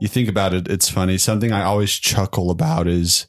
you 0.00 0.08
think 0.08 0.28
about 0.28 0.54
it, 0.54 0.68
it's 0.68 0.88
funny. 0.88 1.18
Something 1.18 1.52
I 1.52 1.62
always 1.64 1.92
chuckle 1.92 2.50
about 2.50 2.86
is 2.88 3.26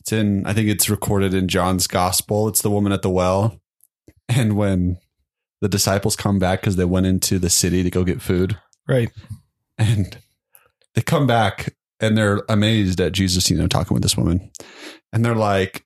it's 0.00 0.12
in, 0.12 0.46
I 0.46 0.52
think 0.52 0.68
it's 0.68 0.88
recorded 0.90 1.34
in 1.34 1.48
John's 1.48 1.86
gospel. 1.86 2.48
It's 2.48 2.62
the 2.62 2.70
woman 2.70 2.92
at 2.92 3.02
the 3.02 3.10
well. 3.10 3.60
And 4.28 4.56
when 4.56 4.98
the 5.60 5.68
disciples 5.68 6.16
come 6.16 6.38
back 6.38 6.60
because 6.60 6.76
they 6.76 6.84
went 6.84 7.06
into 7.06 7.38
the 7.38 7.50
city 7.50 7.82
to 7.82 7.90
go 7.90 8.04
get 8.04 8.22
food, 8.22 8.58
Right. 8.88 9.10
and 9.78 10.16
they 10.94 11.02
come 11.02 11.26
back 11.26 11.74
and 12.00 12.16
they're 12.18 12.42
amazed 12.48 13.00
at 13.00 13.12
Jesus, 13.12 13.48
you 13.50 13.56
know, 13.56 13.66
talking 13.66 13.94
with 13.94 14.02
this 14.02 14.16
woman. 14.16 14.50
And 15.12 15.24
they're 15.24 15.34
like, 15.34 15.84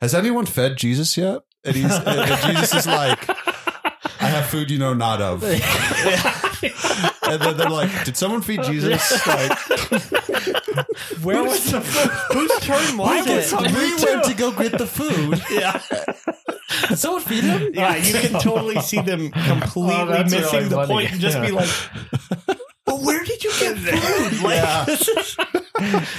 Has 0.00 0.14
anyone 0.14 0.46
fed 0.46 0.76
Jesus 0.76 1.16
yet? 1.16 1.42
And 1.64 1.76
he's 1.76 1.92
and 1.92 2.42
Jesus 2.56 2.74
is 2.74 2.86
like, 2.86 3.28
I 3.28 4.26
have 4.26 4.46
food 4.46 4.70
you 4.70 4.78
know 4.78 4.94
not 4.94 5.20
of. 5.20 5.42
and 6.62 7.40
then 7.40 7.56
they're 7.56 7.68
like, 7.70 8.04
Did 8.04 8.16
someone 8.16 8.42
feed 8.42 8.60
oh, 8.60 8.64
Jesus? 8.64 9.26
Like 9.26 9.58
Where 11.22 11.42
was 11.42 11.70
the 11.70 11.80
whose 12.32 12.60
turn 12.60 12.96
was 12.98 13.26
it? 13.26 13.52
we 13.52 14.04
went 14.04 14.24
to 14.24 14.34
go 14.34 14.52
get 14.52 14.78
the 14.78 14.86
food. 14.86 15.42
Yeah, 15.50 15.80
Did 16.88 16.98
someone 16.98 17.22
feed 17.22 17.44
him? 17.44 17.70
yeah. 17.74 17.96
You 17.96 18.14
can 18.14 18.40
totally 18.40 18.80
see 18.80 19.00
them 19.00 19.30
completely 19.30 19.94
Oh, 19.96 20.06
that's 20.06 20.30
missing 20.32 20.52
really 20.58 20.68
the 20.68 20.76
funny. 20.76 20.88
point 20.92 21.12
and 21.12 21.20
just 21.20 21.40
be 21.40 21.50
like, 21.50 21.68
"But 22.90 23.00
where 23.02 23.24
did 23.24 23.42
you 23.44 23.50
get 23.58 23.76
food?" 23.78 24.42
Like, 24.42 24.54
Yeah. 24.56 24.84
this 24.86 25.08
is- 25.08 25.36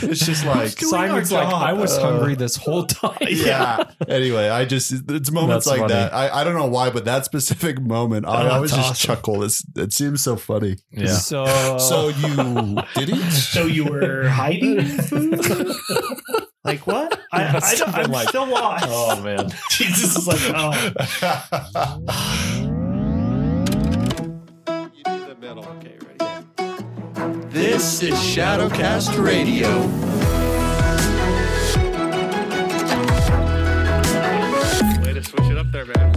It's 0.01 0.25
just 0.25 0.43
like 0.43 0.73
doing 0.75 0.89
Simon's 0.91 1.31
like. 1.31 1.47
I 1.47 1.73
was 1.73 1.95
Uh, 1.95 2.01
hungry 2.01 2.33
this 2.35 2.55
whole 2.55 2.85
time. 2.87 3.15
yeah. 3.29 3.83
Anyway, 4.07 4.49
I 4.49 4.65
just 4.65 4.91
it's 4.91 5.29
moments 5.31 5.65
That's 5.65 5.79
like 5.79 5.81
funny. 5.81 5.93
that. 5.93 6.13
I, 6.15 6.41
I 6.41 6.43
don't 6.43 6.55
know 6.55 6.65
why, 6.65 6.89
but 6.89 7.05
that 7.05 7.25
specific 7.25 7.79
moment, 7.79 8.25
I 8.25 8.47
Oh, 8.47 8.53
always 8.55 8.71
that's 8.71 8.87
just 8.87 8.91
awesome. 9.07 9.15
chuckle. 9.17 9.43
It's, 9.43 9.63
it 9.75 9.93
seems 9.93 10.21
so 10.23 10.35
funny. 10.35 10.77
Yeah. 10.91 11.07
So, 11.13 11.45
So 11.77 12.07
you 12.09 12.75
did 12.95 13.09
eat? 13.11 13.29
so 13.31 13.67
you 13.67 13.85
were 13.85 14.27
hiding 14.27 14.83
food? 14.83 15.39
like 16.63 16.87
what? 16.87 17.19
I, 17.31 17.57
I 17.61 17.75
don't, 17.75 17.93
I'm 17.93 18.11
like- 18.11 18.29
still 18.29 18.47
lost. 18.47 18.85
Oh 18.87 19.21
man. 19.21 19.51
Jesus 19.69 20.15
is 20.17 20.25
like, 20.27 20.41
oh, 20.55 20.71
This 27.61 28.01
is 28.01 28.15
Shadowcast 28.15 29.23
Radio. 29.23 29.81
Way 35.05 35.13
to 35.13 35.23
switch 35.23 35.43
it 35.43 35.59
up 35.59 35.71
there, 35.71 35.85
man. 35.85 36.10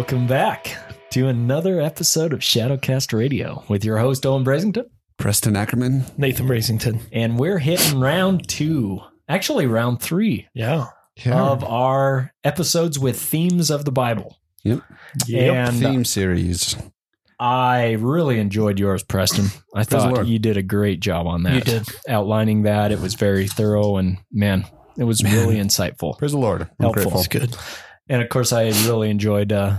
Welcome 0.00 0.26
back 0.26 0.78
to 1.10 1.28
another 1.28 1.78
episode 1.78 2.32
of 2.32 2.38
Shadowcast 2.40 3.12
Radio 3.12 3.64
with 3.68 3.84
your 3.84 3.98
host 3.98 4.24
Owen 4.24 4.46
Brasington, 4.46 4.86
Preston 5.18 5.56
Ackerman. 5.56 6.06
Nathan 6.16 6.48
Brasington. 6.48 7.02
and 7.12 7.38
we're 7.38 7.58
hitting 7.58 8.00
round 8.00 8.48
two, 8.48 9.00
actually 9.28 9.66
round 9.66 10.00
three 10.00 10.48
Yeah. 10.54 10.86
of 11.26 11.62
our 11.62 12.32
episodes 12.44 12.98
with 12.98 13.20
themes 13.20 13.68
of 13.70 13.84
the 13.84 13.92
Bible. 13.92 14.38
Yep. 14.64 14.80
And 15.34 15.76
Theme 15.76 16.06
series. 16.06 16.78
I 17.38 17.90
really 18.00 18.40
enjoyed 18.40 18.78
yours, 18.80 19.02
Preston. 19.02 19.48
I 19.74 19.84
thought 19.84 20.14
Lord. 20.14 20.26
you 20.28 20.38
did 20.38 20.56
a 20.56 20.62
great 20.62 21.00
job 21.00 21.26
on 21.26 21.42
that. 21.42 21.56
You 21.56 21.60
did. 21.60 21.86
outlining 22.08 22.62
that. 22.62 22.90
It 22.90 23.00
was 23.00 23.12
very 23.16 23.46
thorough, 23.46 23.98
and 23.98 24.16
man, 24.32 24.64
it 24.96 25.04
was 25.04 25.22
Man. 25.22 25.34
really 25.34 25.56
insightful. 25.56 26.16
Praise 26.16 26.32
the 26.32 26.38
Lord. 26.38 26.62
I'm 26.62 26.68
Helpful. 26.80 26.92
grateful. 27.02 27.18
That's 27.18 27.28
good. 27.28 27.56
And 28.08 28.22
of 28.22 28.30
course, 28.30 28.52
I 28.54 28.64
really 28.88 29.08
enjoyed 29.10 29.52
uh, 29.52 29.78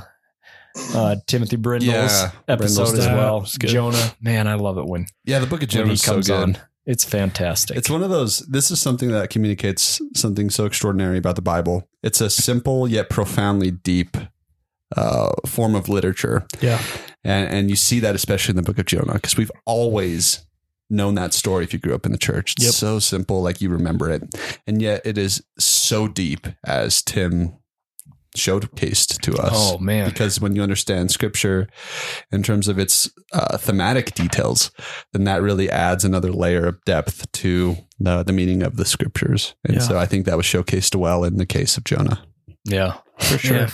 uh, 0.94 1.16
Timothy 1.28 1.58
Brindle's 1.58 1.94
Yeah, 1.94 2.32
episode 2.48 2.76
Brindle's 2.84 3.00
as 3.00 3.06
dad 3.06 3.16
well. 3.18 3.40
was 3.42 3.58
good. 3.58 3.70
Jonah, 3.70 4.14
man, 4.22 4.48
I 4.48 4.56
love 4.56 4.78
it 4.78 4.86
when, 4.86 5.06
Yeah, 5.26 5.40
the 5.40 5.46
book 5.48 5.64
of 5.64 5.70
when 5.70 5.78
Jonah 5.78 5.88
he 5.88 5.94
is 5.94 6.02
so 6.02 6.14
comes 6.14 6.28
good. 6.28 6.36
on. 6.44 6.58
It's 6.86 7.06
fantastic. 7.06 7.78
It's 7.78 7.90
one 7.90 8.02
of 8.02 8.09
those. 8.09 8.40
This 8.40 8.72
is 8.72 8.82
something 8.82 9.09
that 9.12 9.30
communicates 9.30 10.02
something 10.16 10.50
so 10.50 10.66
extraordinary 10.66 11.18
about 11.20 11.36
the 11.36 11.42
Bible. 11.42 11.88
It's 12.02 12.22
a 12.22 12.30
simple 12.30 12.88
yet 12.88 13.09
profoundly 13.09 13.70
deep 13.70 14.18
uh, 14.98 15.30
form 15.46 15.76
of 15.76 15.88
literature, 15.90 16.46
Yeah. 16.59 16.82
and 17.24 17.48
and 17.50 17.70
you 17.70 17.76
see 17.76 18.00
that 18.02 18.16
especially 18.16 18.53
in 18.53 18.56
the 18.58 18.62
Book 18.64 18.80
of 18.80 18.86
Jonah 18.88 19.14
because 19.14 19.38
we've 19.38 19.52
always 19.66 20.46
known 20.90 21.16
that 21.16 21.34
story. 21.34 21.64
If 21.64 21.72
you 21.72 21.80
grew 21.80 21.94
up 21.96 22.06
in 22.06 22.12
the 22.12 22.18
church, 22.18 22.53
it's 22.58 22.66
Yep. 22.66 22.74
so 22.74 23.00
simple, 23.00 23.42
like 23.42 23.62
you 23.62 23.70
remember 23.70 24.09
it, 24.09 24.24
and 24.68 24.82
yet 24.82 25.02
it 25.06 25.18
is 25.18 25.42
so 25.59 26.08
deep, 26.08 26.48
as 26.66 27.02
Tim 27.03 27.53
showcased 28.38 29.19
to 29.22 29.34
us. 29.38 29.52
oh 29.53 29.78
man, 29.78 30.09
Because 30.09 30.40
when 30.40 30.56
you 30.56 30.64
understand 30.64 31.12
scripture 31.12 31.68
in 32.31 32.44
terms 32.44 32.68
of 32.68 32.80
its 32.80 33.09
uh, 33.34 33.58
thematic 33.58 34.14
details, 34.16 34.72
then 35.14 35.25
that 35.25 35.42
really 35.42 35.69
adds 35.69 36.03
another 36.06 36.31
layer 36.31 36.66
of 36.68 36.84
depth 36.86 37.31
to 37.34 37.75
the, 38.00 38.24
the 38.24 38.34
meaning 38.34 38.64
of 38.64 38.78
the 38.78 38.86
scriptures. 38.86 39.53
And 39.66 39.75
Yeah. 39.75 39.81
so 39.81 39.97
I 39.97 40.06
think 40.06 40.25
that 40.25 40.38
was 40.38 40.46
showcased 40.46 40.96
well 40.96 41.24
in 41.24 41.38
the 41.38 41.46
case 41.46 41.78
of 41.78 41.84
Jonah. 41.84 42.24
yeah, 42.66 42.97
For 43.20 43.38
sure. 43.38 43.58
Yeah. 43.58 43.70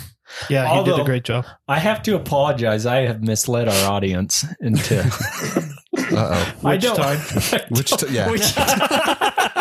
Yeah, 0.50 0.78
he 0.80 0.84
did 0.84 1.00
a 1.00 1.06
great 1.06 1.24
job. 1.24 1.46
I 1.70 1.80
have 1.80 2.04
to 2.04 2.16
apologize. 2.16 2.86
I 2.86 3.04
have 3.08 3.22
misled 3.24 3.70
our 3.70 3.92
audience 3.92 4.46
into. 4.60 5.04
Uh 6.12 6.54
I 6.64 6.74
Which 6.76 6.84
don't. 6.84 6.96
time? 6.96 7.18
oh. 7.36 7.58
Which, 7.70 7.92
t- 7.92 8.08
yeah. 8.12 8.30
Which- 8.30 8.54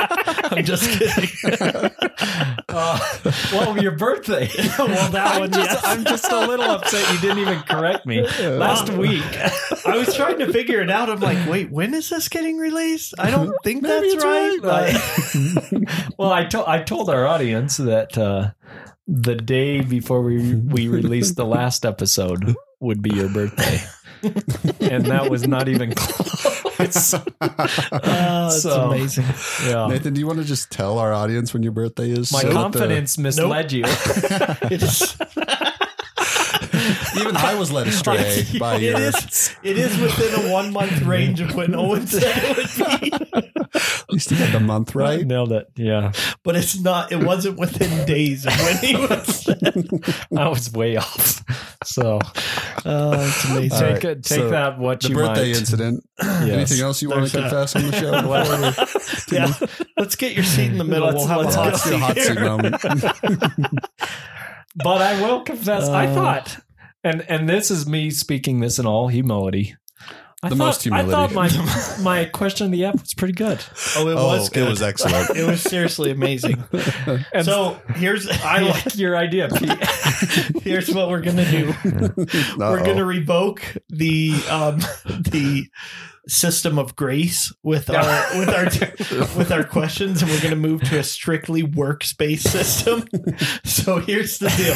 I'm 0.52 0.64
just 0.64 0.98
kidding. 0.98 1.90
Uh, 2.68 2.98
well, 3.52 3.78
your 3.82 3.92
birthday. 3.96 4.50
well, 4.78 5.10
that 5.10 5.34
I'm 5.34 5.40
one, 5.40 5.50
just, 5.52 5.70
yes. 5.70 5.82
I'm 5.84 6.04
just 6.04 6.30
a 6.30 6.46
little 6.46 6.66
upset 6.66 7.10
you 7.14 7.20
didn't 7.20 7.38
even 7.38 7.60
correct 7.60 8.04
me 8.04 8.20
last 8.22 8.90
week. 8.90 9.22
I 9.86 9.96
was 9.96 10.14
trying 10.14 10.38
to 10.40 10.52
figure 10.52 10.82
it 10.82 10.90
out. 10.90 11.08
I'm 11.08 11.20
like, 11.20 11.48
wait, 11.48 11.70
when 11.70 11.94
is 11.94 12.10
this 12.10 12.28
getting 12.28 12.58
released? 12.58 13.14
I 13.18 13.30
don't 13.30 13.54
think 13.64 13.82
Maybe 13.82 14.10
that's 14.16 14.24
right. 14.24 14.58
right. 14.62 15.72
Like- 15.72 15.88
well, 16.18 16.32
I 16.32 16.44
told 16.44 16.66
I 16.66 16.82
told 16.82 17.08
our 17.08 17.26
audience 17.26 17.78
that 17.78 18.18
uh, 18.18 18.50
the 19.06 19.36
day 19.36 19.80
before 19.80 20.20
we 20.20 20.54
we 20.56 20.88
released 20.88 21.36
the 21.36 21.46
last 21.46 21.86
episode 21.86 22.54
would 22.80 23.00
be 23.00 23.14
your 23.14 23.30
birthday, 23.30 23.80
and 24.80 25.06
that 25.06 25.30
was 25.30 25.46
not 25.46 25.68
even 25.68 25.94
close. 25.94 26.55
oh, 26.80 28.46
it's 28.46 28.62
So- 28.62 28.90
amazing. 28.90 29.24
Yeah. 29.66 29.86
Nathan, 29.88 30.14
do 30.14 30.20
you 30.20 30.26
want 30.26 30.38
to 30.40 30.44
just 30.44 30.70
tell 30.70 30.98
our 30.98 31.12
audience 31.12 31.52
when 31.54 31.62
your 31.62 31.72
birthday 31.72 32.10
is? 32.10 32.32
My 32.32 32.40
so 32.40 32.48
that 32.48 32.54
the- 32.54 32.60
confidence 32.60 33.18
misled 33.18 33.72
you. 33.72 33.84
It 36.86 37.16
is, 37.16 37.16
even 37.20 37.36
I 37.36 37.54
was 37.54 37.72
led 37.72 37.86
astray 37.88 38.44
by 38.58 38.76
it 38.76 38.82
your. 38.82 38.96
is, 39.00 39.56
it 39.62 39.78
is 39.78 39.98
within 39.98 40.46
a 40.46 40.52
one 40.52 40.72
month 40.72 41.02
range 41.02 41.40
of 41.40 41.54
when 41.54 41.74
Owen 41.74 42.06
said 42.06 42.22
it 42.36 42.56
would 42.56 43.00
be, 43.00 43.12
At 43.74 44.12
least 44.12 44.30
you 44.30 44.38
got 44.38 44.52
the 44.52 44.60
month 44.60 44.94
right. 44.94 45.26
Nailed 45.26 45.52
it. 45.52 45.66
Yeah, 45.76 46.12
but 46.44 46.56
it's 46.56 46.78
not. 46.80 47.12
It 47.12 47.22
wasn't 47.24 47.58
within 47.58 48.06
days 48.06 48.46
of 48.46 48.52
when 48.60 48.76
he 48.78 48.96
was. 48.96 49.48
I 50.36 50.48
was 50.48 50.72
way 50.72 50.96
off. 50.96 51.42
So 51.84 52.18
Oh, 52.84 53.12
it's 53.26 53.44
amazing. 53.46 53.72
All 53.72 53.78
take 53.80 53.94
right, 53.94 54.04
it, 54.04 54.22
take 54.24 54.38
so 54.40 54.50
that 54.50 54.78
what 54.78 55.00
The 55.00 55.08
you 55.08 55.14
birthday 55.16 55.52
might. 55.52 55.58
incident. 55.58 56.08
Yes. 56.22 56.42
Anything 56.50 56.80
else 56.80 57.02
you 57.02 57.10
want 57.10 57.26
to 57.28 57.32
that. 57.36 57.42
confess 57.50 57.76
on 57.76 57.82
the 57.86 57.92
show? 57.92 58.12
before 58.22 59.30
we- 59.30 59.36
yeah, 59.36 59.52
let's 59.98 60.14
get 60.16 60.34
your 60.34 60.44
seat 60.44 60.70
in 60.70 60.78
the 60.78 60.84
middle. 60.84 61.06
Let's- 61.06 61.16
we'll 61.18 61.26
have 61.26 61.40
let's 61.42 61.56
a 61.56 61.58
hot 61.58 61.76
seat, 61.76 61.98
hot 61.98 62.18
seat 62.18 62.40
moment. 62.40 62.76
But 64.76 65.00
I 65.00 65.20
will 65.22 65.40
confess, 65.40 65.88
I 65.88 66.06
Uh, 66.06 66.14
thought, 66.14 66.58
and 67.06 67.24
and 67.28 67.48
this 67.48 67.70
is 67.70 67.86
me 67.86 68.10
speaking 68.10 68.60
this 68.60 68.78
in 68.78 68.86
all 68.86 69.08
humility. 69.08 69.76
I 70.42 70.50
The 70.50 70.56
thought, 70.56 70.64
most 70.66 70.82
humility. 70.82 71.12
I 71.12 71.14
thought 71.14 71.32
my 71.32 72.02
my 72.02 72.24
question 72.26 72.66
of 72.66 72.72
the 72.72 72.84
app 72.84 73.00
was 73.00 73.14
pretty 73.14 73.32
good. 73.34 73.64
Oh, 73.96 74.08
it 74.08 74.14
oh, 74.14 74.26
was 74.26 74.48
good. 74.50 74.66
it 74.66 74.68
was 74.68 74.82
excellent. 74.90 75.36
It 75.36 75.46
was 75.46 75.62
seriously 75.62 76.10
amazing. 76.10 76.62
And 77.32 77.44
so 77.44 77.80
here's 77.94 78.28
I 78.44 78.58
like 78.60 78.96
your 78.96 79.16
idea, 79.16 79.48
Pete. 79.48 80.62
here's 80.62 80.92
what 80.94 81.08
we're 81.08 81.22
gonna 81.22 81.50
do. 81.50 81.74
We're 82.58 82.84
gonna 82.84 83.04
revoke 83.04 83.62
the 83.88 84.32
um 84.50 84.78
the 85.06 85.68
system 86.28 86.78
of 86.78 86.96
grace 86.96 87.52
with 87.62 87.88
our 87.90 88.38
with 88.38 88.48
our 88.48 88.64
with 89.38 89.52
our 89.52 89.64
questions, 89.64 90.22
and 90.22 90.30
we're 90.30 90.42
gonna 90.42 90.56
move 90.56 90.82
to 90.82 90.98
a 90.98 91.04
strictly 91.04 91.62
workspace 91.62 92.40
system. 92.40 93.04
So 93.64 93.98
here's 94.00 94.38
the 94.38 94.48
deal. 94.48 94.74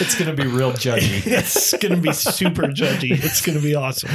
It's 0.00 0.14
going 0.18 0.34
to 0.34 0.42
be 0.42 0.48
real 0.48 0.72
judgy. 0.72 1.26
it's 1.26 1.74
gonna 1.76 1.96
be 1.98 2.12
super 2.12 2.62
judgy. 2.62 3.10
It's 3.22 3.44
gonna 3.44 3.60
be 3.60 3.74
awesome. 3.74 4.08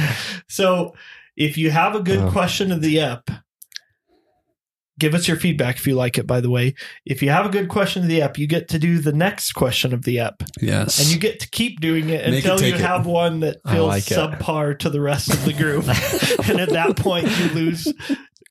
So 0.48 0.94
if 1.36 1.56
you 1.56 1.70
have 1.70 1.94
a 1.94 2.00
good 2.00 2.18
Oh. 2.18 2.30
question 2.30 2.72
of 2.72 2.80
the 2.80 2.98
ep, 3.00 3.30
give 5.02 5.14
us 5.14 5.26
your 5.28 5.36
feedback 5.36 5.76
if 5.76 5.86
you 5.86 5.94
like 5.96 6.16
it. 6.16 6.26
By 6.26 6.40
the 6.40 6.48
way, 6.48 6.74
if 7.04 7.22
you 7.22 7.30
have 7.30 7.44
a 7.44 7.48
good 7.48 7.68
question 7.68 8.02
of 8.02 8.08
the 8.08 8.22
app, 8.22 8.38
you 8.38 8.46
get 8.46 8.68
to 8.68 8.78
do 8.78 9.00
the 9.00 9.12
next 9.12 9.52
question 9.52 9.92
of 9.92 10.04
the 10.04 10.20
app, 10.20 10.42
Yes. 10.60 11.00
and 11.00 11.08
you 11.08 11.18
get 11.18 11.40
to 11.40 11.50
keep 11.50 11.80
doing 11.80 12.08
it 12.08 12.24
Make 12.30 12.44
it 12.44 12.50
until 12.50 12.68
you 12.68 12.74
it. 12.76 12.80
have 12.80 13.04
one 13.04 13.40
that 13.40 13.56
feels 13.68 13.88
like 13.88 14.10
it. 14.10 14.14
subpar 14.16 14.78
to 14.78 14.88
the 14.90 15.00
rest 15.00 15.32
of 15.34 15.44
the 15.44 15.52
group, 15.52 15.84
and 16.48 16.60
at 16.60 16.70
that 16.70 16.96
point, 16.96 17.26
you 17.38 17.48
lose 17.50 17.92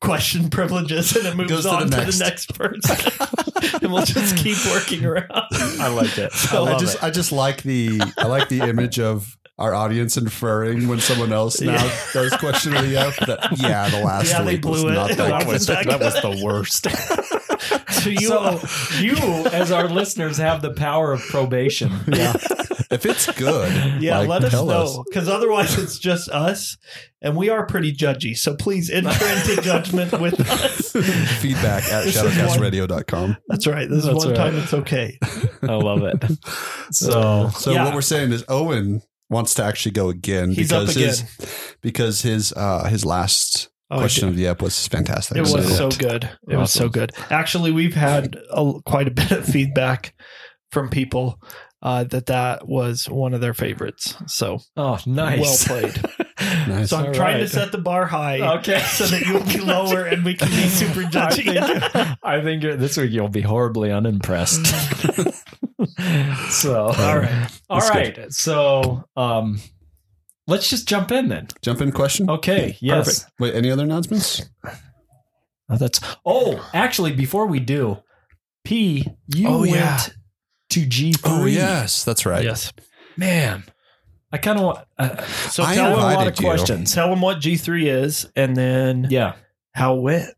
question 0.02 0.50
privileges, 0.50 1.16
and 1.16 1.26
it 1.28 1.36
moves 1.38 1.50
Goes 1.52 1.64
to 1.64 1.70
the 1.70 1.76
on 1.76 1.84
to 1.92 2.12
the 2.12 2.18
next 2.24 2.54
person, 2.54 3.80
and 3.82 3.92
we'll 3.94 4.04
just 4.06 4.36
keep 4.38 4.58
working 4.74 5.06
around. 5.06 5.30
I 5.32 5.88
like 5.88 6.18
it. 6.18 6.32
So- 6.34 6.66
I 6.66 6.78
just 6.78 7.02
I 7.04 7.10
just 7.12 7.32
like 7.32 7.64
the 7.64 8.02
I 8.18 8.26
like 8.28 8.50
the 8.50 8.60
image 8.62 9.00
of 9.00 9.38
our 9.62 9.74
audience 9.74 10.18
inferring 10.18 10.88
when 10.88 11.00
someone 11.00 11.32
else 11.32 11.62
now 11.62 11.74
Yeah. 11.74 11.96
does 12.14 12.34
question 12.38 12.76
of 12.76 12.84
the 12.90 12.98
app 12.98 13.16
that 13.28 13.58
yeah 13.60 13.90
the 13.90 14.00
last 14.04 14.30
Yeah, 14.32 14.42
they 14.42 14.56
week 14.56 14.66
was 14.66 14.82
blew 14.82 14.92
it. 14.92 14.96
not 14.96 15.08
That 15.10 15.18
that 15.18 15.48
was- 15.48 15.66
good. 15.68 15.86
that 15.86 16.00
was 16.00 16.14
the 16.22 16.42
worst. 16.44 16.88
So 18.02 18.10
you, 18.10 18.30
so 18.30 18.60
you, 19.00 19.14
as 19.52 19.72
our 19.72 19.88
listeners, 19.88 20.38
have 20.38 20.64
the 20.64 20.72
power 20.74 21.14
of 21.14 21.22
probation. 21.22 21.92
Yeah. 22.08 22.34
if 22.90 23.06
it's 23.06 23.32
good, 23.34 24.02
yeah, 24.02 24.18
like, 24.20 24.28
let 24.30 24.44
us 24.46 24.52
tell 24.52 24.66
know 24.66 25.04
because 25.08 25.30
otherwise 25.30 25.78
it's 25.78 26.00
just 26.00 26.28
us, 26.30 26.78
and 27.22 27.36
we 27.36 27.50
are 27.50 27.68
pretty 27.68 27.94
judgy. 27.94 28.36
So 28.36 28.56
please 28.56 28.90
enter 28.90 29.10
into 29.12 29.62
judgment 29.62 30.20
with 30.20 30.40
us. 30.40 30.92
Feedback 31.42 31.84
at 31.92 32.06
This 32.06 32.16
is 32.16 32.24
one- 32.24 32.32
shadowcastradio.com. 32.32 33.38
That's 33.48 33.68
right. 33.68 33.88
This 33.88 34.00
is 34.00 34.06
That's 34.06 34.16
one 34.26 34.28
right. 34.30 34.36
time 34.38 34.56
it's 34.56 34.74
okay. 34.74 35.20
I 35.62 35.76
love 35.76 36.02
it. 36.02 36.24
So 36.92 37.50
So 37.54 37.72
Yeah. 37.72 37.86
what 37.86 37.94
we're 37.94 38.02
saying 38.02 38.32
is 38.32 38.44
Owen 38.50 39.04
wants 39.32 39.56
to 39.56 39.64
actually 39.64 39.94
go 39.94 40.10
again 40.10 40.52
He's 40.52 40.72
up 40.72 40.86
because 40.88 41.22
his 41.22 41.76
because 41.82 42.22
his 42.22 42.54
uh 42.54 42.84
his 42.86 43.04
last 43.04 43.70
Oh, 43.94 43.98
question 43.98 44.30
of 44.30 44.38
the 44.38 44.48
app 44.48 44.62
was 44.62 44.88
fantastic. 44.88 45.36
It 45.36 45.42
was 45.42 45.52
So- 45.52 45.90
so 45.90 45.90
good. 45.90 46.30
It 46.48 46.56
was 46.56 46.72
so 46.72 46.88
good. 46.88 47.12
Actually, 47.30 47.72
we've 47.72 47.94
had 47.94 48.38
a, 48.50 48.74
quite 48.86 49.10
a 49.10 49.12
bit 49.22 49.32
of 49.32 49.44
feedback 49.46 50.14
from 50.72 50.90
people 50.90 51.42
uh, 51.82 52.06
that 52.06 52.28
that 52.28 52.66
was 52.70 53.10
one 53.10 53.34
of 53.34 53.42
their 53.42 53.54
favorites. 53.54 54.16
So 54.28 54.60
oh, 54.78 54.98
nice. 55.06 55.68
well 55.68 55.82
played. 55.82 56.02
nice. 56.68 56.90
So 56.90 56.98
I'm 56.98 57.08
All 57.08 57.14
trying 57.14 57.40
to 57.40 57.48
set 57.48 57.72
the 57.72 57.78
bar 57.78 58.06
high 58.06 58.40
Okay. 58.58 58.80
so 58.80 59.06
that 59.06 59.22
you'll 59.22 59.44
be 59.44 59.60
lower 59.60 60.04
and 60.06 60.24
we 60.26 60.34
can 60.36 60.50
be 60.50 60.68
super 60.68 61.02
I 61.18 61.30
think, 61.32 62.18
I 62.24 62.42
think 62.42 62.64
this 62.64 62.98
week 62.98 63.12
you'll 63.12 63.30
be 63.30 63.42
horribly 63.42 63.92
unimpressed. 63.92 64.66
so, 66.50 66.86
All 66.88 67.20
right. 67.20 67.48
all 67.70 67.80
That's 67.80 67.90
right. 67.90 68.34
So, 68.34 69.04
um, 69.16 69.60
let's 70.48 70.70
just 70.70 70.88
jump 70.88 71.12
in 71.12 71.30
then. 71.30 71.48
Jump 71.62 71.82
in 71.82 71.92
question. 71.92 72.30
Okay. 72.30 72.78
Yes. 72.80 73.20
Perfect. 73.24 73.34
Wait, 73.40 73.56
any 73.56 73.72
other 73.72 73.84
announcements? 73.84 74.42
Oh, 75.70 75.78
that's. 75.78 76.00
Oh, 76.26 76.70
actually, 76.74 77.14
before 77.14 77.46
we 77.48 77.60
do, 77.60 77.98
P, 78.64 79.06
you 79.28 79.48
Oh, 79.48 79.60
went 79.62 79.74
yeah. 79.74 80.00
to 80.72 80.86
G 80.86 81.14
three. 81.14 81.32
Oh 81.32 81.46
yes, 81.46 82.04
that's 82.04 82.26
right. 82.26 82.44
Yes. 82.44 82.74
man. 83.18 83.64
I 84.32 84.38
kind 84.38 84.58
of 84.60 84.66
want. 84.66 84.80
Uh, 84.98 85.22
So 85.50 85.64
I 85.64 85.76
tell 85.76 85.92
them, 85.92 86.00
a 86.00 86.02
lot 86.02 86.14
of 86.14 86.20
invited 86.20 86.40
you. 86.40 86.46
questions. 86.48 86.94
tell 86.94 87.10
them 87.10 87.22
what 87.22 87.40
G3 87.40 87.86
is 88.04 88.28
and 88.36 88.56
then 88.56 89.08
Yeah. 89.10 89.34
how 89.74 89.98
it 89.98 90.02
went. 90.02 90.30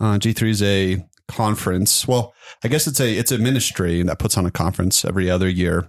Uh, 0.00 0.18
G3 0.18 0.50
is 0.50 0.62
a 0.62 1.04
conference. 1.28 2.06
Well, 2.06 2.34
I 2.62 2.68
guess 2.68 2.86
it's 2.86 3.00
a 3.00 3.16
it's 3.16 3.32
a 3.32 3.38
ministry 3.38 4.02
that 4.02 4.18
puts 4.18 4.36
on 4.36 4.44
a 4.46 4.50
conference 4.50 5.04
every 5.04 5.30
other 5.30 5.48
year. 5.48 5.88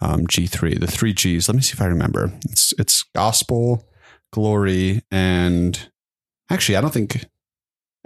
Um, 0.00 0.26
G3, 0.26 0.80
the 0.80 0.86
three 0.86 1.12
G's. 1.12 1.48
Let 1.48 1.54
me 1.56 1.62
see 1.62 1.74
if 1.74 1.80
I 1.80 1.86
remember. 1.86 2.32
It's 2.50 2.72
it's 2.78 3.04
gospel, 3.14 3.84
glory, 4.32 5.02
and 5.10 5.88
actually, 6.50 6.76
I 6.76 6.80
don't 6.80 6.92
think. 6.92 7.26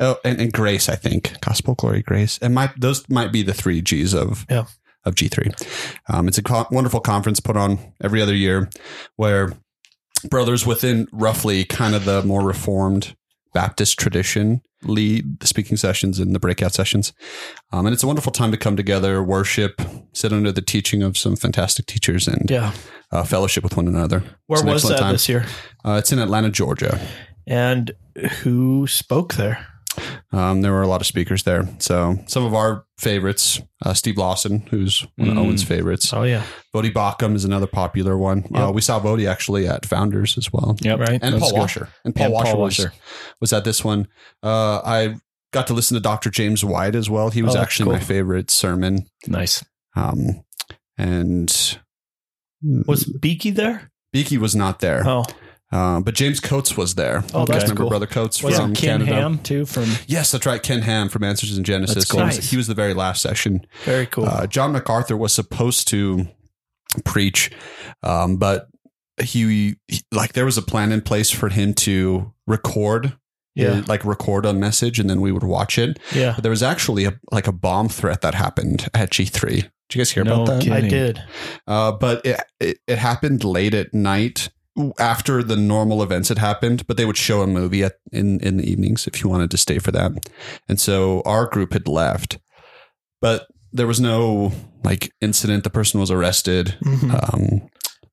Oh, 0.01 0.17
and, 0.25 0.41
and 0.41 0.53
grace. 0.53 0.89
I 0.89 0.95
think 0.95 1.41
gospel, 1.41 1.75
glory, 1.75 2.03
grace, 2.03 2.39
and 2.41 2.55
my 2.55 2.71
those 2.79 3.09
might 3.09 3.33
be 3.33 3.43
the 3.43 3.55
three 3.55 3.81
G's 3.81 4.15
of 4.15 4.45
Yeah. 4.51 4.67
Of 5.09 5.15
G3. 5.17 5.53
Um, 6.09 6.29
it's 6.29 6.39
a 6.39 6.43
co- 6.43 6.67
wonderful 6.71 7.01
conference 7.01 7.41
put 7.41 7.57
on 7.57 7.79
every 8.03 8.23
other 8.23 8.35
year, 8.35 8.69
where 9.17 9.53
brothers 10.29 10.65
within 10.67 11.09
roughly 11.13 11.65
kind 11.65 11.95
of 11.95 12.05
the 12.05 12.23
more 12.23 12.43
reformed 12.43 13.17
Baptist 13.55 13.99
tradition 13.99 14.61
lead 14.85 15.41
the 15.41 15.47
speaking 15.49 15.77
sessions 15.77 16.21
and 16.21 16.33
the 16.35 16.39
breakout 16.39 16.73
sessions. 16.73 17.13
Um, 17.73 17.87
and 17.87 17.93
it's 17.93 18.05
a 18.05 18.07
wonderful 18.07 18.31
time 18.31 18.53
to 18.53 18.57
come 18.57 18.77
together, 18.77 19.23
worship, 19.25 19.81
sit 20.13 20.33
under 20.33 20.53
the 20.53 20.63
teaching 20.63 21.03
of 21.03 21.17
some 21.19 21.35
fantastic 21.35 21.87
teachers, 21.87 22.29
and 22.29 22.49
Yeah. 22.49 22.73
uh, 23.11 23.25
fellowship 23.25 23.65
with 23.65 23.77
one 23.77 23.89
another. 23.89 24.23
Where 24.47 24.61
an 24.61 24.67
was 24.69 24.85
that 24.85 24.99
time. 25.01 25.13
this 25.13 25.29
year? 25.29 25.47
Uh, 25.85 25.93
it's 25.99 26.13
in 26.13 26.21
Atlanta, 26.21 26.51
Georgia. 26.51 27.01
And 27.47 27.91
who 28.43 28.87
spoke 28.87 29.35
there? 29.35 29.67
Um, 30.31 30.61
there 30.61 30.73
were 30.73 30.83
a 30.83 30.87
lot 30.87 31.01
of 31.01 31.07
speakers 31.07 31.45
there. 31.45 31.67
So 31.79 32.19
some 32.27 32.45
of 32.45 32.53
our 32.53 32.85
favorites, 32.99 33.63
uh, 33.85 33.95
Steve 33.95 34.19
Lawson, 34.19 34.61
who's 34.71 35.07
one 35.17 35.29
of 35.31 35.35
Mm. 35.37 35.39
Owen's 35.47 35.63
favorites. 35.65 36.13
Oh, 36.13 36.23
yeah. 36.25 36.43
Voddie 36.75 36.93
Baucham 36.93 37.35
is 37.35 37.47
another 37.47 37.67
popular 37.67 38.19
one. 38.19 38.45
Uh, 38.55 38.71
we 38.75 38.83
saw 38.83 39.01
Bodie 39.01 39.27
actually 39.27 39.67
at 39.67 39.87
Founders 39.87 40.37
as 40.37 40.53
well. 40.53 40.77
Yep. 40.83 40.99
Right. 41.01 41.19
And 41.23 41.35
That's 41.35 41.41
Paul 41.41 41.51
good. 41.53 41.59
Washer. 41.61 41.89
And 42.05 42.15
Paul 42.15 42.25
And 42.27 42.35
Washer, 42.35 42.53
Paul 42.53 42.61
was, 42.61 42.79
Washer. 42.79 42.93
was 43.41 43.53
at 43.55 43.65
this 43.65 43.83
one. 43.83 44.07
Uh, 44.43 44.81
I 44.85 45.17
got 45.55 45.67
to 45.69 45.73
listen 45.75 45.95
to 45.95 46.01
Dr. 46.01 46.29
James 46.29 46.63
White 46.63 46.95
as 46.95 47.09
well. 47.09 47.31
He 47.31 47.41
was 47.41 47.55
Oh, 47.55 47.59
that's 47.61 47.65
actually 47.67 47.93
my 47.93 48.01
favorite 48.01 48.51
sermon. 48.51 49.07
Nice. 49.27 49.65
Um, 49.97 50.45
and 50.99 51.79
Was 52.87 53.05
Beeke 53.05 53.55
there? 53.55 53.91
Beeke 54.13 54.39
was 54.41 54.55
not 54.55 54.81
there, 54.81 55.07
Oh, 55.09 55.25
uh, 55.71 56.01
but 56.01 56.15
James 56.15 56.41
Coates 56.41 56.77
was 56.77 56.95
there. 56.95 57.23
Oh, 57.35 57.41
You 57.41 57.47
that's 57.47 57.63
remember 57.65 57.83
cool. 57.83 57.89
Brother 57.91 58.07
Coates 58.07 58.43
Was 58.43 58.57
from 58.59 58.73
it 58.73 58.79
Ken 58.79 59.01
Canada? 59.01 59.15
Ham 59.21 59.39
too 59.39 59.67
from? 59.67 59.85
Yes, 60.07 60.31
that's 60.31 60.47
right. 60.47 60.63
Ken 60.63 60.83
Ham 60.83 61.09
from 61.09 61.25
Answers 61.25 61.57
in 61.59 61.65
Genesis. 61.65 61.95
That's 61.95 62.11
cool. 62.11 62.21
He 62.21 62.27
was- 62.27 62.37
Nice. 62.37 62.51
He 62.51 62.57
was 62.57 62.67
the 62.69 62.75
very 62.75 62.95
last 62.95 63.21
session. 63.23 63.67
very 63.85 64.07
cool. 64.07 64.25
Uh, 64.27 64.47
John 64.47 64.73
MacArthur 64.73 65.17
was 65.17 65.33
supposed 65.33 65.89
to 65.89 66.27
preach, 67.05 67.51
um, 68.03 68.37
but 68.37 68.69
he, 69.21 69.75
he- 69.89 70.03
like 70.13 70.33
there 70.33 70.45
was 70.45 70.57
a 70.59 70.63
plan 70.63 70.93
in 70.93 71.01
place 71.01 71.31
for 71.31 71.49
him 71.49 71.75
to 71.75 72.33
record, 72.47 73.17
Yeah. 73.55 73.69
uh, 73.69 73.83
like 73.87 74.05
record 74.05 74.47
a 74.47 74.53
message, 74.55 74.99
and 74.99 75.11
then 75.11 75.21
we 75.21 75.33
would 75.33 75.43
watch 75.45 75.79
it. 75.79 75.99
yeah. 76.15 76.33
But 76.35 76.43
there 76.43 76.51
was 76.51 76.63
actually 76.63 77.05
a 77.05 77.19
like 77.31 77.47
a 77.47 77.53
bomb 77.53 77.89
threat 77.89 78.21
that 78.23 78.35
happened 78.35 78.89
at 78.95 79.11
G 79.11 79.25
three. 79.27 79.63
Did 79.89 79.95
you 79.95 79.99
guys 80.01 80.11
hear 80.13 80.25
No 80.25 80.43
about 80.43 80.47
that? 80.47 80.63
kidding. 80.63 80.85
I 80.85 80.89
did. 80.89 81.23
Uh, 81.67 81.93
but 81.93 82.25
it, 82.25 82.41
it 82.61 82.79
it 82.87 82.99
happened 82.99 83.43
late 83.45 83.75
at 83.75 83.93
night 83.93 84.51
after 84.99 85.43
the 85.43 85.57
normal 85.57 86.03
events 86.03 86.29
had 86.29 86.39
happened. 86.39 86.87
But 86.87 86.97
they 86.97 87.05
would 87.05 87.17
show 87.17 87.43
a 87.43 87.47
movie 87.47 87.83
at, 87.85 87.95
in 88.13 88.41
in 88.41 88.57
the 88.59 88.71
evenings 88.71 89.07
if 89.07 89.23
you 89.23 89.29
wanted 89.31 89.51
to 89.51 89.57
stay 89.57 89.79
for 89.79 89.93
that. 89.93 90.13
And 90.69 90.81
so 90.81 91.23
our 91.25 91.47
group 91.47 91.73
had 91.73 91.89
left, 91.89 92.39
but 93.21 93.47
there 93.73 93.87
was 93.87 94.01
no 94.01 94.53
like 94.85 95.13
incident. 95.21 95.65
The 95.65 95.71
person 95.71 96.01
was 96.01 96.11
arrested. 96.11 96.77
Mhm. 96.83 97.35
Um, 97.35 97.69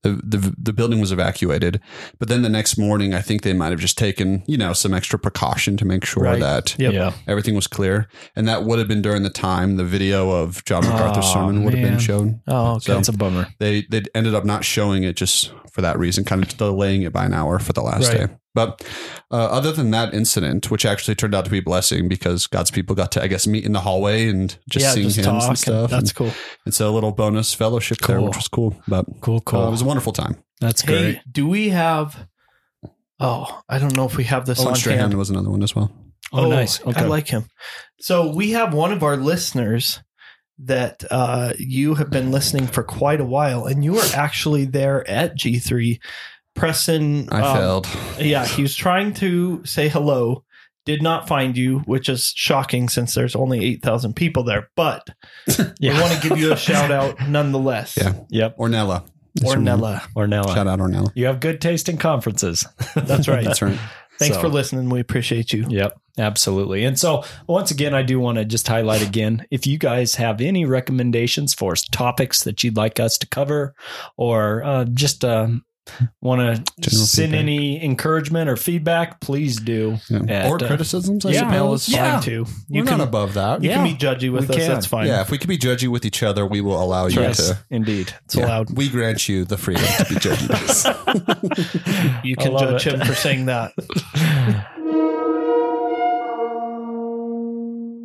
the, 0.10 0.38
the 0.38 0.56
the 0.58 0.74
building 0.74 1.00
was 1.02 1.12
evacuated, 1.12 1.80
but 2.20 2.28
then 2.28 2.42
the 2.42 2.50
next 2.50 2.78
morning, 2.78 3.14
I 3.14 3.22
think 3.22 3.42
they 3.42 3.54
might 3.54 3.72
have 3.72 3.80
just 3.80 3.98
taken 3.98 4.44
you 4.48 4.58
know 4.58 4.74
some 4.74 4.94
extra 4.94 5.18
precaution 5.20 5.78
to 5.78 5.86
make 5.86 6.06
sure 6.06 6.24
Right. 6.24 6.40
that 6.40 6.76
Yep. 6.80 6.94
Yeah. 6.94 7.12
everything 7.28 7.56
was 7.56 7.68
clear, 7.68 8.08
and 8.36 8.48
that 8.48 8.64
would 8.64 8.80
have 8.80 8.88
been 8.88 9.02
during 9.02 9.24
the 9.24 9.30
time 9.30 9.76
the 9.78 9.84
video 9.86 10.30
of 10.32 10.64
John 10.66 10.86
oh, 10.86 10.90
MacArthur's 10.92 11.26
Oh, 11.28 11.34
sermon 11.34 11.64
would 11.64 11.74
have 11.74 11.84
been 11.84 12.00
shown 12.00 12.42
Oh, 12.48 12.74
okay. 12.76 12.86
So- 12.86 12.94
That's 12.96 13.10
a 13.10 13.14
bummer. 13.14 13.48
they 13.60 13.86
they 13.90 14.04
ended 14.14 14.34
up 14.36 14.46
not 14.46 14.64
showing 14.64 15.04
it 15.04 15.16
just 15.16 15.52
for 15.72 15.82
that 15.82 16.00
reason, 16.00 16.24
kind 16.24 16.42
of 16.42 16.56
delaying 16.58 17.02
it 17.02 17.12
by 17.12 17.26
an 17.26 17.34
hour 17.34 17.60
for 17.60 17.74
the 17.74 17.82
last 17.82 18.08
Right. 18.10 18.28
day. 18.28 18.34
But 18.56 18.84
uh, 19.30 19.36
other 19.36 19.72
than 19.72 19.92
that 19.92 20.14
incident, 20.16 20.72
which 20.72 20.84
actually 20.86 21.14
turned 21.14 21.36
out 21.36 21.46
to 21.46 21.52
be 21.52 21.60
a 21.60 21.62
blessing 21.62 22.08
because 22.08 22.48
God's 22.48 22.72
people 22.72 22.96
got 22.96 23.12
to, 23.12 23.22
I 23.24 23.28
guess, 23.28 23.46
meet 23.46 23.66
in 23.66 23.74
the 23.74 23.82
hallway 23.82 24.28
and 24.30 24.58
just 24.68 24.84
yeah, 24.86 24.92
sing 24.94 25.04
just 25.04 25.18
hymns 25.18 25.28
talk. 25.28 25.42
and 25.44 25.50
and 25.50 25.58
stuff. 25.60 25.92
that's 25.92 26.10
and, 26.10 26.16
cool. 26.16 26.32
and 26.66 26.74
so 26.74 26.90
a 26.90 26.94
little 26.94 27.12
bonus 27.12 27.54
fellowship 27.54 28.00
there, 28.00 28.20
which 28.22 28.36
was 28.38 28.48
cool. 28.48 28.76
But 28.88 29.06
Cool. 29.22 29.42
Cool. 29.42 29.60
uh, 29.60 29.68
it 29.68 29.72
was 29.72 29.82
a 29.84 29.86
wonderful 29.86 30.14
time. 30.14 30.38
That's 30.62 30.82
Hey, 30.82 30.88
great. 31.14 31.22
do 31.32 31.48
we 31.48 31.70
have? 31.70 32.28
Oh, 33.20 33.62
I 33.70 33.78
don't 33.78 33.96
know 33.96 34.06
if 34.06 34.18
we 34.18 34.24
have 34.26 34.46
this 34.46 34.60
Owen 34.60 34.70
on 34.70 34.76
Strachan 34.76 35.00
hand. 35.00 35.14
was 35.16 35.30
another 35.30 35.50
one 35.52 35.62
as 35.64 35.76
well. 35.76 35.92
Oh, 36.34 36.50
nice. 36.50 36.82
Okay. 36.86 37.02
I 37.02 37.06
like 37.06 37.28
him. 37.28 37.46
So 38.00 38.34
we 38.34 38.52
have 38.52 38.74
one 38.74 38.92
of 38.92 39.04
our 39.04 39.16
listeners 39.16 40.02
that 40.60 41.04
uh, 41.12 41.54
you 41.58 41.96
have 41.96 42.10
been 42.10 42.32
listening 42.32 42.68
for 42.68 42.84
quite 42.84 43.20
a 43.22 43.26
while, 43.26 43.66
and 43.66 43.84
you 43.84 43.94
were 43.94 44.08
actually 44.16 44.66
there 44.66 45.08
at 45.10 45.36
G 45.36 45.60
three. 45.60 46.00
Preston, 46.56 47.28
I 47.32 47.42
um, 47.42 47.58
failed. 47.58 47.88
Yeah, 48.20 48.46
he 48.46 48.62
was 48.62 48.76
trying 48.76 49.14
to 49.16 49.64
say 49.66 49.90
hello, 49.90 50.44
did 50.86 51.02
not 51.02 51.28
find 51.28 51.58
you, 51.58 51.80
which 51.80 52.10
is 52.10 52.32
shocking 52.36 52.90
since 52.90 53.14
there's 53.14 53.36
only 53.36 53.64
eight 53.64 53.82
thousand 53.82 54.16
people 54.16 54.44
there. 54.44 54.70
But 54.76 55.08
we 55.80 55.90
want 55.90 56.14
to 56.20 56.28
give 56.30 56.38
you 56.38 56.54
a 56.54 56.58
shout 56.58 56.92
out 56.92 57.18
nonetheless. 57.28 57.98
Yeah. 57.98 58.14
Yep. 58.30 58.58
Ornella. 58.58 59.06
That's 59.36 59.54
her 59.54 59.60
name. 59.60 59.80
Ornella. 59.80 60.00
Ornella. 60.16 60.54
Shout 60.54 60.68
out 60.68 60.80
Ornella. 60.80 61.12
You 61.14 61.26
have 61.26 61.40
good 61.42 61.60
taste 61.60 61.90
in 61.90 61.98
conferences. 61.98 62.66
That's 62.96 63.28
right. 63.28 63.44
That's 63.44 63.62
right. 63.62 63.78
Thanks 64.18 64.36
So- 64.36 64.42
for 64.42 64.48
listening. 64.48 64.90
We 64.90 65.02
appreciate 65.02 65.52
you. 65.52 65.66
Yep, 65.68 66.00
absolutely. 66.18 66.86
And 66.86 66.98
so, 66.98 67.26
once 67.48 67.70
again, 67.70 67.94
I 67.94 68.02
do 68.02 68.18
want 68.18 68.38
to 68.38 68.46
just 68.46 68.66
highlight 68.66 69.06
again 69.06 69.46
if 69.52 69.68
you 69.68 69.78
guys 69.78 70.16
have 70.16 70.40
any 70.40 70.64
recommendations 70.64 71.54
for 71.54 71.76
topics 71.92 72.44
that 72.46 72.64
you'd 72.64 72.78
like 72.78 72.98
us 73.02 73.18
to 73.18 73.28
cover, 73.28 73.74
or 74.16 74.64
uh, 74.64 74.86
just 74.86 75.26
uh, 75.26 75.50
Want 76.22 76.66
to 76.82 76.90
send 76.90 77.28
feedback. 77.32 77.40
any 77.42 77.84
encouragement 77.84 78.50
or 78.50 78.56
feedback? 78.56 79.20
Please 79.22 79.58
do. 79.58 79.98
Yeah. 80.10 80.20
At, 80.28 80.52
or 80.52 80.56
uh, 80.64 80.68
criticisms. 80.68 81.26
I 81.26 81.32
yeah, 81.32 81.48
Email 81.48 81.78
suppose. 81.78 81.90
Yeah. 81.96 82.14
fine 82.16 82.24
too. 82.24 82.46
We're 82.70 82.78
You 82.78 82.84
not 82.84 82.92
can 82.92 83.02
above 83.02 83.34
that. 83.36 83.62
you 83.64 83.70
Yeah. 83.70 83.76
can 83.78 83.84
be 83.86 83.94
judgy 83.94 84.32
with 84.32 84.50
We 84.50 84.56
us. 84.56 84.62
can. 84.62 84.70
That's 84.74 84.86
fine. 84.88 85.08
Yeah, 85.08 85.22
if 85.22 85.30
we 85.32 85.38
could 85.38 85.48
be 85.50 85.58
judgy 85.58 85.88
with 85.88 86.06
each 86.06 86.24
other, 86.24 86.46
we 86.46 86.62
will 86.62 86.82
allow 86.82 87.08
you 87.08 87.22
Yes, 87.22 87.38
to. 87.50 87.58
indeed. 87.70 88.14
It's 88.26 88.36
yeah, 88.36 88.46
allowed. 88.46 88.76
We 88.76 88.90
grant 88.90 89.30
you 89.30 89.46
the 89.46 89.58
freedom 89.58 89.84
to 90.00 90.06
be 90.06 90.16
judgy. 90.16 90.50
with 90.50 90.70
us. 90.70 92.22
You 92.24 92.36
can 92.36 92.58
judge 92.58 92.88
it. 92.88 92.94
him 92.94 93.06
for 93.06 93.14
saying 93.14 93.46
that. 93.46 93.72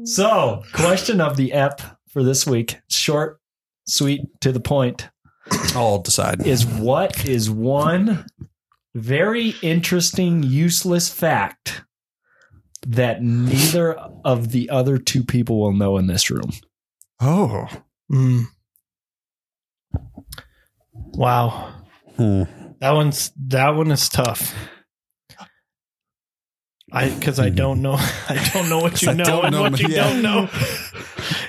So, 0.05 0.63
question 0.73 1.21
of 1.21 1.37
the 1.37 1.53
ep 1.53 1.81
for 2.09 2.23
this 2.23 2.47
week, 2.47 2.79
short, 2.89 3.41
sweet, 3.87 4.23
to 4.41 4.51
the 4.53 4.61
point, 4.61 5.09
I'll 5.75 5.99
decide. 5.99 6.47
is 6.47 6.67
what 6.67 7.25
is 7.25 7.51
one 7.51 8.27
very 8.95 9.55
interesting, 9.63 10.43
useless 10.43 11.09
fact 11.09 11.83
that 12.87 13.23
neither 13.23 13.95
of 14.25 14.51
the 14.51 14.71
other 14.71 14.99
two 14.99 15.25
people 15.25 15.61
will 15.61 15.73
know 15.73 15.97
in 15.97 16.07
this 16.07 16.31
room? 16.31 16.51
Oh. 17.21 17.69
Mm. 18.11 18.45
Wow. 20.93 21.75
Hmm. 22.17 22.45
That 22.81 22.93
one's 22.93 23.33
that 23.47 23.71
one 23.71 23.91
is 23.91 24.09
tough. 24.09 24.55
I 26.93 27.09
because 27.11 27.39
I 27.39 27.51
don't 27.51 27.83
know 27.83 27.95
I 28.29 28.51
don't 28.53 28.69
know 28.69 28.79
what 28.81 29.01
you 29.03 29.11
I 29.11 29.15
know 29.15 29.25
don't 29.25 29.45
and 29.47 29.55
know, 29.55 29.63
what 29.63 29.81
you 29.81 29.89
yeah. 29.89 30.09
don't 30.11 30.23
know. 30.23 30.49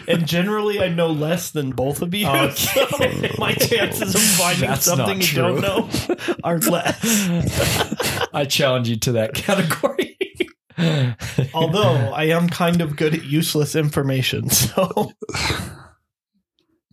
And 0.07 0.27
generally 0.27 0.79
I 0.81 0.89
know 0.89 1.07
less 1.12 1.51
than 1.51 1.71
both 1.71 2.01
of 2.01 2.13
you. 2.13 2.27
Okay. 2.27 2.51
So 2.55 3.36
my 3.38 3.53
chances 3.53 4.13
of 4.13 4.21
finding 4.21 4.69
That's 4.69 4.83
something 4.86 5.21
you 5.21 5.27
don't 5.33 5.62
know 5.62 5.89
are 6.43 6.57
less. 6.60 7.00
I 8.33 8.45
challenge 8.45 8.89
you 8.89 8.98
to 8.98 9.12
that 9.13 9.33
category. 9.33 10.17
Although 11.53 12.12
I 12.13 12.25
am 12.25 12.50
kind 12.50 12.81
of 12.81 12.95
good 12.98 13.13
at 13.13 13.24
useless 13.24 13.75
information. 13.75 14.50
So 14.50 15.13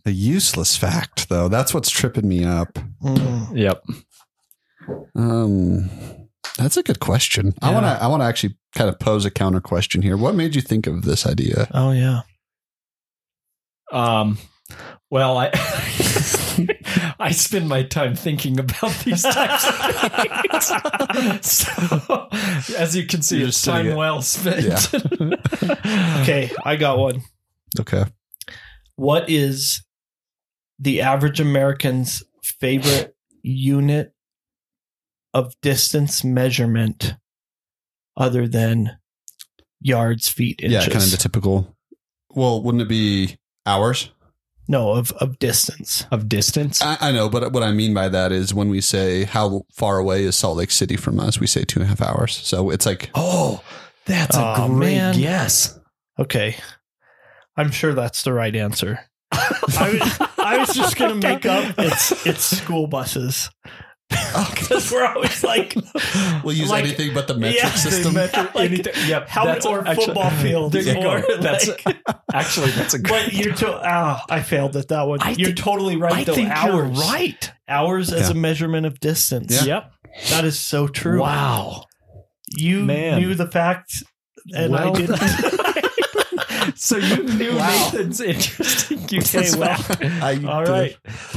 A 0.05 0.11
useless 0.11 0.77
fact, 0.77 1.29
though. 1.29 1.49
That's 1.49 1.73
what's 1.73 1.89
tripping 1.89 2.27
me 2.27 2.45
up. 2.45 2.73
Mm. 3.03 3.57
yep. 3.57 3.83
Um, 5.15 5.89
that's 6.59 6.77
a 6.77 6.83
good 6.83 6.99
question. 6.99 7.53
I 7.61 7.71
want 7.73 7.85
to. 7.85 8.03
I 8.03 8.07
want 8.07 8.21
to 8.21 8.25
actually 8.25 8.57
kind 8.75 8.89
of 8.89 8.99
pose 8.99 9.25
a 9.25 9.31
counter 9.31 9.61
question 9.61 10.01
here. 10.01 10.17
What 10.17 10.35
made 10.35 10.55
you 10.55 10.61
think 10.61 10.87
of 10.87 11.03
this 11.03 11.25
idea? 11.25 11.67
Oh 11.73 11.91
yeah. 11.91 12.21
Um, 13.91 14.37
well, 15.09 15.37
I 15.37 15.49
I 17.19 17.31
spend 17.31 17.67
my 17.69 17.83
time 17.83 18.15
thinking 18.15 18.59
about 18.59 18.93
these 19.05 19.23
types 19.23 19.65
of 19.67 19.75
things. 21.15 21.45
so, 21.45 22.27
as 22.77 22.95
you 22.95 23.07
can 23.07 23.21
see, 23.21 23.39
You're 23.39 23.47
it's 23.47 23.61
time 23.63 23.87
it- 23.87 23.95
well 23.97 24.21
spent. 24.21 24.89
Okay, 26.21 26.51
I 26.65 26.75
got 26.75 26.97
one. 26.99 27.21
Okay. 27.79 28.03
What 28.95 29.29
is 29.29 29.83
the 30.77 31.01
average 31.01 31.39
American's 31.39 32.21
favorite 32.43 33.15
unit 33.41 34.13
of 35.33 35.53
distance 35.61 36.23
measurement 36.23 37.15
other 38.17 38.47
than 38.47 38.97
yards, 39.81 40.27
feet, 40.27 40.59
inches? 40.61 40.85
Yeah, 40.85 40.91
kind 40.91 41.03
of 41.03 41.11
the 41.11 41.17
typical. 41.17 41.75
Well, 42.31 42.61
wouldn't 42.63 42.81
it 42.81 42.89
be 42.89 43.37
hours? 43.65 44.11
no, 44.69 44.91
of, 44.91 45.11
of 45.13 45.39
distance. 45.39 46.05
Of 46.11 46.29
distance. 46.29 46.79
I, 46.81 46.97
I 47.01 47.11
know, 47.11 47.27
but 47.27 47.51
what 47.51 47.63
I 47.63 47.71
mean 47.71 47.95
by 47.95 48.07
that 48.07 48.31
is 48.31 48.53
when 48.53 48.69
we 48.69 48.81
say 48.81 49.23
how 49.23 49.63
far 49.73 49.97
away 49.97 50.23
is 50.23 50.35
Salt 50.35 50.57
Lake 50.57 50.69
City 50.69 50.95
from 50.95 51.19
us, 51.19 51.39
we 51.39 51.47
say 51.47 51.63
two 51.63 51.79
and 51.79 51.85
a 51.85 51.89
half 51.89 52.01
hours. 52.03 52.35
So 52.35 52.69
it's 52.69 52.85
like 52.85 53.09
oh, 53.15 53.63
that's 54.05 54.37
a 54.37 54.67
great 54.67 54.95
man. 54.95 55.15
guess. 55.15 55.77
Okay. 56.19 56.55
I'm 57.57 57.71
sure 57.71 57.93
that's 57.93 58.21
the 58.21 58.31
right 58.31 58.55
answer. 58.55 58.99
I 59.31 59.99
was, 59.99 60.29
I 60.37 60.57
was 60.59 60.73
just 60.75 60.95
gonna 60.97 61.15
make 61.27 61.47
up 61.47 61.73
it's 61.79 62.25
it's 62.27 62.43
school 62.43 62.85
buses 62.85 63.49
because 64.49 64.91
we're 64.91 65.05
always 65.05 65.43
like 65.43 65.75
we'll 66.43 66.55
use 66.55 66.69
Like- 66.69 66.83
anything 66.85 67.13
but 67.13 67.27
the 67.27 67.35
metric 67.35 67.61
Yeah, 67.63 67.69
the 67.69 67.77
system. 67.77 68.13
metric- 68.15 68.55
like, 68.55 68.71
Anything- 68.71 68.93
yep, 69.07 69.27
how 69.29 69.45
that's 69.45 69.65
or 69.65 69.87
actually- 69.87 70.05
football 70.05 70.29
fields 70.31 70.73
There 70.73 70.83
you 70.83 71.07
or 71.07 71.21
go. 71.21 71.37
That's 71.37 71.67
like, 71.85 71.97
actually 72.33 72.71
that's 72.71 72.93
a 72.95 72.99
great. 72.99 73.25
but 73.25 73.33
you're 73.33 73.53
to, 73.55 73.79
ah, 73.83 74.25
I 74.29 74.41
failed 74.41 74.75
at 74.77 74.87
that 74.89 75.03
one. 75.03 75.19
I 75.21 75.31
you're 75.31 75.47
think- 75.47 75.57
totally 75.57 75.95
right 75.97 76.13
I 76.13 76.23
though. 76.23 76.33
think 76.35 76.49
hours, 76.49 76.97
you're 76.97 77.07
right. 77.11 77.51
Hours 77.67 78.11
as 78.11 78.29
Yeah. 78.29 78.35
a 78.35 78.37
measurement 78.37 78.85
of 78.87 78.99
distance. 78.99 79.51
Yeah. 79.65 79.65
Yep. 79.65 79.91
That 80.31 80.45
is 80.45 80.59
so 80.59 80.87
true. 80.87 81.21
Wow. 81.21 81.83
You 82.57 82.83
Man. 82.83 83.21
knew 83.21 83.35
the 83.35 83.45
fact 83.47 84.03
and 84.53 84.75
I 84.75 84.91
didn't. 84.91 85.19
So 86.75 86.97
you 86.97 87.23
knew 87.23 87.55
Wow. 87.55 87.89
Nathan's 87.91 88.21
interesting. 88.21 88.99
You 89.09 89.19
Okay, 89.19 89.41
guessed 89.41 89.57
well. 89.57 89.77
I 90.01 90.39
All 90.47 90.63
right. 90.63 90.95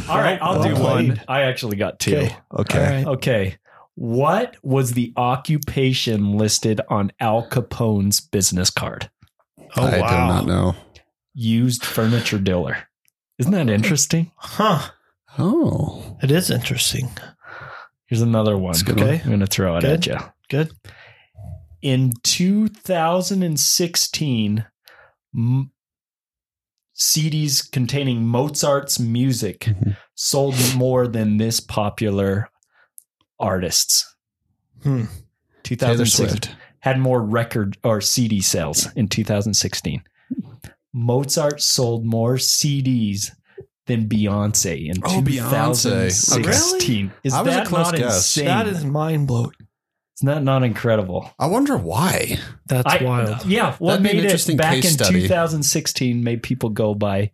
All 0.08 0.18
right. 0.18 0.38
I'll 0.42 0.58
Well 0.60 0.68
do 0.68 0.74
played. 0.74 1.08
one. 1.08 1.20
I 1.28 1.42
actually 1.42 1.76
got 1.76 1.98
two. 1.98 2.16
Okay. 2.16 2.36
Okay. 2.58 2.78
All 2.78 2.84
right. 2.92 3.06
Okay. 3.06 3.56
What 3.94 4.56
was 4.62 4.92
the 4.92 5.12
occupation 5.16 6.36
listed 6.38 6.80
on 6.88 7.12
Al 7.20 7.42
Capone's 7.46 8.20
business 8.20 8.70
card? 8.70 9.10
Oh 9.76 9.86
I 9.86 10.00
wow. 10.00 10.08
do 10.10 10.16
not 10.34 10.46
know. 10.46 10.74
Used 11.34 11.84
furniture 11.84 12.38
dealer. 12.38 12.76
Isn't 13.38 13.52
that 13.52 13.68
interesting? 13.70 14.30
Huh. 14.36 14.90
Oh, 15.38 16.18
It 16.22 16.30
is 16.30 16.50
interesting. 16.50 17.08
Here's 18.06 18.20
another 18.22 18.56
one. 18.58 18.72
That's 18.72 18.82
a 18.82 18.84
good 18.84 19.00
Okay. 19.00 19.20
I'm 19.22 19.28
going 19.28 19.40
to 19.40 19.46
throw 19.46 19.76
it 19.78 19.80
Good. 19.80 19.90
at 19.90 20.06
you. 20.06 20.18
Good. 20.50 20.72
In 21.80 22.12
2016, 22.22 24.66
m- 25.34 25.70
CDs 26.94 27.62
containing 27.70 28.26
Mozart's 28.26 28.98
music 29.00 29.60
Mhm. 29.60 29.96
sold 30.14 30.54
more 30.76 31.08
than 31.08 31.38
this 31.38 31.58
popular 31.60 32.48
artists. 33.40 34.14
Hmm. 34.82 35.04
Taylor 35.62 35.96
2006 36.04 36.30
Swift. 36.32 36.56
had 36.80 36.98
more 36.98 37.22
record 37.22 37.78
or 37.84 38.00
CD 38.00 38.40
sales 38.40 38.88
in 38.94 39.08
2016. 39.08 40.02
Mozart 40.92 41.62
sold 41.62 42.04
more 42.04 42.36
CDs 42.36 43.30
than 43.86 44.08
Beyonce 44.08 44.88
in 44.88 44.98
Oh, 45.04 45.22
Beyonce. 45.22 46.10
2016. 46.10 47.12
Is 47.24 47.32
I 47.32 47.42
was 47.42 47.52
a 47.54 47.56
that 47.56 47.66
close 47.66 47.86
not 47.86 47.96
guess. 47.96 48.16
insane? 48.16 48.44
That 48.46 48.66
is 48.66 48.84
mind 48.84 49.26
blowing. 49.26 49.52
Isn't 50.19 50.26
that 50.26 50.42
not 50.42 50.62
incredible? 50.62 51.31
I 51.38 51.47
wonder 51.47 51.76
why. 51.76 52.38
That's 52.66 52.95
I- 52.95 53.02
wild. 53.04 53.45
Yeah, 53.47 53.75
what 53.78 54.02
That'd 54.02 54.02
be 54.04 54.11
an 54.11 54.16
made 54.16 54.23
it 54.25 54.26
interesting 54.26 54.57
back 54.57 54.76
in 54.76 54.83
study. 54.90 55.23
2016 55.23 56.23
made 56.23 56.42
people 56.42 56.69
go 56.71 56.95
buy 56.95 57.31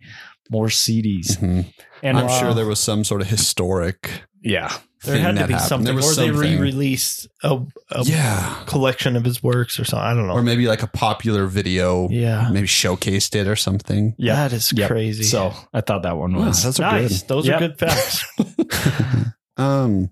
more 0.51 0.69
CDs. 0.69 1.37
Mhm. 1.39 1.67
And 2.03 2.19
I'm 2.19 2.27
Wow. 2.27 2.41
sure 2.41 2.55
there 2.55 2.67
was 2.67 2.79
some 2.81 3.05
sort 3.05 3.21
of 3.21 3.29
historic. 3.29 4.23
yeah, 4.43 4.69
There 5.05 5.17
thing 5.17 5.23
had 5.25 5.35
to 5.37 5.47
be 5.49 5.53
happened. 5.53 5.61
something, 5.69 5.85
There 5.87 5.95
was 5.95 6.17
or 6.19 6.23
they 6.23 6.31
re-released 6.31 7.27
a, 7.43 7.59
a 7.91 8.05
yeah, 8.05 8.63
collection 8.67 9.17
of 9.17 9.25
his 9.25 9.43
works 9.43 9.79
or 9.81 9.85
something. 9.85 10.07
I 10.07 10.15
don't 10.15 10.29
know. 10.29 10.33
or 10.35 10.43
maybe 10.43 10.69
like 10.69 10.83
a 10.85 10.87
popular 10.87 11.47
video. 11.49 12.09
yeah, 12.09 12.49
Maybe 12.51 12.69
showcased 12.69 13.35
it 13.35 13.47
or 13.49 13.57
something. 13.57 14.15
yeah. 14.17 14.37
that 14.37 14.53
is 14.55 14.73
Yep. 14.73 14.89
crazy. 14.89 15.25
So 15.25 15.53
I 15.75 15.81
thought 15.81 16.05
that 16.05 16.17
one 16.17 16.35
Wow, 16.35 16.47
was 16.47 16.63
that's 16.63 16.79
a 16.79 16.83
nice. 16.83 17.23
Those 17.23 17.47
Yep. 17.49 17.57
are 17.61 17.69
good 17.69 17.79
facts. 17.81 18.25
um. 19.57 20.11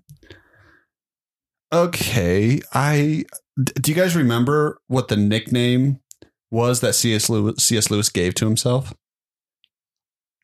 Okay, 1.73 2.61
I 2.73 3.25
d- 3.61 3.73
do. 3.81 3.91
You 3.91 3.95
guys 3.95 4.15
remember 4.15 4.79
what 4.87 5.07
the 5.09 5.17
nickname 5.17 5.99
was 6.49 6.79
that 6.81 6.93
C.S. 6.95 7.29
Lewis, 7.29 7.61
C.S. 7.63 7.91
Lewis 7.91 8.09
gave 8.09 8.33
to 8.35 8.45
himself? 8.45 8.93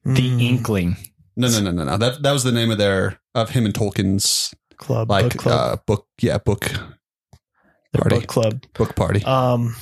the 0.06 0.30
Mm, 0.32 0.42
Inkling. 0.42 0.98
No, 1.38 1.48
no, 1.48 1.62
no, 1.62 1.72
no, 1.72 1.84
no. 1.86 1.98
That 1.98 2.22
that 2.24 2.32
was 2.34 2.44
the 2.44 2.52
name 2.52 2.72
of 2.72 2.78
their 2.78 3.20
of 3.34 3.52
him 3.52 3.66
and 3.66 3.74
Tolkien's 3.74 4.54
club, 4.78 5.10
like 5.10 5.32
book 5.32 5.38
club, 5.42 5.60
uh, 5.60 5.82
book. 5.88 6.08
Yeah, 6.22 6.38
book 6.40 6.66
Their 7.94 8.02
party. 8.02 8.16
book 8.20 8.28
club. 8.28 8.64
book 8.74 8.96
party. 8.96 9.24
Um, 9.24 9.76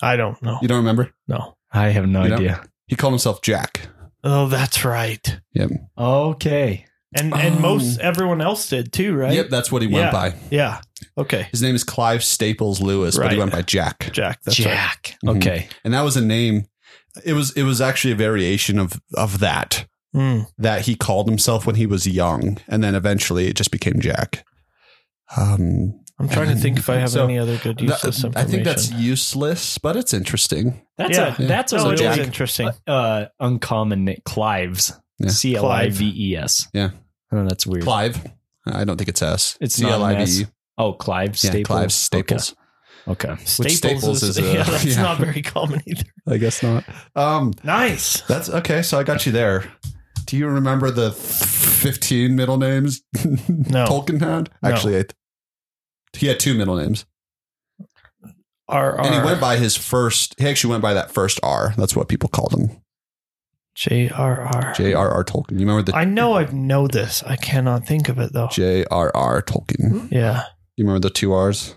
I 0.00 0.16
don't 0.16 0.40
know. 0.42 0.58
you 0.62 0.68
don't 0.68 0.78
remember? 0.78 1.10
No. 1.28 1.56
I 1.72 1.88
have 1.88 2.06
no 2.06 2.22
You 2.22 2.28
know? 2.30 2.36
idea. 2.36 2.62
He 2.86 2.96
called 2.96 3.12
himself 3.12 3.42
Jack. 3.42 3.88
Oh, 4.24 4.46
that's 4.48 4.84
right. 4.84 5.40
Yep. 5.54 5.70
Okay. 5.98 6.86
And 7.16 7.34
and 7.34 7.56
Oh. 7.56 7.60
most 7.60 7.98
everyone 8.00 8.40
else 8.40 8.68
did 8.68 8.92
too, 8.92 9.14
right? 9.14 9.32
Yep, 9.34 9.48
that's 9.50 9.72
what 9.72 9.82
he 9.82 9.88
went 9.88 10.06
Yeah. 10.06 10.10
by. 10.12 10.34
Yeah. 10.50 10.80
Okay. 11.18 11.48
His 11.50 11.60
name 11.62 11.74
is 11.74 11.82
Clive 11.82 12.22
Staples 12.22 12.80
Lewis, 12.80 13.16
but 13.18 13.32
he 13.32 13.38
went 13.38 13.50
by 13.52 13.62
Jack. 13.62 14.10
Jack. 14.12 14.40
That's 14.44 14.58
right. 14.60 14.66
Jack. 14.74 15.16
Mhm. 15.24 15.36
Okay. 15.38 15.68
And 15.84 15.92
that 15.94 16.02
was 16.02 16.16
a 16.16 16.20
name. 16.20 16.66
It 17.24 17.32
was 17.32 17.50
it 17.52 17.64
was 17.64 17.80
actually 17.80 18.12
a 18.12 18.16
variation 18.16 18.78
of 18.78 19.00
of 19.14 19.40
that 19.40 19.86
Mm. 20.14 20.46
that 20.58 20.82
he 20.82 20.94
called 20.94 21.28
himself 21.28 21.66
when 21.66 21.76
he 21.76 21.86
was 21.86 22.06
young, 22.06 22.58
and 22.68 22.82
then 22.84 22.94
eventually 22.94 23.46
it 23.48 23.54
just 23.56 23.70
became 23.72 24.00
Jack. 24.00 24.44
Um, 25.36 25.94
I'm 26.18 26.28
trying 26.28 26.48
to 26.48 26.56
think 26.56 26.78
if 26.78 26.90
I 26.90 26.96
have 26.96 27.10
So, 27.10 27.24
any 27.24 27.38
other 27.38 27.56
good 27.58 27.78
that- 27.78 28.02
useless 28.04 28.24
I 28.36 28.44
think 28.44 28.64
that's 28.64 28.90
useless, 28.92 29.78
but 29.78 29.96
it's 29.96 30.12
interesting. 30.12 30.82
That's 30.98 31.16
Yeah. 31.16 31.34
a 31.38 31.42
that's 31.46 31.72
a 31.72 31.76
no, 31.78 31.90
it 31.90 32.00
really 32.00 32.22
interesting. 32.22 32.70
uh, 32.86 33.26
uncommon. 33.38 34.14
Clives. 34.24 34.92
Yeah. 35.20 35.28
C 35.28 35.56
L 35.56 35.66
I 35.66 35.88
V 35.90 36.12
E 36.16 36.36
S. 36.36 36.68
Yeah. 36.72 36.90
Oh, 37.32 37.44
that's 37.44 37.66
weird. 37.66 37.84
Clive. 37.84 38.20
I 38.66 38.84
don't 38.84 38.96
think 38.96 39.08
it's 39.08 39.22
S. 39.22 39.56
It's 39.60 39.74
C 39.76 39.84
L 39.84 40.00
not 40.00 40.06
I 40.06 40.12
an 40.12 40.26
V. 40.26 40.42
S. 40.42 40.50
Oh, 40.78 40.92
Clive 40.94 41.30
Yeah, 41.42 41.50
Staples. 41.50 41.66
Clive 41.66 41.92
Staples. 41.92 42.54
Okay. 43.08 43.28
okay. 43.32 43.44
Staples, 43.44 43.76
Staples 43.76 44.22
is, 44.22 44.36
is 44.36 44.38
a- 44.38 44.42
yeah, 44.54 44.62
that's 44.62 44.84
yeah. 44.84 45.02
not 45.02 45.18
very 45.18 45.42
common 45.42 45.80
either. 45.86 46.04
I 46.26 46.36
guess 46.38 46.62
not. 46.62 46.84
Um, 47.14 47.52
Nice. 47.64 48.22
that's 48.22 48.48
okay. 48.50 48.82
So 48.82 48.98
I 48.98 49.02
got 49.02 49.26
you 49.26 49.32
there. 49.32 49.64
Do 50.26 50.36
you 50.36 50.46
remember 50.48 50.90
the 50.90 51.10
fifteen 51.12 52.36
middle 52.36 52.56
names 52.56 53.02
No. 53.48 53.84
Tolkien 53.86 54.20
had? 54.20 54.50
No. 54.62 54.70
Actually, 54.70 54.98
I, 54.98 55.04
he 56.12 56.26
had 56.28 56.38
two 56.38 56.54
middle 56.54 56.76
names, 56.76 57.04
R 58.68 59.00
and 59.00 59.14
he 59.14 59.20
went 59.22 59.40
by 59.40 59.56
his 59.56 59.76
first. 59.76 60.34
He 60.38 60.46
actually 60.46 60.70
went 60.70 60.82
by 60.82 60.94
that 60.94 61.10
first 61.10 61.40
R. 61.42 61.74
That's 61.76 61.96
what 61.96 62.08
people 62.08 62.28
called 62.28 62.52
him. 62.54 62.80
J 63.74 64.08
R 64.10 64.40
R. 64.42 64.72
J 64.74 64.92
R 64.94 65.08
R 65.10 65.24
Tolkien. 65.24 65.52
You 65.52 65.60
remember 65.66 65.82
the 65.82 65.96
I 65.96 66.04
know 66.04 66.34
I 66.34 66.44
know 66.50 66.86
this. 66.88 67.22
I 67.22 67.36
cannot 67.36 67.86
think 67.86 68.08
of 68.08 68.18
it 68.18 68.32
though. 68.32 68.48
J 68.48 68.84
R 68.90 69.10
R 69.14 69.42
Tolkien? 69.42 70.10
Yeah, 70.10 70.42
You 70.76 70.84
remember 70.84 71.00
the 71.00 71.10
two 71.14 71.32
R's? 71.32 71.76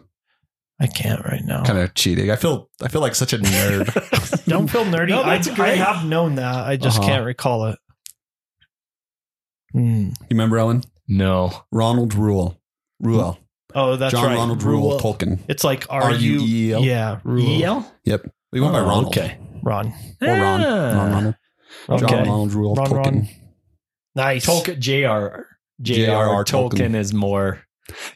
I 0.81 0.88
can't 0.88 1.23
right 1.23 1.43
now. 1.45 1.63
Kind 1.63 1.77
of 1.79 1.93
cheating. 1.93 2.31
I 2.31 2.35
feel. 2.35 2.69
I 2.81 2.88
feel 2.89 3.00
like 3.01 3.15
such 3.15 3.31
a 3.31 3.38
nerd. 3.38 4.45
Don't 4.45 4.67
feel 4.67 4.83
nerdy. 4.85 5.09
No, 5.09 5.21
I, 5.21 5.35
that's 5.35 5.47
I 5.50 5.55
great. 5.55 5.77
have 5.77 6.03
known 6.05 6.35
that. 6.35 6.65
I 6.67 6.75
just 6.77 6.97
Uh-huh. 7.00 7.07
can't 7.07 7.25
recall 7.25 7.67
it. 7.67 7.79
Hmm. 9.71 10.09
you 10.09 10.13
remember 10.31 10.57
Ellen? 10.57 10.83
No. 11.07 11.51
Ronald 11.71 12.13
Reuel. 12.15 12.59
Reuel. 13.00 13.39
Oh, 13.75 13.95
that's 13.95 14.13
John 14.13 14.25
right. 14.25 14.35
Ronald 14.35 14.62
Reuel 14.63 14.91
Reuel. 14.91 15.00
Tolkien. 15.00 15.39
It's 15.47 15.63
like 15.63 15.85
R 15.89 16.12
U 16.12 16.39
R-U-E-L? 16.39 16.83
Yeah, 16.83 17.19
Reuel. 17.23 17.63
EL? 17.63 17.91
Yep. 18.05 18.31
We 18.51 18.62
went 18.62 18.73
by 18.73 18.79
Oh, 18.79 18.85
Ronald. 18.85 19.05
Okay. 19.07 19.38
Ron. 19.63 19.88
Or 20.21 20.27
Ron. 20.27 20.62
Ah. 20.62 20.91
Ron 20.95 21.12
Ronald. 21.12 21.35
John 21.88 22.03
Okay. 22.03 22.15
Ronald 22.15 22.53
Reuel 22.53 22.75
Ron, 22.75 22.88
Tolkien. 22.88 22.96
Ron. 23.06 23.27
Nice. 24.15 24.46
Tolkien, 24.46 24.80
J.R. 24.80 25.48
J.R. 25.82 26.06
J.R.R. 26.06 26.44
Tolkien. 26.46 26.72
Tolkien. 26.72 26.96
is 26.96 27.13
more 27.13 27.62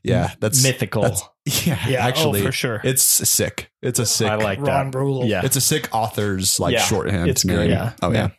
Yeah, 0.03 0.31
that's 0.39 0.63
mythical. 0.63 1.01
that's- 1.03 1.23
yeah, 1.65 1.87
Yeah, 1.87 2.05
actually, 2.05 2.41
oh, 2.41 2.45
for 2.45 2.51
sure. 2.51 2.81
it's 2.83 3.03
sick. 3.03 3.71
It's 3.81 3.99
a 3.99 4.05
sick. 4.05 4.29
I 4.29 4.35
like 4.35 4.59
Ron 4.59 4.91
that. 4.91 4.97
Reuel. 4.97 5.25
Yeah. 5.25 5.41
It's 5.45 5.55
a 5.55 5.61
sick 5.61 5.87
author's 5.93 6.59
like 6.59 6.73
Yeah, 6.73 6.81
shorthand. 6.83 7.29
it's 7.29 7.43
name. 7.45 7.55
great. 7.57 7.69
Yeah. 7.71 7.93
Oh 8.01 8.11
yeah. 8.11 8.29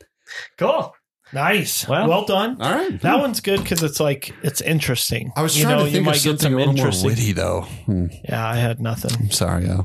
Cool. 0.58 0.94
Nice. 1.32 1.86
Well, 1.88 2.08
Well- 2.08 2.24
done. 2.26 2.60
All 2.60 2.70
right. 2.72 3.00
That 3.02 3.18
one's 3.18 3.40
good 3.40 3.62
because 3.62 3.82
it's 3.82 3.98
like 4.00 4.34
it's 4.42 4.60
interesting. 4.60 5.32
I 5.36 5.42
was 5.42 5.56
you 5.58 5.64
trying 5.64 5.76
know, 5.78 5.84
to 5.84 5.90
think 5.90 5.94
you 5.94 6.00
of 6.00 6.06
might 6.06 6.12
get 6.14 6.22
something 6.22 6.38
some 6.40 6.54
a 6.54 6.56
little 6.56 6.72
more 6.74 6.86
interesting. 6.86 7.08
witty 7.10 7.32
though. 7.32 7.62
Hmm. 7.86 8.06
Yeah, 8.24 8.46
I 8.48 8.56
had 8.56 8.80
nothing. 8.80 9.10
I'm 9.18 9.30
sorry. 9.30 9.66
Yeah. 9.66 9.82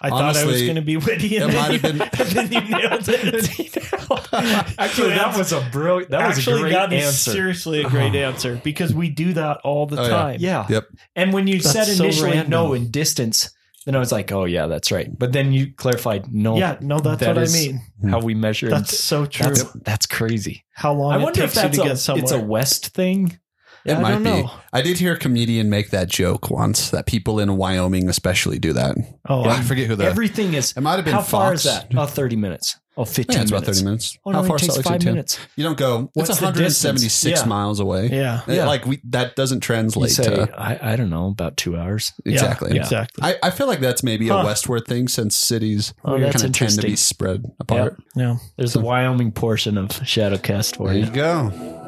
I 0.00 0.08
thought 0.10 0.36
I 0.36 0.44
was 0.44 0.62
going 0.62 0.76
to 0.76 0.82
be 0.82 0.96
witty, 0.96 1.36
and 1.36 1.50
it 1.50 1.54
then, 1.54 1.56
might 1.56 1.72
you, 1.72 1.78
have 1.78 2.32
been- 2.32 2.48
then 2.48 2.52
you 2.64 2.70
nailed 2.70 3.08
it. 3.08 4.78
Actually, 4.78 5.10
that 5.10 5.34
was 5.36 5.52
a 5.52 5.60
brilliant. 5.72 6.10
That 6.10 6.28
was 6.28 6.38
Actually, 6.38 6.54
a 6.56 6.60
great 6.62 6.72
that 6.72 6.92
is 6.92 7.04
answer. 7.06 7.30
seriously 7.32 7.82
a 7.82 7.88
great 7.88 8.14
answer 8.14 8.60
because 8.64 8.94
we 8.94 9.10
do 9.10 9.32
that 9.34 9.58
all 9.64 9.86
the 9.86 10.00
Oh, 10.00 10.02
yeah. 10.04 10.08
time. 10.08 10.36
Yeah. 10.40 10.66
Yep. 10.68 10.84
And 11.16 11.32
when 11.32 11.46
you 11.46 11.60
That's 11.60 11.72
said 11.72 11.84
so 11.86 12.04
initially 12.04 12.30
random. 12.32 12.50
no 12.50 12.72
in 12.74 12.90
distance, 12.90 13.50
then 13.86 13.94
I 13.96 13.98
was 13.98 14.12
like, 14.12 14.30
oh 14.32 14.44
yeah, 14.44 14.66
that's 14.66 14.90
right. 14.92 15.08
But 15.16 15.32
then 15.32 15.52
you 15.52 15.72
clarified 15.74 16.32
no. 16.32 16.56
Yeah, 16.56 16.78
no, 16.80 16.98
that's 16.98 17.20
That 17.20 17.36
what 17.36 17.42
is 17.44 17.54
I 17.54 17.58
mean. 17.58 17.82
How 18.10 18.20
we 18.20 18.34
measure. 18.34 18.68
That's 18.68 18.98
so 18.98 19.26
true. 19.26 19.46
That's, 19.46 19.64
that's 19.84 20.06
crazy. 20.06 20.64
How 20.72 20.92
long 20.92 21.12
I 21.12 21.16
it 21.18 21.22
wonder 21.22 21.42
if 21.42 21.54
takes 21.54 21.56
you 21.56 21.62
that's 21.62 21.76
to 21.76 21.82
a, 21.82 21.86
get 21.88 21.98
somewhere. 21.98 22.22
it's 22.22 22.32
a 22.32 22.40
West 22.40 22.88
thing. 22.94 23.38
It 23.84 23.94
I 23.94 24.00
might 24.00 24.10
don't 24.12 24.22
be. 24.22 24.30
know. 24.30 24.50
I 24.72 24.80
did 24.82 24.98
hear 24.98 25.14
a 25.14 25.18
comedian 25.18 25.68
make 25.68 25.90
that 25.90 26.08
joke 26.08 26.50
once 26.50 26.90
that 26.90 27.06
people 27.06 27.40
in 27.40 27.56
Wyoming 27.56 28.08
especially 28.08 28.58
do 28.58 28.72
that. 28.74 28.96
oh, 29.28 29.44
Yeah, 29.44 29.50
I 29.54 29.62
forget 29.62 29.86
who 29.88 29.96
the. 29.96 30.04
Everything 30.04 30.54
is. 30.54 30.72
it 30.76 30.80
might 30.80 30.96
have 30.96 31.04
been 31.04 31.14
How 31.14 31.20
far 31.22 31.50
Fox. 31.50 31.64
is 31.64 31.72
that? 31.72 31.86
Oh, 31.96 32.06
30 32.06 32.36
minutes. 32.36 32.76
Oh, 32.94 33.06
15 33.06 33.34
Yeah, 33.34 33.40
it's 33.42 33.50
about 33.50 33.62
minutes. 33.62 33.78
thirty 33.78 33.84
minutes. 33.86 34.18
Oh, 34.26 34.30
no, 34.32 34.42
How 34.42 34.46
far 34.48 34.56
it 34.56 34.58
takes 34.60 34.68
is 34.68 34.74
Salt 34.74 34.84
Lake 34.86 34.92
five 34.92 35.00
City? 35.02 35.12
minutes. 35.12 35.38
You 35.56 35.64
don't 35.64 35.78
go. 35.78 36.10
What's 36.12 36.28
it's 36.28 36.38
the 36.40 36.44
176 36.44 37.00
distance? 37.22 37.40
Yeah. 37.40 37.48
miles 37.48 37.80
away. 37.80 38.08
yeah. 38.12 38.42
Yeah. 38.46 38.66
Like 38.66 38.84
we 38.84 39.00
that 39.04 39.34
doesn't 39.34 39.56
You 39.56 39.60
translate 39.62 40.10
say, 40.10 40.24
to 40.24 40.60
I, 40.60 40.92
I 40.92 40.96
don't 40.96 41.08
know, 41.08 41.28
about 41.28 41.56
two 41.56 41.74
hours. 41.78 42.12
exactly. 42.26 42.74
Yeah, 42.74 42.82
exactly. 42.82 43.24
I, 43.24 43.36
I 43.42 43.50
feel 43.50 43.66
like 43.66 43.80
that's 43.80 44.02
maybe 44.02 44.28
a 44.28 44.36
westward 44.36 44.84
thing 44.86 45.08
since 45.08 45.34
cities 45.34 45.94
Oh, 46.04 46.12
kind 46.12 46.24
that's 46.24 46.42
of 46.42 46.52
tend 46.52 46.72
to 46.72 46.82
be 46.82 46.94
spread 46.96 47.46
apart. 47.58 47.96
yeah. 48.14 48.36
There's 48.58 48.74
the 48.74 48.80
Wyoming 48.80 49.32
portion 49.32 49.78
of 49.78 49.88
Shadowcast 49.88 50.76
for 50.76 50.88
There 50.88 50.98
you. 50.98 51.06
you 51.06 51.10
go. 51.12 51.81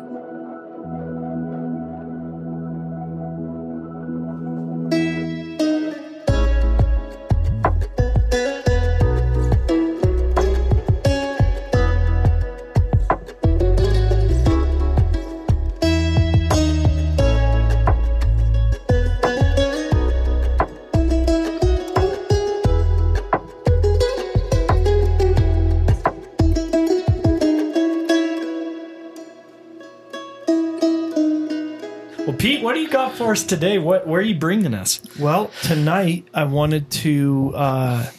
Got 33.18 33.24
for 33.24 33.33
us 33.33 33.44
today? 33.44 33.79
What 33.79 34.07
Where 34.07 34.20
are 34.20 34.24
you 34.24 34.38
bringing 34.38 34.74
us? 34.74 35.00
Well, 35.18 35.50
tonight 35.62 36.27
I 36.35 36.44
wanted 36.44 36.90
to 36.90 37.53
uh 37.55 38.11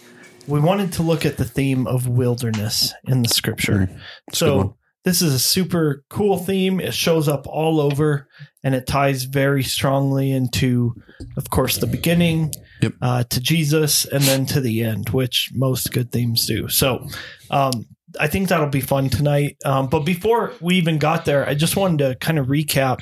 we 0.47 0.59
wanted 0.59 0.93
to 0.93 1.03
look 1.03 1.25
at 1.25 1.37
the 1.37 1.45
theme 1.45 1.87
of 1.87 2.07
wilderness 2.07 2.93
in 3.05 3.23
the 3.23 3.29
scripture. 3.29 3.73
a 3.73 3.77
good 3.87 3.89
one. 3.89 4.01
So 4.33 4.77
this 5.03 5.21
is 5.21 5.33
a 5.33 5.39
super 5.39 6.03
cool 6.09 6.37
theme. 6.37 6.79
It 6.79 6.93
shows 6.93 7.27
up 7.27 7.45
all 7.47 7.79
over 7.79 8.27
and 8.63 8.73
it 8.73 8.87
ties 8.87 9.23
very 9.23 9.63
strongly 9.63 10.31
into 10.31 10.95
of 11.37 11.49
course 11.49 11.77
the 11.77 11.87
beginning 11.87 12.51
Yep. 12.81 12.93
uh, 13.01 13.23
to 13.23 13.39
Jesus 13.39 14.03
and 14.05 14.21
then 14.23 14.45
to 14.47 14.59
the 14.59 14.83
end, 14.83 15.07
which 15.09 15.49
most 15.55 15.93
good 15.93 16.11
themes 16.11 16.45
do. 16.45 16.67
So 16.67 17.07
um 17.49 17.85
I 18.17 18.27
think 18.27 18.47
that'll 18.47 18.67
be 18.67 18.79
fun 18.81 19.09
tonight. 19.09 19.57
Um, 19.65 19.87
but 19.87 20.05
before 20.05 20.53
we 20.61 20.75
even 20.75 20.99
got 20.99 21.25
there, 21.25 21.45
I 21.45 21.53
just 21.53 21.75
wanted 21.75 21.97
to 21.99 22.15
kind 22.15 22.39
of 22.39 22.47
recap 22.47 23.01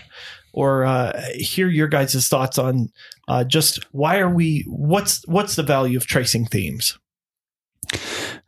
or 0.54 0.86
uh, 0.86 1.20
hear 1.36 1.68
your 1.68 1.88
guys' 1.88 2.28
thoughts 2.28 2.58
on 2.58 2.90
uh, 3.28 3.44
just 3.44 3.84
why 3.92 4.20
are 4.20 4.30
we 4.34 4.64
what's 4.68 5.28
what's 5.28 5.56
the 5.56 5.64
value 5.64 5.98
of 5.98 6.06
tracing 6.08 6.46
themes 6.46 6.98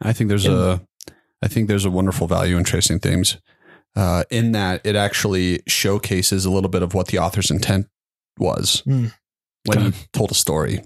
I 0.01 0.13
think 0.13 0.29
there's 0.29 0.45
a 0.47 0.81
I 1.41 1.47
think 1.47 1.67
there's 1.67 1.85
a 1.85 1.91
wonderful 1.91 2.27
value 2.27 2.57
in 2.57 2.63
tracing 2.63 2.99
themes. 2.99 3.37
Uh, 3.95 4.23
in 4.29 4.51
that 4.51 4.81
it 4.85 4.95
actually 4.95 5.61
showcases 5.67 6.43
a 6.43 6.51
little 6.51 6.69
bit 6.69 6.83
of 6.83 6.93
what 6.93 7.07
the 7.07 7.17
author's 7.19 7.49
intent 7.49 7.87
was 8.37 8.83
Mm. 8.85 9.13
when 9.65 9.77
Okay. 9.77 9.91
he 9.97 10.05
told 10.11 10.31
a 10.31 10.35
story. 10.35 10.81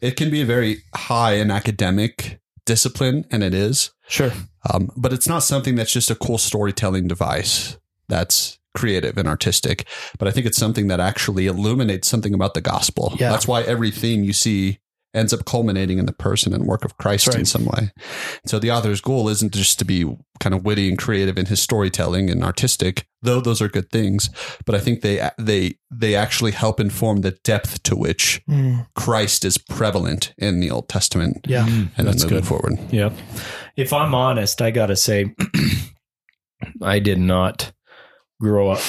It 0.00 0.16
can 0.16 0.30
be 0.30 0.40
a 0.40 0.44
very 0.46 0.78
high 0.94 1.34
and 1.34 1.52
academic 1.52 2.40
discipline, 2.66 3.24
and 3.30 3.42
it 3.44 3.54
is. 3.54 3.92
sure 4.08 4.32
Um, 4.72 4.90
but 4.96 5.12
it's 5.12 5.28
not 5.28 5.44
something 5.44 5.76
that's 5.76 5.92
just 5.92 6.10
a 6.10 6.14
cool 6.16 6.38
storytelling 6.38 7.06
device 7.08 7.76
that's 8.08 8.58
creative 8.74 9.16
and 9.18 9.26
artistic. 9.28 9.86
But 10.18 10.28
I 10.28 10.30
think 10.30 10.46
it's 10.46 10.58
something 10.58 10.88
that 10.88 11.00
actually 11.00 11.46
illuminates 11.46 12.08
something 12.08 12.34
about 12.34 12.54
the 12.54 12.60
gospel. 12.60 13.14
Yeah. 13.18 13.30
That's 13.30 13.48
why 13.48 13.62
every 13.62 13.90
theme 13.90 14.24
you 14.24 14.32
see 14.32 14.78
ends 15.12 15.32
up 15.32 15.44
culminating 15.44 15.98
in 15.98 16.06
the 16.06 16.12
person 16.12 16.54
and 16.54 16.66
work 16.66 16.84
of 16.84 16.96
Christ 16.96 17.26
right. 17.26 17.38
in 17.38 17.44
some 17.44 17.64
way. 17.64 17.90
So 18.46 18.60
the 18.60 18.70
author's 18.70 19.00
goal 19.00 19.28
isn't 19.28 19.52
just 19.52 19.80
to 19.80 19.84
be 19.84 20.04
kind 20.38 20.54
of 20.54 20.64
witty 20.64 20.88
and 20.88 20.96
creative 20.96 21.36
in 21.36 21.46
his 21.46 21.60
storytelling 21.60 22.30
and 22.30 22.44
artistic, 22.44 23.08
though 23.20 23.40
those 23.40 23.60
are 23.60 23.66
good 23.66 23.90
things. 23.90 24.30
But 24.64 24.76
I 24.76 24.78
think 24.78 25.00
they 25.00 25.28
they 25.36 25.74
they 25.90 26.14
actually 26.14 26.52
help 26.52 26.78
inform 26.78 27.22
the 27.22 27.32
depth 27.42 27.82
to 27.84 27.96
which 27.96 28.40
Mm, 28.48 28.86
Christ 28.94 29.44
is 29.44 29.58
prevalent 29.58 30.32
in 30.38 30.60
the 30.60 30.70
Old 30.70 30.88
Testament. 30.88 31.44
yeah 31.48 31.66
And 31.66 31.90
That's 31.96 32.22
then 32.22 32.30
moving 32.30 32.38
good. 32.38 32.46
forward. 32.46 32.78
Yep. 32.92 33.12
If 33.76 33.92
I'm 33.92 34.14
honest, 34.14 34.62
I 34.62 34.70
got 34.70 34.86
to 34.86 34.96
say, 34.96 35.34
I 36.82 36.98
did 36.98 37.18
not 37.18 37.72
grow 38.40 38.70
up 38.70 38.80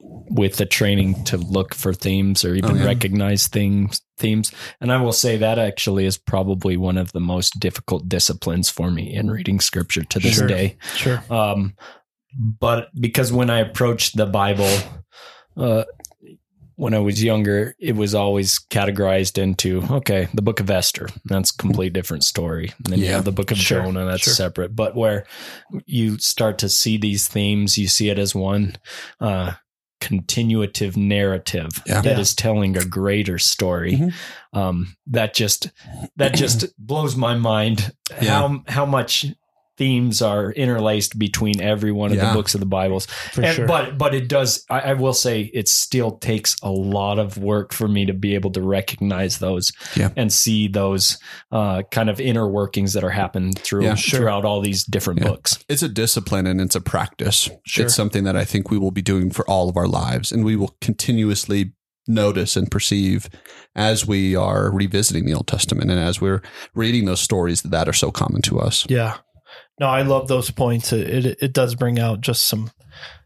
with 0.00 0.56
the 0.56 0.64
training 0.64 1.22
to 1.24 1.36
look 1.36 1.74
for 1.74 1.92
themes 1.92 2.44
or 2.44 2.54
even 2.54 2.70
Oh, 2.70 2.74
yeah. 2.76 2.84
recognize 2.86 3.48
things 3.48 4.00
themes 4.16 4.50
and 4.80 4.90
i 4.92 5.00
will 5.00 5.12
say 5.12 5.36
that 5.36 5.58
actually 5.58 6.06
is 6.06 6.16
probably 6.16 6.76
one 6.76 6.96
of 6.96 7.12
the 7.12 7.20
most 7.20 7.60
difficult 7.60 8.08
disciplines 8.08 8.70
for 8.70 8.90
me 8.90 9.12
in 9.14 9.30
reading 9.30 9.60
scripture 9.60 10.04
to 10.04 10.18
this 10.18 10.36
Sure. 10.36 10.46
day 10.46 10.76
sure 10.94 11.22
um, 11.30 11.74
but 12.38 12.88
because 12.98 13.32
when 13.32 13.48
I 13.50 13.60
approach 13.60 14.12
the 14.12 14.26
Bible, 14.26 14.70
uh, 15.56 15.84
when 16.78 16.94
I 16.94 17.00
was 17.00 17.22
younger, 17.22 17.74
it 17.80 17.96
was 17.96 18.14
always 18.14 18.58
categorized 18.70 19.36
into 19.36 19.82
okay, 19.90 20.28
the 20.32 20.42
Book 20.42 20.60
of 20.60 20.70
Esther. 20.70 21.08
That's 21.24 21.50
a 21.50 21.56
complete 21.56 21.92
different 21.92 22.22
story. 22.22 22.72
And 22.84 22.86
then 22.92 22.98
you 23.00 23.06
have 23.06 23.24
the 23.24 23.32
Book 23.32 23.50
of 23.50 23.58
Sure, 23.58 23.82
Jonah. 23.82 24.04
That's 24.04 24.22
sure. 24.22 24.32
separate. 24.34 24.76
But 24.76 24.94
where 24.94 25.26
you 25.86 26.18
start 26.18 26.58
to 26.58 26.68
see 26.68 26.96
these 26.96 27.26
themes, 27.26 27.76
you 27.78 27.88
see 27.88 28.10
it 28.10 28.18
as 28.18 28.32
one. 28.34 28.76
Uh, 29.20 29.54
continuative 30.00 30.96
narrative 30.96 31.70
Yeah. 31.84 32.00
that 32.02 32.18
is 32.20 32.30
Yeah. 32.38 32.42
telling 32.42 32.76
a 32.76 32.84
greater 32.84 33.36
story 33.38 33.94
Mhm. 33.96 34.12
um, 34.52 34.96
that 35.08 35.34
just 35.34 35.70
that 36.16 36.36
just 36.36 36.66
blows 36.78 37.16
my 37.16 37.34
mind 37.34 37.92
Yeah. 38.22 38.38
how 38.38 38.62
how 38.68 38.86
much 38.86 39.26
themes 39.78 40.20
are 40.20 40.52
interlaced 40.52 41.18
between 41.18 41.60
every 41.60 41.92
one 41.92 42.10
of 42.10 42.16
Yeah. 42.18 42.28
the 42.28 42.34
books 42.34 42.54
of 42.54 42.60
the 42.60 42.66
Bibles. 42.66 43.06
For 43.06 43.42
And- 43.42 43.54
sure. 43.56 43.66
But 43.66 43.96
but 43.96 44.14
it 44.14 44.28
does. 44.28 44.64
I, 44.68 44.80
I 44.80 44.92
will 44.94 45.14
say 45.14 45.50
it 45.54 45.68
still 45.68 46.12
takes 46.18 46.56
a 46.62 46.70
lot 46.70 47.18
of 47.18 47.38
work 47.38 47.72
for 47.72 47.88
me 47.88 48.04
to 48.06 48.12
be 48.12 48.34
able 48.34 48.50
to 48.52 48.60
recognize 48.62 49.38
those 49.38 49.72
Yeah. 49.96 50.10
and 50.16 50.32
see 50.32 50.68
those 50.68 51.16
uh, 51.52 51.82
kind 51.90 52.10
of 52.10 52.20
inner 52.20 52.46
workings 52.48 52.92
that 52.92 53.04
are 53.04 53.10
happening 53.10 53.52
through 53.54 53.84
Yeah. 53.84 53.94
Sure. 53.94 54.20
throughout 54.20 54.44
all 54.44 54.60
these 54.60 54.84
different 54.84 55.20
Yeah. 55.20 55.28
books. 55.28 55.58
it's 55.68 55.82
a 55.82 55.88
discipline 55.88 56.46
and 56.46 56.60
it's 56.60 56.74
a 56.74 56.80
practice. 56.80 57.48
Sure. 57.64 57.84
It's 57.86 57.94
something 57.94 58.24
that 58.24 58.36
I 58.36 58.44
think 58.44 58.70
we 58.70 58.78
will 58.78 58.90
be 58.90 59.02
doing 59.02 59.30
for 59.30 59.48
all 59.48 59.68
of 59.68 59.76
our 59.76 59.86
lives, 59.86 60.32
and 60.32 60.44
we 60.44 60.56
will 60.56 60.74
continuously 60.80 61.72
notice 62.10 62.56
and 62.56 62.70
perceive 62.70 63.28
as 63.76 64.06
we 64.06 64.34
are 64.34 64.70
revisiting 64.72 65.26
the 65.26 65.34
Old 65.34 65.46
Testament 65.46 65.90
and 65.90 66.00
as 66.00 66.20
we're 66.20 66.40
reading 66.74 67.04
those 67.04 67.20
stories 67.20 67.60
that 67.62 67.86
are 67.88 67.92
so 67.92 68.10
common 68.10 68.40
to 68.42 68.58
us. 68.58 68.86
Yeah. 68.88 69.16
No, 69.80 69.86
I 69.86 70.02
love 70.02 70.28
those 70.28 70.50
points. 70.50 70.92
It, 70.92 71.24
it 71.26 71.38
it 71.40 71.52
does 71.52 71.74
bring 71.74 71.98
out 71.98 72.20
just 72.20 72.46
some 72.46 72.70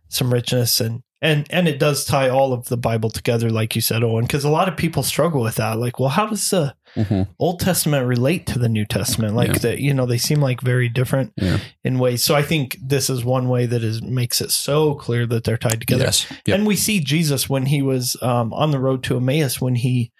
some 0.09 0.33
richness 0.33 0.81
and 0.81 1.03
and 1.23 1.47
and 1.51 1.69
it 1.69 1.79
does 1.79 2.05
tie 2.05 2.29
all 2.29 2.53
of 2.53 2.69
the 2.69 2.77
Bible 2.77 3.09
together, 3.09 3.49
like 3.49 3.75
you 3.77 3.81
said, 3.81 4.03
Owen. 4.03 4.25
Because 4.25 4.45
a 4.45 4.51
lot 4.51 4.69
of 4.69 4.77
people 4.77 5.03
struggle 5.03 5.41
with 5.41 5.55
that. 5.55 5.79
Like, 5.79 5.99
well, 6.01 6.09
how 6.11 6.27
does 6.27 6.51
the 6.51 6.75
Mhm. 6.95 7.27
Old 7.39 7.59
Testament 7.61 8.07
relate 8.07 8.47
to 8.49 8.59
the 8.59 8.69
New 8.69 8.85
Testament? 8.85 9.35
Like 9.35 9.49
Yeah. 9.53 9.59
that, 9.61 9.79
you 9.79 9.95
know, 9.95 10.05
they 10.05 10.19
seem 10.19 10.43
like 10.43 10.61
very 10.61 10.91
different 10.91 11.33
Yeah. 11.41 11.59
in 11.85 11.99
ways. 11.99 12.23
So 12.23 12.35
I 12.35 12.43
think 12.43 12.77
this 12.83 13.09
is 13.09 13.25
one 13.25 13.49
way 13.49 13.65
that 13.65 13.83
is 13.83 14.03
makes 14.03 14.43
it 14.43 14.51
so 14.51 14.95
clear 14.95 15.25
that 15.29 15.45
they're 15.45 15.57
tied 15.57 15.81
together. 15.81 16.05
Yes. 16.05 16.27
Yep. 16.45 16.55
And 16.59 16.67
we 16.67 16.77
see 16.77 17.01
Jesus 17.01 17.49
when 17.49 17.65
he 17.67 17.81
was 17.81 18.15
um, 18.21 18.53
on 18.53 18.73
the 18.73 18.79
road 18.79 19.03
to 19.05 19.17
Emmaus 19.17 19.59
when 19.59 19.77
he 19.77 20.13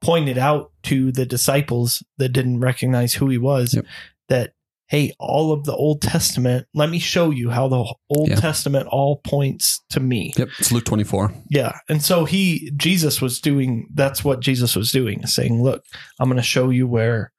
pointed 0.00 0.38
out 0.38 0.70
to 0.84 1.12
the 1.12 1.26
disciples 1.26 2.02
that 2.16 2.30
didn't 2.30 2.60
recognize 2.60 3.14
who 3.14 3.28
he 3.28 3.36
was 3.38 3.74
Yep. 3.74 3.84
that 4.30 4.52
hey, 4.88 5.12
all 5.18 5.50
of 5.52 5.64
the 5.64 5.74
Old 5.74 6.02
Testament, 6.02 6.66
let 6.74 6.90
me 6.90 6.98
show 6.98 7.30
you 7.30 7.50
how 7.50 7.68
the 7.68 7.84
Old 8.10 8.28
Yeah. 8.28 8.36
Testament 8.36 8.86
all 8.88 9.16
points 9.24 9.82
to 9.90 10.00
me. 10.00 10.32
Yep. 10.36 10.48
It's 10.58 10.70
Luke 10.72 10.84
24. 10.84 11.32
Yeah. 11.50 11.72
And 11.88 12.02
so 12.02 12.24
he 12.26 12.70
Jesus 12.76 13.20
was 13.22 13.40
doing 13.40 13.88
that's 13.94 14.22
what 14.24 14.40
Jesus 14.40 14.76
was 14.76 14.90
doing, 14.92 15.26
saying, 15.26 15.62
Look, 15.62 15.82
I'm 16.20 16.28
gonna 16.28 16.42
show 16.42 16.70
you 16.70 16.86
where 16.86 17.32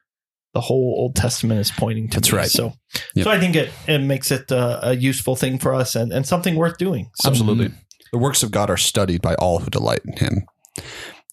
the 0.53 0.61
whole 0.61 0.95
Old 0.97 1.15
Testament 1.15 1.59
is 1.59 1.69
pointing 1.71 2.09
to 2.09 2.17
That's 2.17 2.31
me. 2.31 2.37
right. 2.37 2.49
So, 2.49 2.73
Yep. 3.15 3.23
so 3.25 3.29
I 3.31 3.39
think 3.39 3.55
it 3.55 3.69
it 3.87 3.99
makes 3.99 4.31
it 4.31 4.51
uh, 4.51 4.79
a 4.83 4.95
useful 4.95 5.35
thing 5.35 5.59
for 5.59 5.73
us 5.73 5.95
and, 5.95 6.11
and 6.13 6.25
something 6.25 6.55
worth 6.55 6.77
doing. 6.77 7.09
So, 7.15 7.29
Absolutely. 7.29 7.71
The 8.11 8.17
works 8.19 8.41
of 8.43 8.51
God 8.51 8.69
are 8.69 8.77
studied 8.77 9.21
by 9.21 9.35
all 9.35 9.59
who 9.59 9.69
delight 9.69 9.99
in 10.05 10.13
him. 10.17 10.45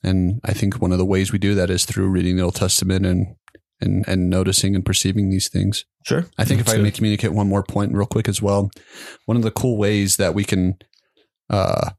And 0.02 0.40
I 0.44 0.52
think 0.52 0.80
one 0.82 0.90
of 0.92 0.98
the 0.98 1.04
ways 1.04 1.30
we 1.32 1.38
do 1.38 1.54
that 1.54 1.70
is 1.70 1.84
through 1.84 2.08
reading 2.08 2.36
the 2.36 2.42
Old 2.42 2.56
Testament 2.56 3.06
and 3.06 3.36
and, 3.82 4.04
and 4.08 4.30
noticing 4.30 4.74
and 4.74 4.84
perceiving 4.84 5.28
these 5.30 5.48
things. 5.48 5.84
Sure. 6.06 6.26
I 6.38 6.44
think 6.44 6.60
if 6.60 6.66
That's 6.66 6.78
I 6.78 6.82
may 6.82 6.90
communicate 6.90 7.32
one 7.32 7.48
more 7.48 7.62
point 7.62 7.92
real 7.92 8.06
quick 8.06 8.28
as 8.28 8.40
well, 8.40 8.70
one 9.26 9.36
of 9.36 9.42
the 9.42 9.50
cool 9.50 9.76
ways 9.78 10.16
that 10.16 10.34
we 10.34 10.44
can 10.44 10.76
uh, 11.50 11.90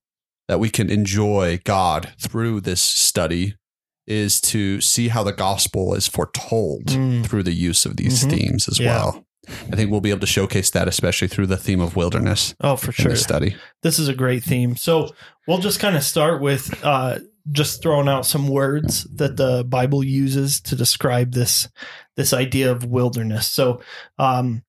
that 0.47 0.59
we 0.59 0.69
can 0.69 0.89
enjoy 0.89 1.59
God 1.63 2.11
through 2.19 2.61
this 2.61 2.81
study 2.81 3.55
is 4.07 4.41
to 4.41 4.81
see 4.81 5.07
how 5.07 5.23
the 5.23 5.31
gospel 5.31 5.93
is 5.93 6.07
foretold 6.07 6.85
Mm. 6.87 7.25
through 7.25 7.43
the 7.43 7.53
use 7.53 7.85
of 7.85 7.95
these 7.95 8.23
Mhm. 8.25 8.29
themes 8.31 8.67
as 8.67 8.79
Yeah. 8.79 8.95
well. 8.95 9.25
I 9.71 9.75
think 9.75 9.91
we'll 9.91 10.01
be 10.01 10.09
able 10.09 10.19
to 10.21 10.25
showcase 10.25 10.69
that, 10.71 10.87
especially 10.87 11.27
through 11.27 11.47
the 11.47 11.57
theme 11.57 11.79
of 11.81 11.95
wilderness 11.95 12.55
Oh, 12.61 12.75
for 12.77 12.91
sure. 12.91 13.11
this 13.11 13.21
study. 13.23 13.55
This 13.81 13.99
is 13.99 14.07
a 14.07 14.13
great 14.13 14.43
theme. 14.43 14.75
So 14.77 15.13
we'll 15.47 15.57
just 15.59 15.79
kind 15.79 15.95
of 15.95 16.03
start 16.03 16.41
with 16.41 16.73
uh, 16.83 17.19
just 17.51 17.81
throwing 17.81 18.07
out 18.07 18.25
some 18.25 18.47
words 18.47 19.03
that 19.15 19.37
the 19.37 19.63
Bible 19.65 20.03
uses 20.03 20.61
to 20.61 20.75
describe 20.75 21.33
this 21.33 21.67
this 22.15 22.31
idea 22.33 22.71
of 22.71 22.85
wilderness. 22.85 23.47
So 23.49 23.81
um, 24.19 24.63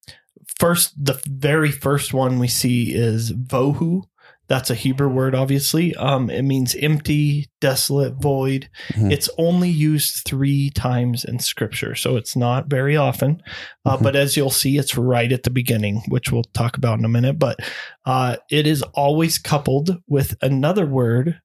first, 0.58 0.92
the 1.02 1.20
very 1.28 1.70
first 1.70 2.14
one 2.14 2.38
we 2.38 2.48
see 2.48 2.94
is 2.94 3.32
vohu. 3.32 4.02
That's 4.46 4.68
a 4.68 4.74
Hebrew 4.74 5.08
word, 5.08 5.34
obviously. 5.34 5.94
Um, 5.94 6.28
it 6.28 6.42
means 6.42 6.74
empty, 6.74 7.48
desolate, 7.62 8.16
void. 8.20 8.68
Mhm. 8.92 9.10
It's 9.10 9.30
only 9.38 9.70
used 9.70 10.24
three 10.26 10.68
times 10.68 11.24
in 11.24 11.38
Scripture, 11.38 11.94
so 11.94 12.16
it's 12.16 12.37
not 12.37 12.68
very 12.68 12.94
often. 12.94 13.42
Uh, 13.87 13.96
Mhm. 13.96 14.02
But 14.02 14.16
as 14.16 14.37
you'll 14.37 14.50
see, 14.50 14.76
it's 14.76 14.98
right 14.98 15.32
at 15.32 15.44
the 15.44 15.50
beginning, 15.50 16.02
which 16.08 16.30
we'll 16.30 16.44
talk 16.52 16.76
about 16.76 16.98
in 16.98 17.06
a 17.06 17.08
minute. 17.08 17.38
But 17.38 17.60
uh, 18.04 18.37
it 18.50 18.66
is 18.66 18.82
always 18.92 19.38
coupled 19.38 19.96
with 20.08 20.37
another 20.42 20.84
word 20.84 21.40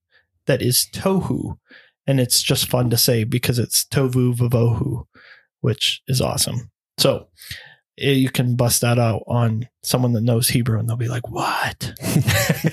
that 0.50 0.64
is 0.64 0.88
tohu, 0.92 1.58
and 2.08 2.20
it's 2.20 2.42
just 2.42 2.68
fun 2.68 2.90
to 2.90 2.98
say 2.98 3.24
because 3.24 3.60
it's 3.60 3.86
tovu 3.86 4.34
vavohu, 4.34 5.06
which 5.62 6.02
is 6.08 6.20
awesome. 6.20 6.72
So 6.98 7.28
eh, 8.00 8.14
you 8.14 8.32
can 8.32 8.56
bust 8.56 8.82
that 8.82 8.98
out 8.98 9.22
on 9.28 9.70
someone 9.84 10.14
that 10.14 10.24
knows 10.24 10.50
Hebrew, 10.50 10.80
and 10.80 10.90
they'll 10.90 10.98
be 10.98 11.08
like, 11.08 11.30
"What? 11.30 11.94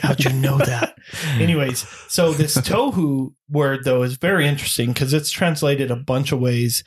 How'd 0.00 0.24
you 0.24 0.32
know 0.32 0.56
that?" 0.56 0.96
Anyways, 1.38 1.86
so 2.08 2.32
this 2.32 2.56
tohu 2.56 3.34
word 3.50 3.84
though 3.84 4.02
is 4.02 4.16
very 4.16 4.48
interesting 4.48 4.94
because 4.94 5.12
it's 5.12 5.30
translated 5.30 5.90
a 5.90 5.96
bunch 5.96 6.32
of 6.32 6.40
ways: 6.40 6.82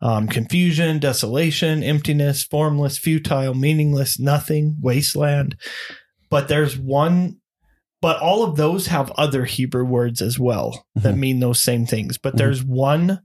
um, 0.00 0.26
confusion, 0.26 1.00
desolation, 1.00 1.82
emptiness, 1.82 2.42
formless, 2.42 2.96
futile, 2.96 3.52
meaningless, 3.52 4.18
nothing, 4.18 4.78
wasteland. 4.80 5.56
But 6.30 6.48
there's 6.48 6.78
one. 6.78 7.39
But 8.02 8.18
all 8.20 8.42
of 8.42 8.56
those 8.56 8.86
have 8.86 9.10
other 9.12 9.44
Hebrew 9.44 9.84
words 9.84 10.22
as 10.22 10.38
well 10.38 10.86
that 10.96 11.14
Mhm. 11.14 11.18
mean 11.18 11.40
those 11.40 11.62
same 11.62 11.84
things. 11.86 12.16
But 12.18 12.34
Mhm. 12.34 12.38
there's 12.38 12.64
one 12.64 13.20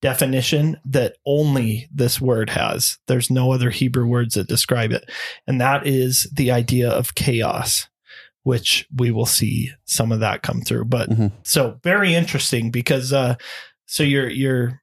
definition 0.00 0.76
that 0.84 1.16
only 1.26 1.88
this 1.92 2.20
word 2.20 2.50
has. 2.50 2.98
There's 3.08 3.30
no 3.30 3.52
other 3.52 3.70
Hebrew 3.70 4.06
words 4.06 4.34
that 4.34 4.48
describe 4.48 4.92
it. 4.92 5.08
And 5.46 5.60
that 5.60 5.86
is 5.86 6.28
the 6.32 6.50
idea 6.52 6.88
of 6.88 7.14
chaos, 7.16 7.88
which 8.44 8.86
we 8.94 9.10
will 9.10 9.26
see 9.26 9.70
some 9.86 10.12
of 10.12 10.20
that 10.20 10.42
come 10.42 10.62
through. 10.62 10.84
But 10.84 11.10
Mhm. 11.10 11.32
so 11.42 11.78
very 11.82 12.14
interesting 12.14 12.70
because 12.70 13.12
uh 13.12 13.34
so 13.86 14.02
you're 14.02 14.30
you're 14.30 14.80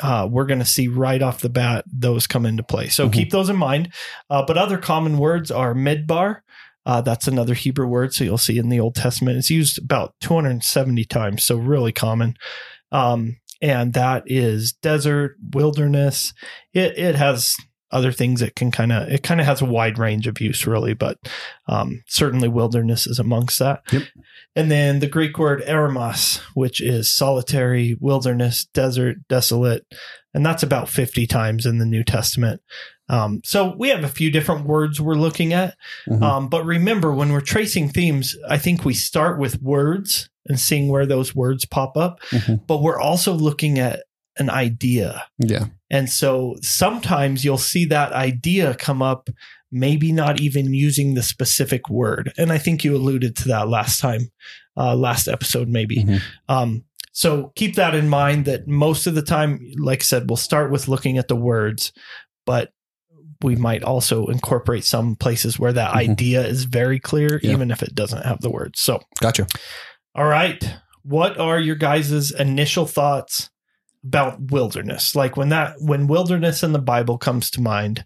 uh, 0.00 0.26
we're 0.30 0.46
going 0.46 0.58
to 0.58 0.64
see 0.64 0.88
right 0.88 1.20
off 1.20 1.42
the 1.42 1.50
bat 1.50 1.84
those 1.86 2.26
come 2.26 2.46
into 2.46 2.62
play. 2.62 2.88
So 2.88 3.08
Mhm. 3.08 3.12
keep 3.12 3.30
those 3.30 3.50
in 3.50 3.56
mind. 3.56 3.92
Uh, 4.30 4.42
but 4.42 4.56
other 4.56 4.78
common 4.78 5.18
words 5.18 5.50
are 5.50 5.74
midbar. 5.74 6.38
Uh, 6.84 7.00
that's 7.00 7.28
another 7.28 7.54
Hebrew 7.54 7.86
word. 7.86 8.12
So 8.12 8.24
you'll 8.24 8.38
see 8.38 8.58
in 8.58 8.68
the 8.68 8.80
Old 8.80 8.94
Testament, 8.94 9.38
it's 9.38 9.50
used 9.50 9.78
about 9.78 10.14
270 10.20 11.04
times. 11.04 11.44
So 11.44 11.56
really 11.56 11.92
common. 11.92 12.34
Um, 12.90 13.36
and 13.60 13.92
that 13.92 14.24
is 14.26 14.72
desert, 14.72 15.36
wilderness. 15.52 16.34
It, 16.74 16.98
it 16.98 17.14
has 17.14 17.56
other 17.92 18.10
things 18.10 18.42
it 18.42 18.56
can 18.56 18.70
kind 18.70 18.90
of, 18.90 19.08
it 19.08 19.22
kind 19.22 19.40
of 19.40 19.46
has 19.46 19.60
a 19.60 19.66
wide 19.66 19.98
range 19.98 20.26
of 20.26 20.40
use 20.40 20.66
really, 20.66 20.94
but 20.94 21.18
um, 21.68 22.02
certainly 22.08 22.48
wilderness 22.48 23.06
is 23.06 23.18
amongst 23.18 23.58
that. 23.58 23.82
Yep. 23.92 24.02
And 24.56 24.70
then 24.70 24.98
the 25.00 25.06
Greek 25.06 25.38
word 25.38 25.62
eremos, 25.62 26.38
which 26.54 26.80
is 26.80 27.14
solitary, 27.14 27.96
wilderness, 28.00 28.64
desert, 28.64 29.16
desolate. 29.28 29.84
And 30.34 30.44
that's 30.44 30.62
about 30.62 30.88
50 30.88 31.26
times 31.26 31.66
in 31.66 31.78
the 31.78 31.86
New 31.86 32.02
Testament. 32.02 32.62
Um, 33.12 33.40
so 33.44 33.76
we 33.78 33.90
have 33.90 34.02
a 34.02 34.08
few 34.08 34.30
different 34.30 34.66
words 34.66 35.00
we're 35.00 35.14
looking 35.14 35.52
at. 35.52 35.76
Mhm. 36.08 36.22
Um, 36.22 36.48
but 36.48 36.64
remember, 36.64 37.12
when 37.12 37.30
we're 37.32 37.40
tracing 37.42 37.88
themes, 37.90 38.34
I 38.48 38.58
think 38.58 38.84
we 38.84 38.94
start 38.94 39.38
with 39.38 39.62
words 39.62 40.30
and 40.48 40.58
seeing 40.58 40.88
where 40.88 41.06
those 41.06 41.34
words 41.34 41.64
pop 41.64 41.96
up. 41.96 42.18
Mhm. 42.30 42.66
But 42.66 42.82
we're 42.82 42.98
also 42.98 43.32
looking 43.34 43.78
at 43.78 44.00
an 44.38 44.48
idea. 44.48 45.24
Yeah. 45.38 45.66
And 45.90 46.08
so 46.08 46.56
sometimes 46.62 47.44
you'll 47.44 47.58
see 47.58 47.84
that 47.84 48.12
idea 48.12 48.74
come 48.74 49.02
up, 49.02 49.28
maybe 49.70 50.10
not 50.10 50.40
even 50.40 50.72
using 50.72 51.12
the 51.14 51.22
specific 51.22 51.90
word. 51.90 52.32
And 52.38 52.50
I 52.50 52.56
think 52.58 52.82
you 52.82 52.96
alluded 52.96 53.36
to 53.36 53.48
that 53.48 53.68
last 53.68 54.00
time, 54.00 54.30
uh, 54.76 54.96
last 54.96 55.28
episode, 55.28 55.68
maybe. 55.68 55.96
Mhm. 56.04 56.20
Um, 56.48 56.84
so 57.12 57.52
keep 57.56 57.74
that 57.74 57.94
in 57.94 58.08
mind 58.08 58.46
that 58.46 58.66
most 58.66 59.06
of 59.06 59.14
the 59.14 59.22
time, 59.22 59.60
like 59.78 60.00
I 60.00 60.04
said, 60.04 60.30
we'll 60.30 60.38
start 60.38 60.72
with 60.72 60.88
looking 60.88 61.18
at 61.18 61.28
the 61.28 61.36
words, 61.36 61.92
but 62.46 62.72
we 63.42 63.56
might 63.56 63.82
also 63.82 64.26
incorporate 64.26 64.84
some 64.84 65.16
places 65.16 65.58
where 65.58 65.72
that 65.72 65.92
Mhm. 65.92 65.96
idea 66.10 66.46
is 66.46 66.64
very 66.64 66.98
clear, 67.00 67.40
Yeah. 67.42 67.52
even 67.52 67.70
if 67.70 67.82
it 67.82 67.94
doesn't 67.94 68.24
have 68.24 68.40
the 68.40 68.50
words. 68.50 68.80
So, 68.80 69.00
Gotcha. 69.20 69.46
all 70.14 70.26
right. 70.26 70.62
What 71.04 71.38
are 71.38 71.58
your 71.58 71.76
guys' 71.76 72.30
initial 72.30 72.86
thoughts 72.86 73.50
about 74.04 74.50
wilderness? 74.50 75.14
Like 75.16 75.36
when 75.36 75.48
that 75.50 75.74
when 75.80 76.06
wilderness 76.06 76.62
in 76.62 76.72
the 76.72 76.78
Bible 76.78 77.18
comes 77.18 77.50
to 77.52 77.60
mind, 77.60 78.04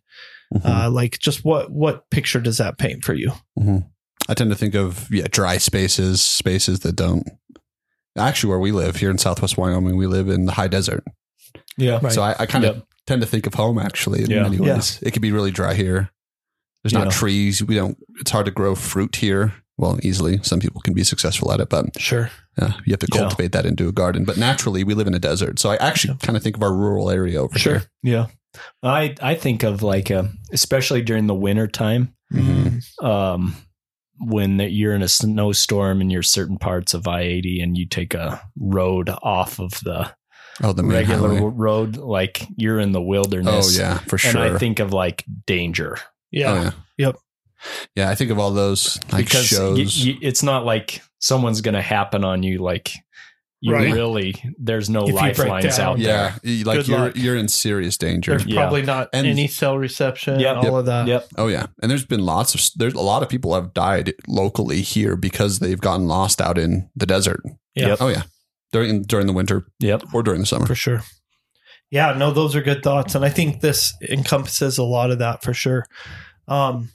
Mhm. 0.55 0.65
uh, 0.87 0.91
like 0.91 1.19
just 1.19 1.45
what 1.45 1.71
what 1.71 2.09
picture 2.11 2.41
does 2.41 2.59
that 2.59 2.79
paint 2.79 3.05
for 3.05 3.15
you? 3.15 3.33
I 4.29 4.35
tend 4.35 4.51
to 4.51 4.57
think 4.57 4.75
of 4.75 5.09
yeah, 5.13 5.27
dry 5.31 5.59
spaces, 5.59 6.21
spaces 6.21 6.81
that 6.81 6.97
don't. 6.97 7.29
Actually, 8.17 8.49
where 8.51 8.59
we 8.59 8.73
live 8.73 8.97
here 8.97 9.11
in 9.11 9.19
Southwest 9.19 9.59
Wyoming, 9.59 9.97
we 9.97 10.07
live 10.07 10.29
in 10.29 10.47
the 10.47 10.53
high 10.53 10.69
desert. 10.69 11.05
Yeah. 11.77 11.99
Right. 12.03 12.13
So 12.13 12.23
I, 12.23 12.35
I 12.41 12.47
kind 12.47 12.65
of 12.65 12.77
Yep. 12.77 12.87
tend 13.07 13.21
to 13.23 13.27
think 13.27 13.47
of 13.47 13.55
home 13.55 13.79
actually 13.79 14.23
in 14.25 14.31
Yeah. 14.31 14.43
many 14.43 14.57
Yeah. 14.57 14.75
ways. 14.75 14.99
It 15.03 15.13
could 15.13 15.23
be 15.23 15.33
really 15.33 15.51
dry 15.51 15.75
here. 15.75 16.11
There's 16.83 16.93
not 16.93 17.07
Yeah. 17.07 17.11
trees. 17.11 17.63
We 17.65 17.75
don't. 17.75 17.97
It's 18.21 18.31
hard 18.31 18.47
to 18.47 18.53
grow 18.53 18.75
fruit 18.75 19.17
here. 19.17 19.53
Well, 19.79 19.99
easily. 20.03 20.39
Some 20.43 20.59
people 20.61 20.81
can 20.81 20.95
be 20.95 21.05
successful 21.05 21.53
at 21.53 21.61
it, 21.61 21.69
but 21.69 22.01
Sure. 22.01 22.31
uh, 22.59 22.73
you 22.87 22.93
have 22.93 23.01
to 23.01 23.09
Yeah. 23.13 23.21
cultivate 23.21 23.53
that 23.53 23.67
into 23.67 23.89
a 23.89 23.93
garden. 23.93 24.25
But 24.25 24.39
naturally, 24.39 24.85
we 24.85 24.95
live 24.95 25.07
in 25.07 25.13
a 25.15 25.19
desert. 25.19 25.59
So 25.59 25.71
I 25.71 25.77
actually 25.77 26.17
kind 26.23 26.37
of 26.37 26.43
think 26.43 26.57
of 26.57 26.63
our 26.63 26.75
rural 26.75 27.11
area 27.11 27.43
over 27.43 27.59
Sure. 27.59 27.79
here. 27.79 27.87
Yeah. 28.03 28.27
I 28.83 29.15
I 29.21 29.35
think 29.35 29.63
of 29.65 29.83
like 29.83 30.09
a, 30.09 30.31
especially 30.51 31.03
during 31.03 31.27
the 31.27 31.35
winter 31.35 31.67
time, 31.67 32.15
Mhm. 32.33 32.81
um, 33.05 33.55
when 34.19 34.57
that 34.57 34.73
you're 34.73 34.95
in 34.95 35.03
a 35.03 35.09
snowstorm 35.09 36.01
and 36.01 36.11
you're 36.11 36.23
certain 36.23 36.57
parts 36.57 36.95
of 36.95 37.07
I 37.07 37.21
eighty 37.21 37.61
and 37.61 37.77
you 37.77 37.87
take 37.87 38.15
a 38.15 38.41
road 38.59 39.11
off 39.23 39.59
of 39.61 39.73
the 39.85 40.11
Oh, 40.63 40.73
the 40.73 40.85
regular 40.85 41.35
highway. 41.35 41.51
road, 41.55 41.97
like 41.97 42.47
you're 42.57 42.79
in 42.81 42.93
the 42.93 43.03
wilderness. 43.03 43.79
Oh 43.79 43.83
yeah, 43.83 43.99
for 43.99 44.19
sure. 44.19 44.43
And. 44.43 44.55
I 44.55 44.59
think 44.59 44.79
of 44.81 44.93
like 44.93 45.25
danger 45.47 45.99
Yeah. 46.31 46.51
Oh, 46.53 46.63
yeah. 46.63 46.71
Yep. 46.99 47.17
Yeah, 47.97 48.11
I 48.11 48.15
think 48.15 48.31
of 48.31 48.39
all 48.39 48.51
those 48.53 48.99
like 49.13 49.27
because 49.27 49.47
shows. 49.47 49.79
y- 50.07 50.19
it's 50.23 50.43
not 50.43 50.65
like 50.65 51.03
someone's 51.19 51.61
going 51.61 51.75
to 51.75 51.83
happen 51.83 52.25
on 52.25 52.43
you. 52.43 52.59
Like 52.59 52.93
you 53.61 53.73
Right. 53.75 53.93
really, 53.93 54.35
there's 54.59 54.89
no 54.91 55.09
If 55.09 55.15
lifelines 55.15 55.79
out 55.79 55.99
yeah, 55.99 56.37
there. 56.43 56.57
y- 56.59 56.63
like 56.65 56.79
Good 56.81 56.89
you're 56.89 56.99
luck. 56.99 57.13
you're 57.17 57.37
in 57.37 57.49
serious 57.49 57.97
danger. 57.97 58.33
There's 58.33 58.47
Yeah. 58.47 58.57
probably 58.61 58.83
not 58.83 59.09
And- 59.13 59.27
any 59.27 59.49
cell 59.49 59.77
reception, 59.79 60.39
Yep. 60.39 60.57
all 60.59 60.79
of 60.79 60.87
that. 60.87 61.07
Yep. 61.09 61.29
Oh 61.39 61.49
yeah, 61.49 61.67
and 61.83 61.91
there's 61.91 62.05
been 62.05 62.25
lots 62.25 62.55
of 62.55 62.61
there's 62.77 62.95
a 62.95 63.01
lot 63.01 63.23
of 63.23 63.29
people 63.29 63.55
have 63.55 63.73
died 63.75 64.15
locally 64.29 64.83
here 64.83 65.17
because 65.17 65.59
they've 65.59 65.81
gotten 65.81 66.07
lost 66.07 66.41
out 66.41 66.59
in 66.59 66.89
the 66.95 67.07
desert. 67.07 67.41
Yeah. 67.75 67.89
Yep. 67.89 67.99
Oh 68.03 68.09
yeah, 68.09 68.23
during 68.77 69.03
during 69.03 69.27
the 69.27 69.33
winter 69.33 69.67
Yep. 69.81 70.03
or 70.13 70.23
during 70.23 70.41
the 70.41 70.47
summer. 70.47 70.67
for 70.67 70.75
sure. 70.75 71.03
Yeah, 71.91 72.13
no, 72.19 72.33
those 72.33 72.57
are 72.57 72.63
good 72.63 72.83
thoughts, 72.83 73.15
and 73.15 73.25
I 73.25 73.29
think 73.31 73.61
this 73.61 73.95
encompasses 74.11 74.77
a 74.77 74.83
lot 74.83 75.11
of 75.11 75.21
that 75.21 75.43
for 75.43 75.55
sure. 75.55 75.87
Um, 76.49 76.91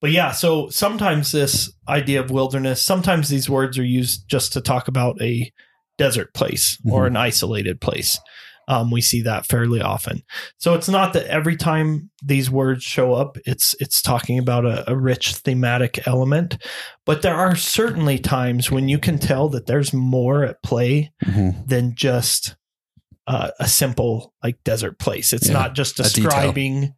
but 0.00 0.10
yeah, 0.10 0.32
so 0.32 0.68
sometimes 0.70 1.30
this 1.32 1.72
idea 1.88 2.20
of 2.20 2.30
wilderness, 2.30 2.82
sometimes 2.82 3.28
these 3.28 3.48
words 3.48 3.78
are 3.78 3.84
used 3.84 4.28
just 4.28 4.52
to 4.52 4.60
talk 4.60 4.88
about 4.88 5.20
a 5.22 5.50
desert 5.98 6.34
place 6.34 6.76
or 6.90 7.06
an 7.06 7.16
isolated 7.16 7.80
place. 7.80 8.18
Um, 8.68 8.90
we 8.90 9.00
see 9.00 9.22
that 9.22 9.46
fairly 9.46 9.80
often. 9.80 10.22
So 10.58 10.74
it's 10.74 10.88
not 10.88 11.12
that 11.12 11.26
every 11.26 11.56
time 11.56 12.10
these 12.22 12.50
words 12.50 12.82
show 12.82 13.12
up, 13.14 13.36
it's 13.44 13.74
it's 13.80 14.00
talking 14.02 14.38
about 14.38 14.64
a, 14.64 14.90
a 14.90 14.96
rich 14.96 15.34
thematic 15.34 16.06
element, 16.06 16.56
but 17.04 17.22
there 17.22 17.34
are 17.34 17.56
certainly 17.56 18.18
times 18.18 18.70
when 18.70 18.88
you 18.88 18.98
can 18.98 19.18
tell 19.18 19.48
that 19.50 19.66
there's 19.66 19.92
more 19.92 20.44
at 20.44 20.62
play 20.62 21.12
Mhm. 21.24 21.66
than 21.68 21.94
just 21.94 22.56
uh, 23.26 23.50
a 23.58 23.66
simple 23.68 24.34
like 24.42 24.56
desert 24.64 24.98
place. 24.98 25.32
It's 25.32 25.48
Yeah, 25.48 25.54
not 25.54 25.74
just 25.74 25.96
describing 25.96 26.94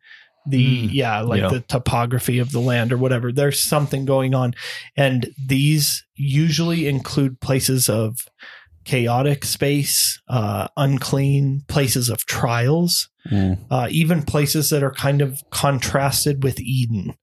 the 0.49 0.87
Mm, 0.89 0.93
yeah 0.93 1.21
like 1.23 1.41
yeah. 1.41 1.49
the 1.49 1.61
topography 1.61 2.39
of 2.39 2.53
the 2.53 2.61
land 2.61 2.93
or 2.93 2.97
whatever. 2.97 3.33
There's 3.33 3.59
something 3.61 4.05
going 4.05 4.35
on, 4.35 4.55
and 4.97 5.29
these 5.45 6.05
usually 6.15 6.87
include 6.87 7.41
places 7.41 7.89
of 7.89 8.19
chaotic 8.87 9.45
space, 9.45 10.21
uh, 10.29 10.69
unclean 10.77 11.63
places 11.69 12.09
of 12.09 12.25
trials, 12.27 13.09
Mm. 13.31 13.59
uh, 13.71 13.89
even 13.91 14.23
places 14.23 14.71
that 14.71 14.85
are 14.85 14.93
kind 14.93 15.21
of 15.21 15.43
contrasted 15.51 16.45
with 16.45 16.61
Eden. 16.61 17.15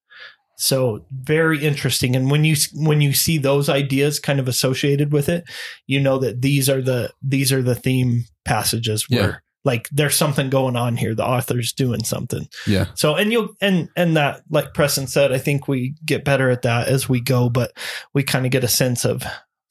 So 0.58 1.06
very 1.12 1.64
interesting. 1.64 2.16
And 2.16 2.30
when 2.30 2.44
you 2.44 2.56
when 2.74 3.00
you 3.02 3.14
see 3.14 3.38
those 3.38 3.70
ideas 3.70 4.20
kind 4.20 4.40
of 4.40 4.48
associated 4.50 5.12
with 5.14 5.30
it, 5.30 5.46
you 5.88 6.00
know 6.02 6.18
that 6.20 6.42
these 6.42 6.70
are 6.70 6.82
the 6.82 7.10
these 7.22 7.52
are 7.54 7.64
the 7.64 7.76
theme 7.76 8.26
passages 8.46 9.10
where 9.10 9.20
Yeah. 9.30 9.36
like 9.66 9.88
there's 9.92 10.16
something 10.16 10.50
going 10.50 10.76
on 10.76 10.98
here. 10.98 11.16
The 11.16 11.26
author's 11.26 11.72
doing 11.74 12.04
something. 12.04 12.48
Yeah, 12.68 12.88
So 12.96 13.16
and 13.16 13.32
you'll 13.32 13.56
and 13.62 13.88
and 13.96 14.16
that 14.18 14.42
like 14.50 14.74
Preston 14.74 15.08
said, 15.08 15.32
I 15.32 15.38
think 15.40 15.68
we 15.70 15.96
get 16.06 16.26
better 16.26 16.50
at 16.50 16.62
that 16.64 16.88
as 16.90 17.08
we 17.10 17.22
go, 17.22 17.50
but 17.50 17.72
we 18.14 18.24
kind 18.24 18.46
of 18.46 18.52
get 18.52 18.64
a 18.66 18.68
sense 18.70 19.06
of 19.06 19.24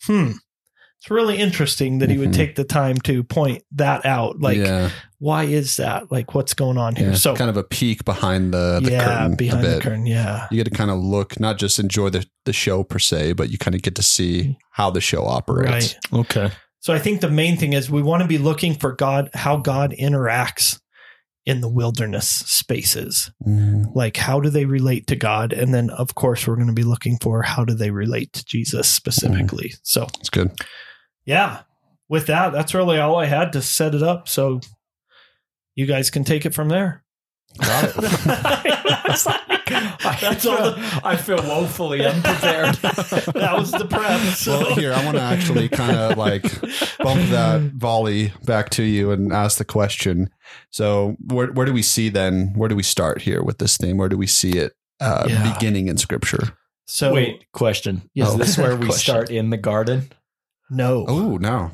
hmm. 0.06 0.32
It's 1.02 1.10
really 1.10 1.38
interesting 1.38 1.98
that 1.98 2.10
he 2.10 2.18
would 2.18 2.28
Mhm. 2.30 2.34
take 2.36 2.54
the 2.54 2.62
time 2.62 2.96
to 3.00 3.24
point 3.24 3.64
that 3.72 4.06
out. 4.06 4.38
Like, 4.40 4.58
yeah, 4.58 4.90
why 5.18 5.42
is 5.44 5.76
that? 5.78 6.12
Like, 6.12 6.32
what's 6.32 6.54
going 6.54 6.78
on 6.78 6.94
here? 6.94 7.08
yeah. 7.10 7.14
So, 7.16 7.34
kind 7.34 7.50
of 7.50 7.56
a 7.56 7.64
peek 7.64 8.04
behind 8.04 8.54
the, 8.54 8.78
the 8.80 8.92
yeah, 8.92 9.04
curtain 9.04 9.34
behind 9.34 9.66
a 9.66 9.70
the 9.70 9.80
curtain, 9.80 10.06
yeah, 10.06 10.46
You 10.52 10.58
get 10.58 10.70
to 10.70 10.76
kind 10.76 10.92
of 10.92 11.00
look, 11.00 11.40
not 11.40 11.58
just 11.58 11.80
enjoy 11.80 12.10
the 12.10 12.24
the 12.44 12.52
show 12.52 12.84
per 12.84 13.00
se, 13.00 13.32
but 13.32 13.50
you 13.50 13.58
kind 13.58 13.74
of 13.74 13.82
get 13.82 13.96
to 13.96 14.02
see 14.02 14.56
how 14.70 14.90
the 14.90 15.00
show 15.00 15.24
operates. 15.26 15.96
right. 16.12 16.20
Okay. 16.20 16.50
So, 16.78 16.94
I 16.94 17.00
think 17.00 17.20
the 17.20 17.30
main 17.30 17.56
thing 17.56 17.72
is 17.72 17.90
we 17.90 18.00
want 18.02 18.22
to 18.22 18.28
be 18.28 18.38
looking 18.38 18.74
for 18.74 18.92
God, 18.92 19.28
how 19.34 19.56
God 19.56 19.92
interacts 19.98 20.78
in 21.44 21.60
the 21.62 21.68
wilderness 21.68 22.28
spaces. 22.28 23.32
Mm. 23.44 23.86
Like, 23.96 24.16
how 24.16 24.38
do 24.38 24.50
they 24.50 24.64
relate 24.66 25.08
to 25.08 25.16
God? 25.16 25.52
And 25.52 25.74
then, 25.74 25.90
of 25.90 26.14
course, 26.14 26.46
we're 26.46 26.54
going 26.54 26.68
to 26.68 26.72
be 26.72 26.84
looking 26.84 27.18
for 27.20 27.42
how 27.42 27.64
do 27.64 27.74
they 27.74 27.90
relate 27.90 28.32
to 28.34 28.44
Jesus 28.44 28.88
specifically. 28.88 29.74
So, 29.82 30.06
It's 30.20 30.30
good. 30.30 30.52
Yeah, 31.24 31.62
with 32.08 32.26
that, 32.26 32.52
that's 32.52 32.74
really 32.74 32.98
all 32.98 33.16
I 33.16 33.26
had 33.26 33.52
to 33.54 33.62
set 33.62 33.94
it 33.94 34.02
up. 34.02 34.28
So, 34.28 34.60
you 35.74 35.86
guys 35.86 36.10
can 36.10 36.24
take 36.24 36.44
it 36.44 36.54
from 36.54 36.68
there. 36.68 37.02
Got 37.58 37.92
it. 37.94 37.94
That's 40.20 40.46
all. 40.46 40.56
The, 40.72 41.00
I 41.04 41.16
feel 41.16 41.36
woefully 41.42 42.04
unprepared. 42.04 42.74
that 42.76 43.54
was 43.56 43.70
the 43.70 43.86
prep. 43.86 44.20
So. 44.34 44.58
Well, 44.60 44.74
here 44.74 44.92
I 44.92 45.04
want 45.04 45.16
to 45.16 45.22
actually 45.22 45.68
kind 45.68 45.96
of 45.96 46.18
like 46.18 46.42
bump 46.98 47.20
that 47.30 47.72
volley 47.74 48.32
back 48.44 48.70
to 48.70 48.82
you 48.82 49.10
and 49.10 49.32
ask 49.32 49.58
the 49.58 49.64
question. 49.64 50.30
So, 50.70 51.16
where 51.26 51.52
where 51.52 51.66
do 51.66 51.72
we 51.72 51.82
see 51.82 52.08
then? 52.08 52.52
Where 52.54 52.68
do 52.68 52.76
we 52.76 52.82
start 52.82 53.22
here 53.22 53.42
with 53.42 53.58
this 53.58 53.76
theme? 53.76 53.96
Where 53.96 54.08
do 54.08 54.18
we 54.18 54.26
see 54.26 54.52
it 54.58 54.72
uh, 55.00 55.26
Yeah. 55.28 55.52
beginning 55.52 55.88
in 55.88 55.96
Scripture? 55.96 56.56
So 56.86 57.14
Wait, 57.14 57.46
question. 57.52 58.02
Yes. 58.14 58.30
Is 58.32 58.36
this 58.36 58.58
where 58.58 58.76
we 58.76 58.86
Question. 58.86 59.12
start 59.12 59.30
in 59.30 59.50
the 59.50 59.56
garden? 59.56 60.10
No, 60.72 61.04
Oh 61.08 61.36
no, 61.36 61.72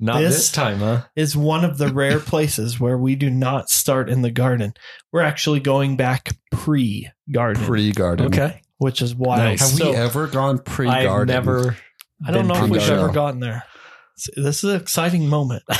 Not 0.00 0.20
This- 0.20 0.34
this, 0.36 0.52
time, 0.52 0.78
huh? 0.78 1.02
is 1.16 1.36
one 1.36 1.64
of 1.64 1.78
the 1.78 1.88
rare 1.88 2.18
places 2.32 2.78
where 2.78 2.98
we 2.98 3.14
do 3.16 3.30
not 3.30 3.70
start 3.70 4.08
in 4.10 4.22
the 4.22 4.30
garden. 4.30 4.74
We're 5.12 5.22
actually 5.22 5.60
going 5.60 5.96
back 5.96 6.30
pre-garden, 6.52 7.64
pre 7.64 7.92
garden. 7.92 8.26
Okay. 8.26 8.60
which 8.78 9.00
is 9.02 9.14
wild. 9.14 9.38
Nice. 9.40 9.60
Have 9.60 9.78
So, 9.78 9.90
we 9.90 9.96
ever 9.96 10.26
gone 10.26 10.58
pre 10.58 10.88
I've 10.88 11.04
garden? 11.04 11.32
never. 11.32 11.76
I 12.26 12.30
don't 12.32 12.46
know 12.48 12.64
if 12.64 12.70
we've 12.70 12.82
ever 12.90 13.08
gotten 13.10 13.40
there. 13.40 13.62
This 14.36 14.62
is 14.62 14.70
an 14.70 14.80
exciting 14.80 15.28
moment. 15.28 15.62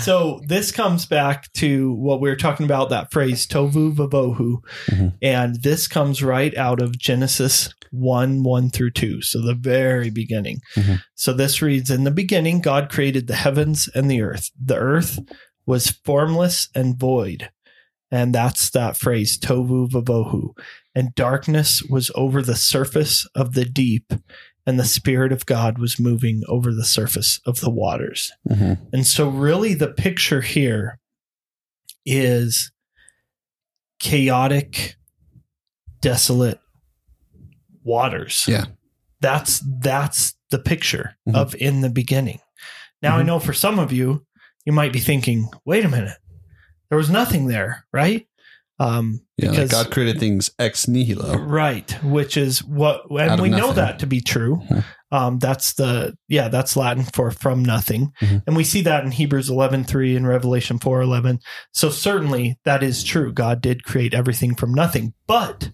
so 0.00 0.40
this 0.46 0.70
comes 0.72 1.06
back 1.06 1.52
to 1.54 1.92
what 1.94 2.20
we 2.20 2.28
were 2.30 2.36
talking 2.36 2.64
about 2.64 2.90
that 2.90 3.10
phrase 3.10 3.46
tovu 3.46 3.92
vavohu 3.94 4.58
Mhm. 4.90 5.14
and 5.22 5.62
this 5.62 5.88
comes 5.88 6.22
right 6.22 6.56
out 6.56 6.80
of 6.80 6.96
genesis 6.98 7.74
1 7.90 8.42
1 8.42 8.70
through 8.70 8.90
2 8.92 9.20
so 9.22 9.40
the 9.40 9.54
very 9.54 10.10
beginning. 10.10 10.60
Mhm. 10.76 11.02
so 11.14 11.32
this 11.32 11.60
reads 11.62 11.90
in 11.90 12.04
the 12.04 12.10
beginning 12.10 12.60
god 12.60 12.88
created 12.90 13.26
the 13.26 13.34
heavens 13.36 13.88
and 13.94 14.10
the 14.10 14.22
earth. 14.22 14.50
The 14.62 14.76
earth 14.76 15.18
was 15.66 15.90
formless 16.04 16.68
and 16.74 16.98
void. 16.98 17.50
And 18.12 18.34
that's 18.34 18.70
that 18.70 18.96
phrase 18.96 19.38
tovu 19.38 19.88
vavohu. 19.88 20.50
And 20.94 21.14
darkness 21.14 21.80
was 21.82 22.10
over 22.16 22.42
the 22.42 22.56
surface 22.56 23.26
of 23.36 23.54
the 23.54 23.64
deep 23.64 24.12
and 24.66 24.78
the 24.78 24.84
spirit 24.84 25.32
of 25.32 25.46
god 25.46 25.78
was 25.78 25.98
moving 26.00 26.42
over 26.48 26.72
the 26.74 26.84
surface 26.84 27.40
of 27.46 27.60
the 27.60 27.70
waters. 27.70 28.30
Mhm. 28.48 28.78
and 28.92 29.06
so, 29.06 29.28
really, 29.28 29.74
the 29.74 29.88
picture 29.88 30.40
here 30.42 30.98
is 32.06 32.70
chaotic, 33.98 34.96
desolate 36.00 36.60
waters. 37.82 38.44
Yeah. 38.48 38.66
That's 39.20 39.62
that's 39.80 40.34
the 40.50 40.58
picture 40.58 41.16
Mhm. 41.28 41.34
of 41.36 41.54
in 41.56 41.80
the 41.80 41.90
beginning. 41.90 42.40
Now 43.02 43.16
I 43.18 43.22
Mhm. 43.22 43.26
know 43.26 43.38
for 43.38 43.52
some 43.52 43.78
of 43.78 43.92
you, 43.92 44.26
you 44.64 44.72
might 44.72 44.92
be 44.92 45.00
thinking, 45.00 45.48
wait 45.64 45.84
a 45.84 45.88
minute, 45.88 46.16
there 46.88 46.98
was 46.98 47.10
nothing 47.10 47.46
there, 47.46 47.86
right? 47.92 48.26
Um, 48.78 49.20
Yeah, 49.36 49.48
like 49.50 49.56
because 49.56 49.70
God 49.70 49.90
created 49.90 50.18
things 50.18 50.50
ex 50.58 50.88
nihilo. 50.88 51.36
Right, 51.38 51.90
which 52.02 52.36
is 52.38 52.64
what, 52.64 53.02
and 53.10 53.40
we 53.40 53.50
know 53.50 53.72
that 53.74 53.98
to 53.98 54.06
be 54.06 54.20
true. 54.22 54.62
Um, 55.12 55.38
that's 55.38 55.74
the 55.74 56.16
yeah, 56.28 56.48
that's 56.48 56.76
Latin 56.76 57.02
for 57.04 57.30
from 57.30 57.62
nothing, 57.62 58.12
Mhm. 58.22 58.42
and 58.46 58.56
we 58.56 58.64
see 58.64 58.80
that 58.82 59.04
in 59.04 59.10
Hebrews 59.10 59.50
eleven 59.50 59.84
three 59.84 60.16
and 60.16 60.26
Revelation 60.26 60.78
four 60.78 61.02
eleven. 61.02 61.40
So 61.72 61.90
certainly 61.90 62.58
that 62.64 62.82
is 62.82 63.02
true. 63.04 63.32
God 63.32 63.60
did 63.60 63.84
create 63.84 64.14
everything 64.14 64.54
from 64.54 64.72
nothing, 64.72 65.12
but 65.26 65.70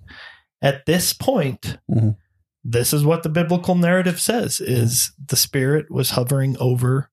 at 0.63 0.87
this 0.87 1.13
point, 1.13 1.79
Mhm. 1.91 2.17
this 2.65 2.93
is 2.93 3.05
what 3.05 3.23
the 3.23 3.29
biblical 3.29 3.75
narrative 3.75 4.21
says: 4.21 4.61
is 4.61 5.13
the 5.29 5.37
Spirit 5.37 5.91
was 5.91 6.11
hovering 6.11 6.57
over 6.59 7.11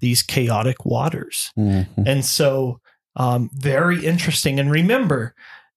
these 0.00 0.22
chaotic 0.22 0.84
waters. 0.86 1.50
Mhm. 1.58 1.86
And 2.06 2.24
so, 2.24 2.80
um, 3.16 3.50
very 3.52 4.04
interesting. 4.04 4.58
And 4.58 4.70
remember, 4.70 5.34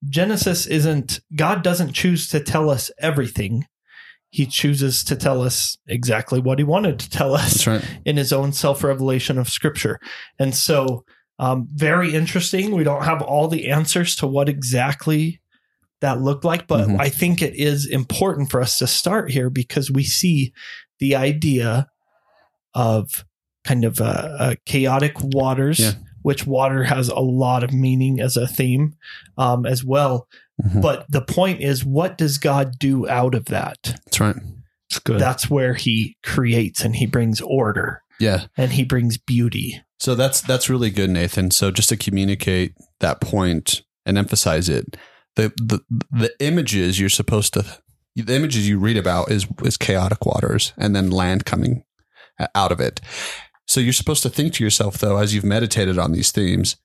Genesis 0.08 0.66
isn't, 0.66 1.20
God 1.36 1.62
doesn't 1.64 1.94
choose 1.94 2.28
to 2.30 2.40
tell 2.40 2.70
us 2.70 2.90
everything. 3.00 3.66
He 4.30 4.46
chooses 4.46 5.04
to 5.06 5.16
tell 5.16 5.42
us 5.42 5.78
exactly 5.88 6.40
what 6.40 6.58
he 6.58 6.64
wanted 6.64 7.00
to 7.00 7.10
tell 7.10 7.36
us 7.36 7.68
right. 7.68 7.84
in 8.06 8.18
his 8.18 8.34
own 8.34 8.52
self 8.54 8.84
revelation 8.84 9.38
of 9.38 9.50
scripture. 9.50 10.00
And 10.40 10.56
so, 10.56 11.06
um, 11.40 11.68
very 11.74 12.14
interesting. 12.14 12.72
We 12.72 12.84
don't 12.84 13.04
have 13.04 13.22
all 13.22 13.48
the 13.48 13.70
answers 13.70 14.16
to 14.18 14.28
what 14.28 14.50
exactly 14.50 15.42
that 16.04 16.22
looked 16.22 16.46
like, 16.46 16.68
but 16.68 16.88
Mhm. 16.88 17.00
I 17.00 17.10
think 17.10 17.42
it 17.42 17.56
is 17.56 17.86
important 17.88 18.52
for 18.52 18.62
us 18.62 18.78
to 18.78 18.88
start 18.88 19.32
here 19.32 19.50
because 19.50 19.90
we 19.90 20.04
see 20.04 20.54
the 21.00 21.16
idea 21.16 21.88
of 22.76 23.26
kind 23.64 23.86
of 23.86 24.00
uh, 24.02 24.56
chaotic 24.66 25.14
waters 25.22 25.80
Yeah. 25.80 25.94
which 26.22 26.46
water 26.48 26.84
has 26.86 27.10
a 27.10 27.20
lot 27.20 27.64
of 27.64 27.74
meaning 27.74 28.20
as 28.20 28.38
a 28.38 28.48
theme 28.48 28.96
um, 29.38 29.66
as 29.66 29.84
well. 29.84 30.28
Mhm. 30.62 30.82
But 30.82 31.06
the 31.10 31.22
point 31.22 31.62
is, 31.62 31.84
what 31.86 32.18
does 32.18 32.38
God 32.38 32.74
do 32.80 33.08
out 33.10 33.34
of 33.36 33.46
that? 33.46 33.78
That's 34.06 34.20
right. 34.20 34.36
It's 34.90 35.00
good. 35.00 35.20
That's 35.20 35.50
where 35.50 35.74
He 35.74 36.18
creates 36.24 36.84
and 36.84 36.96
He 36.96 37.06
brings 37.06 37.42
order 37.42 38.02
Yeah. 38.20 38.46
and 38.58 38.74
He 38.74 38.84
brings 38.84 39.18
beauty. 39.18 39.82
So 40.00 40.16
that's 40.16 40.42
that's 40.42 40.70
really 40.70 40.90
good, 40.92 41.10
Nathan. 41.10 41.50
So 41.52 41.72
just 41.72 41.90
to 41.90 41.98
communicate 41.98 42.74
that 43.00 43.22
point 43.22 43.84
and 44.06 44.18
emphasize 44.18 44.68
it, 44.70 44.98
the 45.36 45.52
the 45.58 45.80
the 46.12 46.32
images 46.40 47.00
you're 47.00 47.10
supposed 47.10 47.54
to 47.54 47.66
the 48.16 48.36
images 48.36 48.68
you 48.70 48.78
read 48.80 48.98
about 48.98 49.32
is 49.32 49.48
is 49.64 49.78
chaotic 49.78 50.26
waters 50.26 50.74
and 50.78 50.96
then 50.96 51.10
land 51.10 51.46
coming 51.46 51.84
out 52.56 52.72
of 52.72 52.80
it. 52.80 53.00
So 53.68 53.80
you're 53.80 53.94
supposed 53.94 54.24
to 54.24 54.30
think 54.30 54.54
to 54.54 54.64
yourself 54.64 54.98
though, 54.98 55.18
as 55.18 55.34
you've 55.34 55.44
meditated 55.46 55.98
on 55.98 56.12
these 56.12 56.32
themes, 56.32 56.76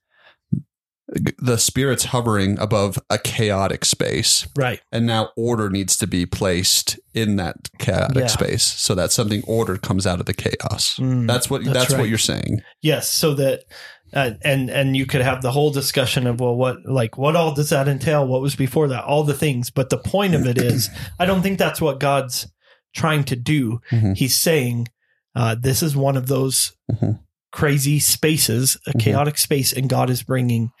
the 1.39 1.57
spirit's 1.57 2.05
hovering 2.05 2.59
above 2.59 2.99
a 3.09 3.17
chaotic 3.17 3.83
space 3.83 4.47
Right. 4.55 4.79
and 4.91 5.07
now 5.07 5.31
order 5.35 5.67
needs 5.71 5.97
to 5.97 6.05
be 6.07 6.27
placed 6.27 6.99
in 7.15 7.35
that 7.37 7.55
chaotic 7.79 8.15
Yeah. 8.17 8.27
space 8.27 8.63
so 8.63 8.93
that 8.93 9.11
something 9.11 9.41
order 9.47 9.77
comes 9.77 10.05
out 10.05 10.19
of 10.19 10.27
the 10.27 10.35
chaos 10.35 10.97
Mm, 10.99 11.25
that's 11.25 11.49
what 11.49 11.63
that's 11.63 11.73
that's, 11.89 11.93
what 11.95 12.09
you're 12.09 12.19
saying 12.19 12.61
Yes, 12.83 13.09
so 13.09 13.33
that 13.33 13.63
uh, 14.13 14.31
and 14.43 14.69
and 14.69 14.95
you 14.97 15.05
could 15.05 15.21
have 15.21 15.41
the 15.41 15.51
whole 15.51 15.71
discussion 15.71 16.27
of 16.27 16.39
well, 16.39 16.55
what 16.55 16.77
like 16.85 17.17
what 17.17 17.35
all 17.35 17.53
does 17.53 17.69
that 17.69 17.87
entail? 17.87 18.25
What 18.27 18.41
was 18.41 18.55
before 18.55 18.87
that? 18.89 19.03
All 19.03 19.23
the 19.23 19.33
things, 19.33 19.69
but 19.69 19.89
the 19.89 19.97
point 19.97 20.35
of 20.35 20.45
it 20.45 20.57
is, 20.57 20.89
I 21.19 21.25
don't 21.25 21.41
think 21.41 21.59
that's 21.59 21.81
what 21.81 21.99
God's 21.99 22.47
trying 22.95 23.23
to 23.25 23.35
do. 23.35 23.81
Mhm. 23.91 24.17
He's 24.17 24.37
saying 24.39 24.87
uh, 25.35 25.55
this 25.59 25.83
is 25.83 25.95
one 25.95 26.17
of 26.17 26.27
those 26.27 26.73
Mhm. 26.91 27.19
crazy 27.51 27.99
spaces, 27.99 28.77
a 28.87 28.91
Mhm. 28.91 28.99
chaotic 28.99 29.37
space, 29.37 29.71
and 29.71 29.87
God 29.87 30.09
is 30.09 30.23
bringing 30.23 30.71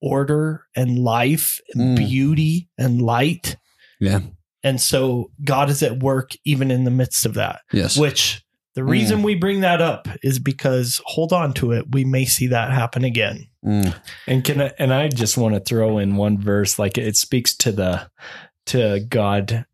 order 0.00 0.64
and 0.74 0.98
life 0.98 1.60
and 1.74 1.96
Mm. 1.98 2.08
beauty 2.08 2.68
and 2.78 3.02
light. 3.02 3.56
Yeah. 4.00 4.20
And 4.62 4.80
so 4.80 5.30
God 5.44 5.68
is 5.70 5.82
at 5.82 6.02
work 6.02 6.32
even 6.44 6.70
in 6.70 6.84
the 6.84 6.90
midst 6.90 7.26
of 7.26 7.34
that 7.34 7.60
yes 7.72 7.96
which 7.98 8.42
the 8.80 8.86
Mm. 8.86 8.90
reason 8.90 9.22
we 9.22 9.34
bring 9.34 9.60
that 9.60 9.80
up 9.80 10.08
is 10.22 10.38
because 10.38 11.00
hold 11.04 11.32
on 11.32 11.52
to 11.54 11.72
it 11.72 11.92
we 11.92 12.04
may 12.04 12.24
see 12.24 12.46
that 12.48 12.70
happen 12.72 13.04
again 13.04 13.46
Mm. 13.64 13.94
And 14.26 14.42
can 14.42 14.62
I, 14.62 14.72
and 14.78 14.90
I 14.92 15.08
just 15.08 15.36
want 15.36 15.54
to 15.54 15.60
throw 15.60 15.98
in 15.98 16.16
one 16.16 16.38
verse, 16.38 16.78
like 16.78 16.96
it 16.96 17.14
speaks 17.16 17.54
to 17.58 17.72
the 17.72 18.08
to 18.66 19.00
God 19.08 19.66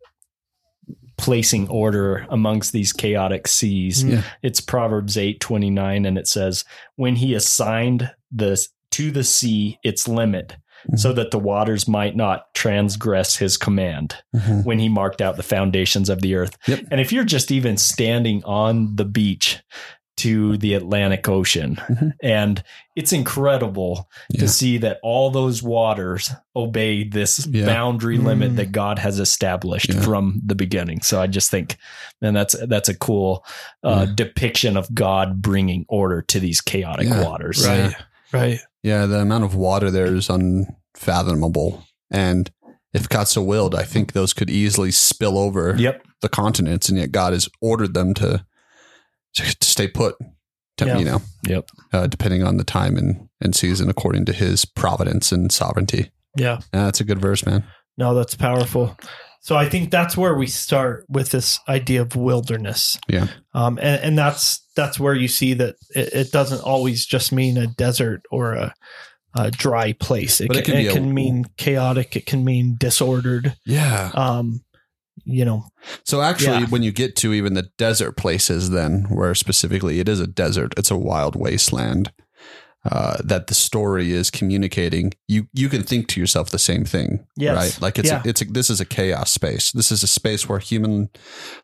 placing 1.18 1.68
order 1.68 2.26
amongst 2.28 2.72
these 2.72 2.92
chaotic 2.92 3.46
seas. 3.48 4.02
Mm. 4.04 4.10
Yeah. 4.10 4.22
It's 4.42 4.60
Proverbs 4.60 5.16
eight 5.16 5.38
twenty 5.40 5.70
nine, 5.70 6.04
and 6.04 6.18
it 6.18 6.26
says, 6.26 6.64
"When 6.96 7.16
He 7.16 7.32
assigned 7.34 8.10
the 8.32 8.58
to 8.90 9.10
the 9.12 9.22
sea 9.24 9.78
its 9.84 10.08
limit, 10.08 10.56
Mhm. 10.92 10.98
so 10.98 11.12
that 11.12 11.30
the 11.30 11.38
waters 11.38 11.86
might 11.88 12.16
not 12.16 12.52
transgress 12.54 13.36
His 13.36 13.56
command." 13.56 14.16
Mhm. 14.34 14.64
When 14.64 14.78
He 14.78 14.88
marked 14.88 15.20
out 15.22 15.36
the 15.36 15.42
foundations 15.42 16.08
of 16.08 16.20
the 16.22 16.34
earth, 16.34 16.56
Yep. 16.66 16.80
and 16.90 17.00
if 17.00 17.12
you're 17.12 17.24
just 17.24 17.50
even 17.50 17.76
standing 17.76 18.42
on 18.44 18.96
the 18.96 19.04
beach 19.04 19.60
to 20.18 20.56
the 20.56 20.72
Atlantic 20.72 21.28
Ocean, 21.28 21.76
Mhm. 21.76 22.12
and 22.22 22.62
it's 22.94 23.12
incredible 23.12 24.08
Yeah. 24.30 24.40
to 24.40 24.48
see 24.48 24.78
that 24.78 24.98
all 25.02 25.30
those 25.30 25.62
waters 25.62 26.30
obey 26.56 27.04
this 27.04 27.46
Yeah. 27.52 27.66
boundary 27.66 28.16
limit 28.16 28.52
Mm. 28.52 28.56
that 28.56 28.72
God 28.72 28.98
has 28.98 29.18
established 29.20 29.90
Yeah. 29.92 30.00
from 30.00 30.40
the 30.42 30.54
beginning. 30.54 31.02
So 31.02 31.20
I 31.20 31.26
just 31.26 31.50
think, 31.50 31.76
man, 32.22 32.32
that's 32.32 32.56
that's 32.66 32.88
a 32.88 32.94
cool 32.96 33.44
uh, 33.84 34.06
Yeah. 34.08 34.12
depiction 34.14 34.78
of 34.78 34.94
God 34.94 35.42
bringing 35.42 35.84
order 35.86 36.22
to 36.22 36.40
these 36.40 36.62
chaotic 36.62 37.08
Yeah. 37.08 37.22
waters. 37.22 37.66
Right. 37.68 37.94
Right 38.32 38.58
yeah 38.82 39.06
the 39.06 39.18
amount 39.20 39.44
of 39.44 39.54
water 39.54 39.90
there 39.90 40.06
is 40.14 40.28
unfathomable 40.30 41.84
and 42.10 42.50
if 42.92 43.08
god 43.08 43.28
so 43.28 43.42
willed 43.42 43.74
i 43.74 43.82
think 43.82 44.12
those 44.12 44.32
could 44.32 44.50
easily 44.50 44.90
spill 44.90 45.38
over 45.38 45.74
Yep. 45.78 46.02
the 46.22 46.28
continents 46.28 46.88
and 46.88 46.98
yet 46.98 47.12
god 47.12 47.32
has 47.32 47.48
ordered 47.60 47.94
them 47.94 48.14
to 48.14 48.44
to, 49.34 49.44
stay 49.60 49.86
put 49.88 50.16
to, 50.78 50.86
Yeah. 50.86 50.98
you 50.98 51.04
know 51.04 51.22
Yep. 51.46 51.68
uh, 51.92 52.06
depending 52.06 52.42
on 52.42 52.56
the 52.56 52.64
time 52.64 52.96
and, 52.96 53.28
and 53.40 53.54
season 53.54 53.88
according 53.90 54.24
to 54.26 54.32
his 54.32 54.64
providence 54.64 55.32
and 55.32 55.50
sovereignty 55.52 56.10
yeah 56.36 56.60
yeah, 56.72 56.84
that's 56.84 57.00
a 57.00 57.04
good 57.04 57.20
verse 57.20 57.44
man 57.46 57.64
no 57.98 58.14
that's 58.14 58.34
powerful 58.34 58.96
so 59.40 59.56
i 59.56 59.68
think 59.68 59.90
that's 59.90 60.16
where 60.16 60.34
we 60.34 60.46
start 60.46 61.04
with 61.08 61.30
this 61.30 61.58
idea 61.68 62.02
of 62.02 62.16
wilderness 62.16 62.98
Yeah. 63.08 63.28
um 63.54 63.78
and, 63.78 64.02
and 64.02 64.18
that's 64.18 64.60
that's 64.76 65.00
where 65.00 65.14
you 65.14 65.26
see 65.28 65.54
that 65.54 65.74
it, 65.94 66.12
it 66.12 66.32
doesn't 66.32 66.62
always 66.62 67.04
just 67.06 67.32
mean 67.32 67.56
a 67.56 67.66
desert 67.66 68.22
or 68.30 68.52
a, 68.54 68.74
a 69.34 69.50
dry 69.50 69.92
place 69.94 70.40
it 70.40 70.48
But 70.48 70.58
it 70.58 70.64
can, 70.64 70.76
it 70.76 70.92
can 70.92 71.10
a- 71.10 71.12
mean 71.12 71.44
chaotic 71.56 72.14
it 72.16 72.26
can 72.26 72.44
mean 72.44 72.76
disordered 72.78 73.56
yeah 73.66 74.10
um 74.14 74.60
you 75.24 75.44
know 75.44 75.64
So 76.04 76.20
actually, 76.20 76.60
Yeah. 76.60 76.66
when 76.66 76.82
you 76.82 76.92
get 76.92 77.16
to 77.16 77.32
even 77.32 77.54
the 77.54 77.68
desert 77.78 78.16
places, 78.16 78.70
then 78.70 79.06
where 79.08 79.34
specifically 79.34 79.98
it 79.98 80.08
is 80.08 80.20
a 80.20 80.26
desert, 80.26 80.74
it's 80.76 80.90
a 80.90 80.96
wild 80.96 81.34
wasteland 81.34 82.12
uh, 82.84 83.16
that 83.24 83.46
the 83.48 83.54
story 83.54 84.12
is 84.12 84.30
communicating. 84.30 85.12
You 85.26 85.48
you 85.52 85.68
can 85.68 85.82
think 85.82 86.06
to 86.08 86.20
yourself 86.20 86.50
the 86.50 86.58
same 86.58 86.84
thing, 86.84 87.26
Yes. 87.36 87.56
right? 87.56 87.82
Like 87.82 87.98
it's 87.98 88.10
Yeah. 88.10 88.22
a, 88.24 88.28
it's 88.28 88.42
a, 88.42 88.44
this 88.44 88.70
is 88.70 88.80
a 88.80 88.84
chaos 88.84 89.32
space. 89.32 89.72
This 89.72 89.90
is 89.90 90.02
a 90.02 90.06
space 90.06 90.48
where 90.48 90.58
human 90.60 91.08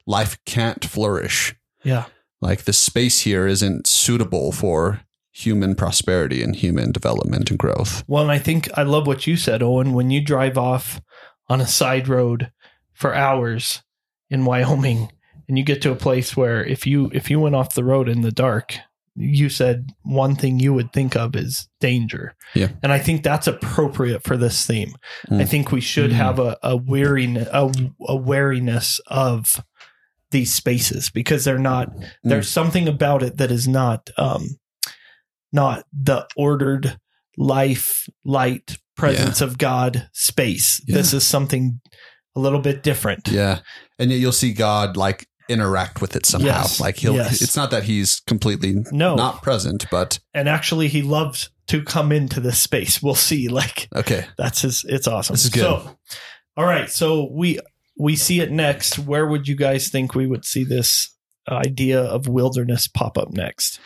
life 0.06 0.38
can't 0.46 0.84
flourish. 0.84 1.54
yeah 1.84 2.04
Like 2.42 2.64
the 2.64 2.72
space 2.74 3.20
here 3.20 3.46
isn't 3.46 3.86
suitable 3.86 4.52
for 4.52 5.00
human 5.30 5.74
prosperity 5.74 6.42
and 6.42 6.54
human 6.54 6.92
development 6.92 7.48
and 7.48 7.58
growth. 7.58 8.04
Well, 8.06 8.22
and 8.24 8.30
I 8.32 8.38
think 8.38 8.68
I 8.76 8.82
love 8.82 9.06
what 9.06 9.26
you 9.26 9.36
said, 9.38 9.62
Owen. 9.62 9.94
When 9.94 10.10
you 10.10 10.20
drive 10.20 10.58
off 10.58 11.00
on 11.48 11.60
a 11.60 11.66
side 11.66 12.06
road 12.08 12.50
for 12.92 13.14
hours 13.14 13.82
in 14.28 14.44
Wyoming, 14.44 15.10
and 15.48 15.56
you 15.58 15.64
get 15.64 15.80
to 15.82 15.90
a 15.92 15.96
place 15.96 16.36
where 16.36 16.64
if 16.64 16.86
you 16.86 17.10
if 17.14 17.30
you 17.30 17.40
went 17.40 17.54
off 17.54 17.74
the 17.74 17.84
road 17.84 18.08
in 18.08 18.20
the 18.22 18.30
dark, 18.32 18.76
you 19.14 19.48
said 19.48 19.90
one 20.02 20.34
thing 20.36 20.58
you 20.58 20.72
would 20.74 20.92
think 20.92 21.14
of 21.16 21.34
is 21.36 21.68
danger. 21.80 22.34
Yeah. 22.54 22.68
and 22.82 22.92
I 22.92 22.98
think 22.98 23.22
that's 23.22 23.46
appropriate 23.46 24.22
for 24.24 24.36
this 24.36 24.66
theme. 24.66 24.94
Mm. 25.30 25.40
I 25.40 25.44
think 25.44 25.70
we 25.72 25.80
should 25.80 26.10
Mm. 26.10 26.14
have 26.14 26.38
a 26.38 26.56
a 26.62 26.76
weariness 26.76 27.48
a, 27.52 27.70
a 28.08 28.16
wariness 28.16 29.00
of 29.06 29.62
these 30.32 30.52
spaces 30.52 31.08
because 31.10 31.44
they're 31.44 31.58
not 31.58 31.88
there's 32.24 32.48
something 32.48 32.88
about 32.88 33.22
it 33.22 33.36
that 33.36 33.50
is 33.52 33.68
not 33.68 34.10
um 34.18 34.48
not 35.52 35.84
the 35.92 36.26
ordered 36.36 36.98
life 37.36 38.08
light 38.24 38.76
presence 38.96 39.40
of 39.40 39.58
god 39.58 40.08
space 40.12 40.80
Yeah. 40.86 40.96
this 40.96 41.12
is 41.14 41.24
something 41.24 41.80
a 42.34 42.40
little 42.40 42.60
bit 42.60 42.82
different 42.82 43.28
Yeah. 43.28 43.60
And 43.98 44.10
yet 44.10 44.18
you'll 44.20 44.32
see 44.32 44.52
God 44.54 44.96
like 44.96 45.26
interact 45.50 46.00
with 46.00 46.16
it 46.16 46.24
somehow. 46.24 46.46
Yes. 46.62 46.80
Like 46.80 46.96
he'll 46.96 47.14
Yes. 47.14 47.42
it's 47.42 47.56
not 47.56 47.70
that 47.72 47.82
he's 47.84 48.20
completely 48.26 48.76
no 48.90 49.14
not 49.16 49.42
present, 49.42 49.84
but 49.90 50.18
and 50.32 50.48
actually 50.48 50.88
he 50.88 51.02
loves 51.02 51.50
to 51.66 51.82
come 51.82 52.10
into 52.10 52.40
this 52.40 52.58
space 52.58 53.02
we'll 53.02 53.14
see 53.14 53.48
like 53.60 53.88
okay. 53.94 54.24
that's 54.38 54.62
his 54.62 54.84
it's 54.88 55.06
awesome 55.06 55.34
This 55.34 55.44
is 55.44 55.50
good. 55.50 55.60
so 55.60 55.98
all 56.56 56.64
right 56.64 56.88
so 56.90 57.28
we 57.30 57.58
we 57.98 58.16
see 58.16 58.40
it 58.40 58.50
next. 58.50 58.98
Where 58.98 59.26
would 59.26 59.48
you 59.48 59.54
guys 59.54 59.88
think 59.88 60.14
we 60.14 60.26
would 60.26 60.44
see 60.44 60.64
this 60.64 61.14
idea 61.48 62.00
of 62.00 62.28
wilderness 62.28 62.88
pop 62.88 63.18
up 63.18 63.32
next? 63.32 63.80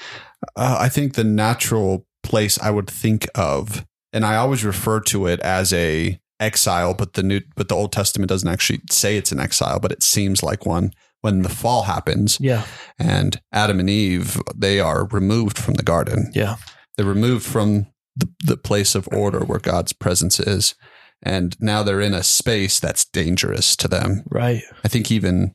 Uh, 0.57 0.77
I 0.79 0.89
think 0.89 1.15
the 1.15 1.25
natural 1.25 2.07
place 2.23 2.59
I 2.61 2.71
would 2.71 2.89
think 2.89 3.27
of, 3.35 3.85
and 4.13 4.25
I 4.25 4.37
always 4.37 4.65
refer 4.65 5.01
to 5.01 5.27
it 5.27 5.41
as 5.41 5.73
a 5.73 6.21
exile, 6.39 6.95
but 6.95 7.15
the 7.15 7.23
new 7.23 7.41
but 7.57 7.69
the 7.69 7.75
Old 7.75 7.93
Testament 7.93 8.29
doesn't 8.29 8.49
actually 8.49 8.81
say 8.91 9.17
it's 9.17 9.33
an 9.33 9.41
exile, 9.41 9.81
but 9.81 9.93
it 9.93 10.03
seems 10.03 10.43
like 10.43 10.67
one 10.67 10.93
when 11.23 11.43
the 11.43 11.49
fall 11.49 11.85
happens. 11.85 12.39
Yeah. 12.41 12.65
And 12.99 13.41
Adam 13.53 13.81
and 13.81 13.91
Eve 13.91 14.41
they 14.55 14.81
are 14.81 15.07
removed 15.07 15.59
from 15.59 15.75
the 15.75 15.83
garden. 15.83 16.31
yeah. 16.35 16.57
They're 16.97 17.05
removed 17.05 17.45
from 17.45 17.89
the, 18.17 18.27
the 18.45 18.57
place 18.57 18.95
of 18.95 19.07
order 19.13 19.41
where 19.41 19.59
God's 19.59 19.93
presence 19.93 20.41
is. 20.41 20.75
And 21.23 21.57
now 21.61 21.83
they're 21.83 22.01
in 22.01 22.15
a 22.15 22.23
space 22.23 22.79
that's 22.79 23.05
dangerous 23.07 23.75
to 23.77 23.89
them. 23.89 24.23
right 24.31 24.63
I 24.85 24.89
think 24.89 25.11
even 25.11 25.55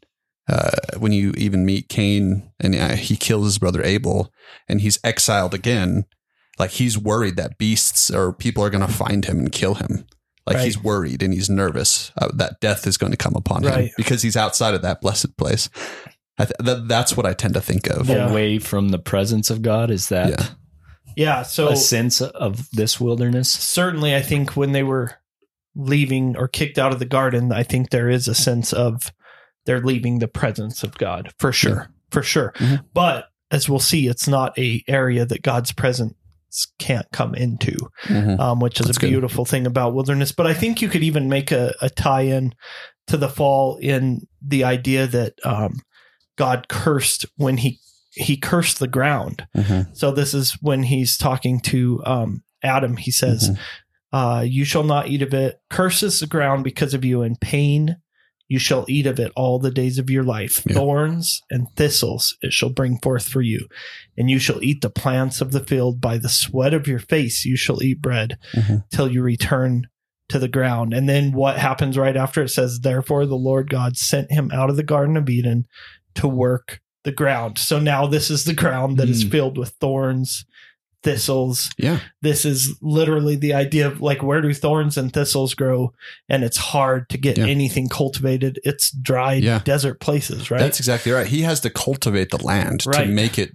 uh, 0.49 0.71
when 0.97 1.11
you 1.11 1.31
even 1.37 1.65
meet 1.65 1.87
Cain 1.87 2.51
and 2.59 2.75
uh, 2.75 2.95
he 2.95 3.15
kills 3.15 3.45
his 3.45 3.57
brother 3.59 3.83
Abel 3.83 4.31
and 4.67 4.81
he's 4.81 4.99
exiled 5.03 5.53
again, 5.53 6.05
like 6.59 6.71
he's 6.71 6.97
worried 6.97 7.37
that 7.37 7.57
beasts 7.57 8.09
or 8.11 8.33
people 8.33 8.63
are 8.63 8.69
going 8.69 8.85
to 8.85 8.91
find 8.91 9.25
him 9.25 9.39
and 9.39 9.51
kill 9.51 9.75
him. 9.75 10.05
Like 10.47 10.55
Right. 10.57 10.65
he's 10.65 10.81
worried 10.83 11.21
and 11.21 11.31
he's 11.33 11.49
nervous 11.49 12.11
uh, 12.17 12.29
that 12.33 12.59
death 12.59 12.87
is 12.87 12.97
going 12.97 13.11
to 13.11 13.17
come 13.17 13.35
upon 13.35 13.63
him 13.63 13.89
because 13.95 14.23
he's 14.23 14.35
outside 14.35 14.73
of 14.73 14.81
that 14.81 14.99
blessed 14.99 15.37
place. 15.37 15.69
I 16.39 16.45
th- 16.45 16.55
that, 16.59 16.87
that's 16.87 17.15
what 17.15 17.27
I 17.27 17.33
tend 17.33 17.53
to 17.53 17.61
think 17.61 17.87
of. 17.87 18.09
Yeah. 18.09 18.27
Away 18.29 18.57
from 18.57 18.89
the 18.89 18.97
presence 18.99 19.51
of 19.51 19.61
God 19.61 19.91
is 19.91 20.09
that 20.09 20.29
Yeah. 20.31 20.47
yeah 21.15 21.43
so 21.43 21.69
a 21.69 21.75
sense 21.75 22.19
of 22.21 22.67
this 22.71 22.99
wilderness? 22.99 23.49
certainly 23.51 24.15
i 24.15 24.21
think 24.21 24.55
when 24.57 24.71
they 24.71 24.81
were 24.83 25.11
leaving 25.75 26.35
or 26.37 26.47
kicked 26.47 26.77
out 26.77 26.91
of 26.93 26.99
the 26.99 27.05
garden 27.05 27.51
i 27.51 27.63
think 27.63 27.89
there 27.89 28.09
is 28.09 28.27
a 28.27 28.35
sense 28.35 28.73
of 28.73 29.11
they're 29.65 29.79
leaving 29.81 30.19
the 30.19 30.27
presence 30.27 30.83
of 30.83 30.97
god 30.97 31.31
for 31.39 31.51
sure 31.51 31.89
for 32.09 32.21
sure 32.23 32.53
Mhm. 32.57 32.83
but 32.93 33.25
as 33.51 33.69
we'll 33.69 33.79
see 33.79 34.07
it's 34.07 34.27
not 34.27 34.57
a 34.59 34.83
area 34.87 35.25
that 35.25 35.41
god's 35.43 35.71
presence 35.71 36.13
can't 36.79 37.07
come 37.13 37.33
into, 37.33 37.77
Mhm. 38.07 38.37
um, 38.37 38.59
which 38.59 38.81
is 38.81 38.85
That's 38.87 38.97
a 38.97 38.99
good. 39.01 39.09
beautiful 39.11 39.45
thing 39.45 39.65
about 39.65 39.93
wilderness. 39.93 40.33
But 40.33 40.47
I 40.47 40.53
think 40.53 40.81
you 40.81 40.89
could 40.89 41.01
even 41.01 41.29
make 41.29 41.49
a, 41.49 41.73
a 41.81 41.89
tie 41.89 42.23
in 42.23 42.53
to 43.07 43.15
the 43.15 43.29
fall 43.29 43.77
in 43.77 44.27
the 44.45 44.65
idea 44.65 45.07
that 45.07 45.35
um, 45.45 45.79
God 46.37 46.67
cursed 46.67 47.25
when 47.37 47.55
he 47.55 47.79
he 48.13 48.35
cursed 48.35 48.79
the 48.79 48.89
ground. 48.89 49.47
Mhm. 49.55 49.95
So 49.95 50.11
this 50.11 50.33
is 50.33 50.57
when 50.61 50.83
he's 50.83 51.15
talking 51.17 51.61
to 51.61 52.03
um, 52.05 52.43
Adam. 52.61 52.97
He 52.97 53.11
says, 53.11 53.49
Mhm. 53.51 53.57
Uh, 54.13 54.43
"You 54.47 54.65
shall 54.65 54.83
not 54.83 55.07
eat 55.07 55.21
of 55.21 55.33
it. 55.33 55.59
Curses 55.69 56.19
the 56.19 56.27
ground 56.27 56.63
because 56.63 56.93
of 56.93 57.03
you, 57.05 57.21
and 57.21 57.39
pain 57.39 57.97
you 58.47 58.59
shall 58.59 58.85
eat 58.89 59.05
of 59.07 59.17
it 59.17 59.31
all 59.37 59.59
the 59.59 59.71
days 59.71 59.97
of 59.97 60.09
your 60.09 60.23
life. 60.23 60.61
Yeah. 60.67 60.73
Thorns 60.75 61.41
and 61.49 61.67
thistles 61.77 62.35
it 62.41 62.51
shall 62.51 62.69
bring 62.69 62.99
forth 62.99 63.27
for 63.29 63.41
you, 63.41 63.67
and 64.17 64.29
you 64.29 64.39
shall 64.39 64.61
eat 64.63 64.81
the 64.81 64.89
plants 64.89 65.39
of 65.39 65.51
the 65.53 65.61
field. 65.63 66.01
By 66.01 66.17
the 66.17 66.27
sweat 66.29 66.73
of 66.73 66.85
your 66.87 66.99
face 66.99 67.45
you 67.45 67.55
shall 67.55 67.81
eat 67.81 68.01
bread 68.01 68.37
Mhm. 68.53 68.83
till 68.91 69.11
you 69.11 69.21
return." 69.21 69.87
To 70.29 70.39
the 70.39 70.47
ground. 70.47 70.93
And 70.93 71.09
then 71.09 71.33
what 71.33 71.57
happens 71.57 71.97
right 71.97 72.15
after 72.15 72.41
it 72.43 72.47
says, 72.47 72.79
Therefore 72.79 73.25
the 73.25 73.35
Lord 73.35 73.69
God 73.69 73.97
sent 73.97 74.31
him 74.31 74.49
out 74.53 74.69
of 74.69 74.77
the 74.77 74.81
Garden 74.83 75.17
of 75.17 75.29
Eden 75.29 75.65
to 76.15 76.25
work 76.25 76.79
the 77.03 77.11
ground. 77.11 77.57
So 77.57 77.81
now 77.81 78.07
this 78.07 78.31
is 78.31 78.45
the 78.45 78.53
ground 78.53 78.95
that 78.95 79.09
is 79.09 79.23
Hmm. 79.23 79.29
filled 79.29 79.57
with 79.57 79.71
thorns, 79.81 80.45
thistles. 81.03 81.69
Yeah. 81.77 81.99
This 82.21 82.45
is 82.45 82.75
literally 82.81 83.35
the 83.35 83.53
idea 83.53 83.87
of 83.87 84.01
like 84.01 84.21
where 84.21 84.41
do 84.41 84.53
thorns 84.53 84.97
and 84.97 85.11
thistles 85.11 85.53
grow? 85.53 85.93
And 86.29 86.43
it's 86.43 86.57
hard 86.57 87.09
to 87.09 87.17
get 87.17 87.37
Yeah. 87.37 87.47
anything 87.47 87.89
cultivated. 87.89 88.59
It's 88.63 88.91
dry 88.91 89.33
Yeah. 89.33 89.59
desert 89.63 89.99
places, 89.99 90.51
right? 90.51 90.59
That's 90.59 90.79
exactly 90.79 91.11
right. 91.11 91.27
He 91.27 91.41
has 91.41 91.59
to 91.61 91.69
cultivate 91.69 92.29
the 92.29 92.43
land 92.43 92.83
Right. 92.85 93.05
to 93.05 93.09
make 93.11 93.39
it 93.39 93.51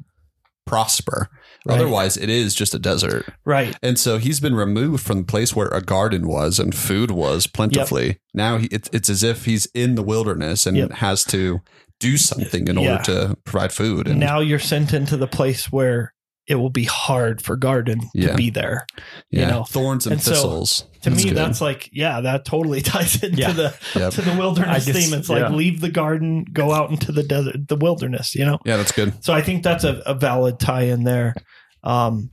prosper. 0.67 1.29
Right. 1.65 1.75
Otherwise, 1.81 2.17
it 2.17 2.29
is 2.29 2.55
just 2.55 2.75
a 2.75 2.79
desert. 2.79 3.27
right. 3.45 3.77
And 3.83 3.99
so 3.99 4.19
he's 4.19 4.39
been 4.41 4.55
removed 4.55 5.05
from 5.05 5.19
the 5.19 5.25
place 5.25 5.55
where 5.55 5.69
a 5.69 5.81
garden 5.83 6.29
was 6.29 6.59
and 6.61 6.75
food 6.75 7.11
was 7.11 7.47
plentifully. 7.49 8.19
Now 8.35 8.59
he, 8.59 8.67
it's, 8.71 8.89
it's 8.93 9.09
as 9.11 9.23
if 9.25 9.47
he's 9.47 9.67
in 9.75 9.95
the 9.97 10.03
wilderness 10.03 10.65
and 10.67 10.77
Yep. 10.77 10.93
has 10.93 11.25
to 11.27 11.61
do 11.99 12.17
something 12.17 12.69
in 12.69 12.79
Yeah. 12.79 12.93
order 12.93 13.03
to 13.05 13.37
provide 13.45 13.73
food. 13.73 14.07
And 14.07 14.21
now 14.21 14.39
you're 14.41 14.59
sent 14.61 14.93
into 14.93 15.17
the 15.17 15.27
place 15.27 15.73
where 15.73 16.13
it 16.49 16.55
will 16.57 16.71
be 16.71 16.85
hard 16.85 17.43
for 17.43 17.57
garden 17.57 18.01
Yeah. 18.15 18.29
to 18.29 18.35
be 18.35 18.51
there. 18.51 18.87
yeah, 19.31 19.41
you 19.41 19.47
know. 19.47 19.65
thorns 19.65 20.07
and, 20.07 20.15
And 20.15 20.23
so, 20.23 20.31
thistles. 20.31 20.85
To 21.03 21.11
me, 21.11 21.25
good. 21.25 21.37
that's 21.37 21.61
like, 21.61 21.89
yeah, 21.93 22.21
that 22.21 22.45
totally 22.45 22.81
ties 22.83 23.23
into 23.23 23.41
Yeah. 23.41 23.53
the 23.53 23.75
Yep. 23.95 24.13
to 24.15 24.23
the 24.23 24.37
wilderness 24.37 24.85
guess, 24.87 24.97
theme. 24.97 25.19
It's 25.19 25.29
yeah. 25.29 25.49
like 25.49 25.53
leave 25.53 25.81
the 25.81 25.91
garden, 25.91 26.45
go 26.53 26.73
out 26.73 26.91
into 26.91 27.13
the 27.13 27.23
desert, 27.23 27.69
the 27.69 27.77
wilderness, 27.77 28.35
you 28.35 28.45
know? 28.45 28.59
yeah, 28.65 28.77
that's 28.77 28.93
good. 28.93 29.13
So 29.25 29.33
I 29.33 29.43
think 29.43 29.63
that's 29.63 29.85
a, 29.85 30.03
a 30.07 30.15
valid 30.15 30.59
tie 30.61 30.83
in 30.85 31.05
there. 31.05 31.35
Um, 31.83 32.31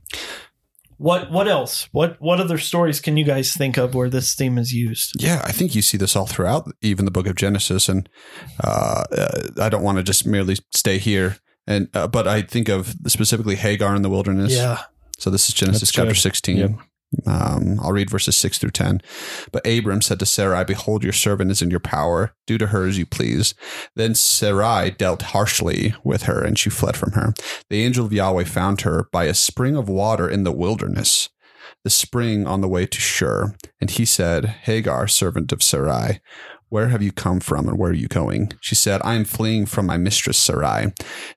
what 0.96 1.30
what 1.32 1.48
else? 1.48 1.88
What 1.90 2.16
what 2.20 2.40
other 2.40 2.56
stories 2.56 3.00
can 3.00 3.16
you 3.16 3.24
guys 3.24 3.52
think 3.52 3.76
of 3.76 3.94
where 3.94 4.08
this 4.08 4.34
theme 4.36 4.58
is 4.58 4.72
used? 4.72 5.20
Yeah, 5.20 5.42
I 5.44 5.50
think 5.50 5.74
you 5.74 5.82
see 5.82 5.96
this 5.96 6.14
all 6.14 6.26
throughout, 6.26 6.70
even 6.82 7.04
the 7.04 7.10
book 7.10 7.26
of 7.26 7.34
Genesis. 7.34 7.88
And 7.88 8.08
uh, 8.62 9.02
uh, 9.10 9.42
I 9.60 9.68
don't 9.68 9.82
want 9.82 9.98
to 9.98 10.04
just 10.04 10.24
merely 10.24 10.56
stay 10.72 10.98
here. 10.98 11.36
And 11.66 11.88
uh, 11.94 12.08
but 12.08 12.28
I 12.28 12.42
think 12.42 12.68
of 12.68 12.94
specifically 13.06 13.56
Hagar 13.56 13.94
in 13.94 14.02
the 14.02 14.10
wilderness. 14.10 14.52
Yeah. 14.52 14.82
So 15.18 15.30
this 15.30 15.48
is 15.48 15.54
Genesis 15.54 15.82
That's 15.82 15.92
chapter 15.92 16.12
good. 16.12 16.18
16. 16.18 16.56
Yep. 16.56 16.70
Um, 17.26 17.78
I'll 17.80 17.92
read 17.92 18.10
verses 18.10 18.36
6 18.36 18.58
through 18.58 18.70
10. 18.70 19.00
But 19.52 19.66
Abram 19.66 20.02
said 20.02 20.18
to 20.18 20.26
Sarai, 20.26 20.64
Behold, 20.64 21.04
your 21.04 21.12
servant 21.12 21.50
is 21.50 21.62
in 21.62 21.70
your 21.70 21.80
power. 21.80 22.34
Do 22.46 22.58
to 22.58 22.68
her 22.68 22.86
as 22.86 22.98
you 22.98 23.06
please. 23.06 23.54
Then 23.94 24.14
Sarai 24.14 24.90
dealt 24.90 25.22
harshly 25.22 25.94
with 26.02 26.24
her, 26.24 26.42
and 26.42 26.58
she 26.58 26.70
fled 26.70 26.96
from 26.96 27.12
her. 27.12 27.34
The 27.70 27.84
angel 27.84 28.06
of 28.06 28.12
Yahweh 28.12 28.44
found 28.44 28.82
her 28.82 29.08
by 29.12 29.24
a 29.24 29.34
spring 29.34 29.76
of 29.76 29.88
water 29.88 30.28
in 30.28 30.44
the 30.44 30.52
wilderness, 30.52 31.28
the 31.84 31.90
spring 31.90 32.46
on 32.46 32.60
the 32.60 32.68
way 32.68 32.86
to 32.86 33.00
Shur. 33.00 33.54
And 33.80 33.90
he 33.90 34.04
said, 34.04 34.46
Hagar, 34.46 35.06
servant 35.06 35.52
of 35.52 35.62
Sarai, 35.62 36.20
where 36.68 36.88
have 36.88 37.02
you 37.02 37.12
come 37.12 37.40
from 37.40 37.68
and 37.68 37.78
where 37.78 37.90
are 37.90 37.94
you 37.94 38.08
going? 38.08 38.52
She 38.60 38.74
said, 38.74 39.00
I 39.04 39.14
am 39.14 39.24
fleeing 39.24 39.66
from 39.66 39.86
my 39.86 39.96
mistress 39.96 40.38
Sarai. 40.38 40.92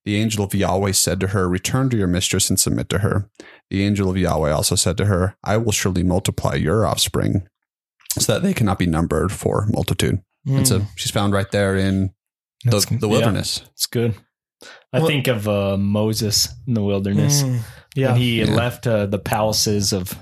The 0.06 0.16
angel 0.16 0.44
of 0.44 0.54
Yahweh 0.56 0.94
said 0.94 1.20
to 1.20 1.28
her, 1.28 1.48
Return 1.48 1.90
to 1.92 1.98
your 1.98 2.08
mistress 2.08 2.50
and 2.50 2.60
submit 2.60 2.90
to 2.90 3.00
her. 3.00 3.30
The 3.70 3.84
angel 3.84 4.10
of 4.10 4.18
Yahweh 4.18 4.52
also 4.52 4.76
said 4.76 4.98
to 4.98 5.06
her, 5.06 5.36
I 5.44 5.58
will 5.58 5.72
surely 5.72 6.04
multiply 6.04 6.56
your 6.56 6.86
offspring 6.86 7.48
so 8.18 8.34
that 8.34 8.42
they 8.44 8.54
cannot 8.54 8.80
be 8.80 8.88
numbered 8.88 9.32
for 9.32 9.68
multitude. 9.70 10.22
And 10.48 10.66
so 10.68 10.82
she's 10.96 11.12
found 11.12 11.34
right 11.34 11.52
there 11.52 11.76
in 11.76 12.14
the, 12.64 12.72
That's- 12.72 12.86
the 12.86 12.96
yeah, 13.08 13.12
wilderness. 13.12 13.62
it's 13.74 13.86
good. 13.86 14.16
I 14.94 15.00
Well- 15.00 15.08
think 15.08 15.28
of 15.28 15.48
uh, 15.48 15.78
Moses 15.78 16.48
in 16.66 16.74
the 16.74 16.82
wilderness. 16.84 17.44
Mm, 17.44 17.60
yeah. 17.96 18.10
And 18.10 18.18
he 18.18 18.40
Yeah. 18.40 18.56
left 18.56 18.88
uh, 18.88 19.06
the 19.08 19.20
palaces 19.20 19.92
of 19.94 20.18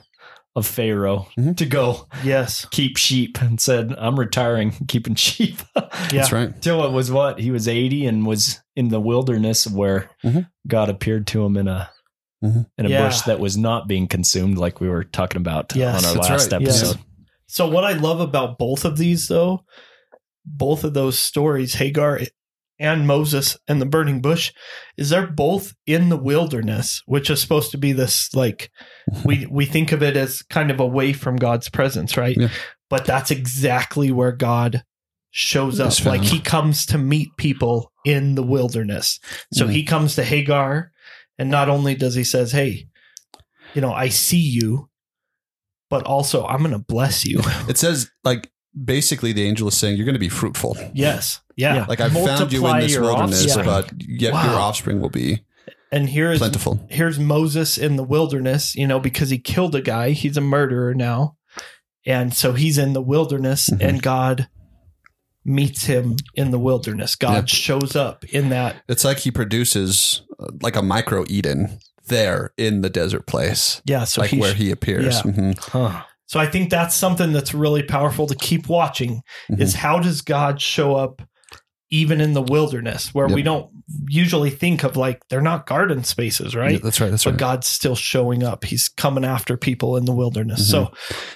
of 0.55 0.65
Pharaoh 0.65 1.27
Mhm. 1.37 1.57
to 1.57 1.65
go 1.65 2.07
yes. 2.23 2.65
keep 2.71 2.95
sheep 2.97 3.41
and 3.41 3.59
said, 3.59 3.93
I'm 3.97 4.17
retiring, 4.19 4.71
keeping 4.87 5.15
sheep. 5.15 5.59
Yeah. 5.75 5.89
That's 6.21 6.31
right. 6.31 6.61
Till 6.61 6.83
it 6.85 6.91
was 6.91 7.09
what? 7.11 7.39
He 7.39 7.51
was 7.51 7.67
80 7.67 8.05
and 8.05 8.25
was 8.25 8.59
in 8.75 8.89
the 8.89 8.99
wilderness 8.99 9.65
where 9.67 10.09
Mhm. 10.23 10.47
God 10.67 10.89
appeared 10.89 11.27
to 11.27 11.43
him 11.45 11.57
in 11.57 11.67
a 11.67 11.89
Mhm. 12.43 12.65
in 12.77 12.85
a 12.85 12.89
Yeah. 12.89 13.05
bush 13.07 13.21
that 13.21 13.39
was 13.39 13.57
not 13.57 13.87
being 13.87 14.07
consumed 14.07 14.57
like 14.57 14.79
we 14.79 14.87
were 14.89 15.03
talking 15.03 15.41
about 15.41 15.73
Yes. 15.75 16.03
on 16.03 16.09
our 16.09 16.15
That's 16.15 16.29
last 16.29 16.51
right. 16.51 16.61
Yes. 16.61 16.81
episode. 16.83 16.99
So 17.47 17.67
what 17.67 17.83
I 17.83 17.93
love 17.93 18.19
about 18.19 18.57
both 18.57 18.85
of 18.85 18.97
these 18.97 19.27
though, 19.27 19.63
both 20.45 20.83
of 20.83 20.93
those 20.93 21.17
stories, 21.17 21.75
Hagar 21.75 22.21
and 22.79 23.07
Moses 23.07 23.57
and 23.67 23.81
the 23.81 23.85
burning 23.85 24.21
bush, 24.21 24.51
is 24.97 25.09
they're 25.09 25.27
both 25.27 25.73
in 25.85 26.09
the 26.09 26.17
wilderness, 26.17 27.01
which 27.05 27.29
is 27.29 27.41
supposed 27.41 27.71
to 27.71 27.77
be 27.77 27.91
this 27.93 28.33
like 28.33 28.69
we 29.23 29.45
we 29.51 29.65
think 29.65 29.91
of 29.91 30.03
it 30.03 30.17
as 30.17 30.41
kind 30.43 30.71
of 30.71 30.79
away 30.79 31.13
from 31.13 31.35
God's 31.37 31.69
presence, 31.69 32.17
right? 32.17 32.35
Yeah. 32.37 32.49
But 32.89 33.05
that's 33.05 33.31
exactly 33.31 34.11
where 34.11 34.31
God 34.31 34.83
shows 35.31 35.79
up. 35.79 36.05
Like 36.05 36.23
he 36.23 36.39
comes 36.39 36.85
to 36.87 36.97
meet 36.97 37.29
people 37.37 37.91
in 38.05 38.35
the 38.35 38.43
wilderness. 38.43 39.19
So 39.53 39.65
Mhm. 39.67 39.71
he 39.71 39.83
comes 39.83 40.15
to 40.15 40.23
Hagar 40.23 40.91
and 41.37 41.49
not 41.49 41.67
only 41.67 41.95
does 41.95 42.15
he 42.15 42.23
says, 42.23 42.51
"Hey, 42.53 42.87
you 43.73 43.81
know, 43.81 43.91
I 43.91 44.07
see 44.09 44.37
you, 44.39 44.89
but 45.89 46.03
also 46.03 46.45
I'm 46.45 46.59
going 46.59 46.71
to 46.71 46.79
bless 46.79 47.25
you." 47.25 47.41
It 47.67 47.77
says, 47.77 48.09
like, 48.23 48.51
basically 48.83 49.31
the 49.33 49.43
angel 49.47 49.67
is 49.67 49.77
saying, 49.77 49.95
You're 49.97 50.05
going 50.05 50.13
to 50.15 50.19
be 50.19 50.29
fruitful. 50.29 50.77
Yes. 50.93 51.41
Yeah. 51.55 51.75
Yeah. 51.75 51.85
Like, 51.87 52.01
I've 52.01 52.11
found 52.13 52.51
you 52.51 52.67
in 52.67 52.79
this 52.79 52.97
wilderness, 52.97 53.45
offspring. 53.45 53.65
but 53.65 53.91
yet 53.99 54.33
Wow. 54.33 54.51
your 54.51 54.59
offspring 54.59 54.99
will 55.01 55.09
be 55.09 55.43
And 55.91 56.09
here 56.09 56.31
is 56.31 56.39
plentiful. 56.39 56.85
here's 56.89 57.17
Moses 57.17 57.77
in 57.77 57.95
the 57.95 58.03
wilderness, 58.03 58.75
you 58.75 58.85
know, 58.87 58.99
because 58.99 59.29
he 59.29 59.37
killed 59.37 59.73
a 59.75 59.81
guy. 59.81 60.11
He's 60.11 60.35
a 60.37 60.41
murderer 60.41 60.93
now. 60.93 61.37
And 62.05 62.33
so 62.33 62.53
he's 62.53 62.77
in 62.77 62.93
the 62.93 63.01
wilderness 63.01 63.69
Mhm. 63.69 63.81
and 63.81 64.01
God 64.01 64.47
meets 65.45 65.85
him 65.85 66.15
in 66.33 66.51
the 66.51 66.59
wilderness. 66.59 67.15
God 67.15 67.49
Yeah. 67.49 67.55
shows 67.55 67.95
up 67.95 68.25
in 68.25 68.49
that. 68.49 68.77
It's 68.89 69.05
like 69.05 69.19
he 69.19 69.31
produces 69.31 70.21
uh, 70.39 70.47
like 70.61 70.75
a 70.75 70.81
micro 70.81 71.23
Eden 71.29 71.79
there 72.07 72.51
in 72.57 72.81
the 72.81 72.89
desert 72.89 73.25
place, 73.25 73.81
Yeah. 73.85 74.03
So 74.03 74.21
like 74.21 74.31
he, 74.31 74.39
where 74.39 74.53
he 74.53 74.69
appears. 74.71 75.15
yeah. 75.15 75.21
Mhm. 75.21 75.59
Huh. 75.59 76.03
So 76.27 76.39
I 76.39 76.47
think 76.47 76.69
that's 76.69 76.95
something 76.95 77.33
that's 77.33 77.53
really 77.53 77.83
powerful 77.83 78.27
to 78.27 78.35
keep 78.35 78.67
watching 78.67 79.21
Mhm. 79.49 79.59
is 79.61 79.75
how 79.75 79.99
does 79.99 80.21
God 80.21 80.61
show 80.61 80.95
up 80.95 81.21
even 81.91 82.19
in 82.19 82.33
the 82.33 82.41
wilderness 82.41 83.13
where 83.13 83.27
we 83.27 83.43
don't 83.43 83.69
usually 84.09 84.49
think 84.49 84.83
of 84.83 84.97
like 84.97 85.21
they're 85.29 85.39
not 85.39 85.67
garden 85.67 86.03
spaces, 86.03 86.55
right? 86.55 86.73
Yeah, 86.73 86.79
that's 86.83 86.99
right. 86.99 87.11
That's 87.11 87.23
but 87.23 87.31
right. 87.31 87.39
God's 87.39 87.67
still 87.67 87.95
showing 87.95 88.43
up. 88.43 88.63
He's 88.65 88.89
coming 88.89 89.23
after 89.23 89.55
people 89.55 89.95
in 89.95 90.05
the 90.05 90.11
wilderness. 90.13 90.61
Mhm. 90.61 90.71
So 90.71 90.91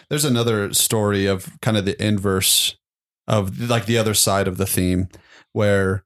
There's 0.09 0.25
another 0.25 0.73
story 0.73 1.27
of 1.27 1.47
kind 1.61 1.77
of 1.77 1.85
the 1.85 2.03
inverse 2.03 2.75
of 3.27 3.69
like 3.69 3.85
the 3.85 3.99
other 3.99 4.15
side 4.15 4.47
of 4.47 4.57
the 4.57 4.65
theme 4.65 5.07
where 5.53 6.03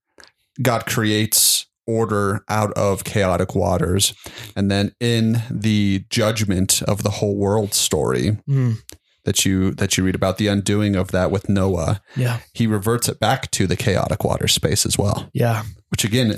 God 0.62 0.86
creates 0.86 1.66
order 1.88 2.44
out 2.50 2.72
of 2.74 3.04
chaotic 3.04 3.56
waters. 3.56 4.14
And 4.56 4.70
then 4.72 4.94
in 5.00 5.42
the 5.50 6.06
judgment 6.10 6.82
of 6.84 7.04
the 7.04 7.10
whole 7.10 7.36
world 7.36 7.74
story 7.74 8.38
mm, 8.48 8.78
that 9.26 9.46
you 9.46 9.72
that 9.72 9.98
you 9.98 10.04
read 10.04 10.16
about 10.16 10.38
the 10.38 10.48
undoing 10.48 10.96
of 10.96 11.12
that 11.12 11.32
with 11.32 11.50
Noah, 11.50 12.02
yeah, 12.16 12.40
he 12.54 12.68
reverts 12.68 13.08
it 13.10 13.20
back 13.20 13.52
to 13.52 13.68
the 13.68 13.76
chaotic 13.76 14.24
water 14.24 14.48
space 14.48 14.86
as 14.86 14.98
well. 14.98 15.30
yeah, 15.34 15.64
Which 15.90 16.04
again, 16.04 16.38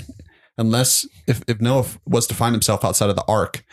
unless 0.58 1.08
if, 1.28 1.42
if 1.48 1.60
Noah 1.62 1.86
was 2.06 2.28
to 2.28 2.36
find 2.36 2.54
himself 2.54 2.84
outside 2.86 3.10
of 3.10 3.16
the 3.16 3.26
ark, 3.28 3.64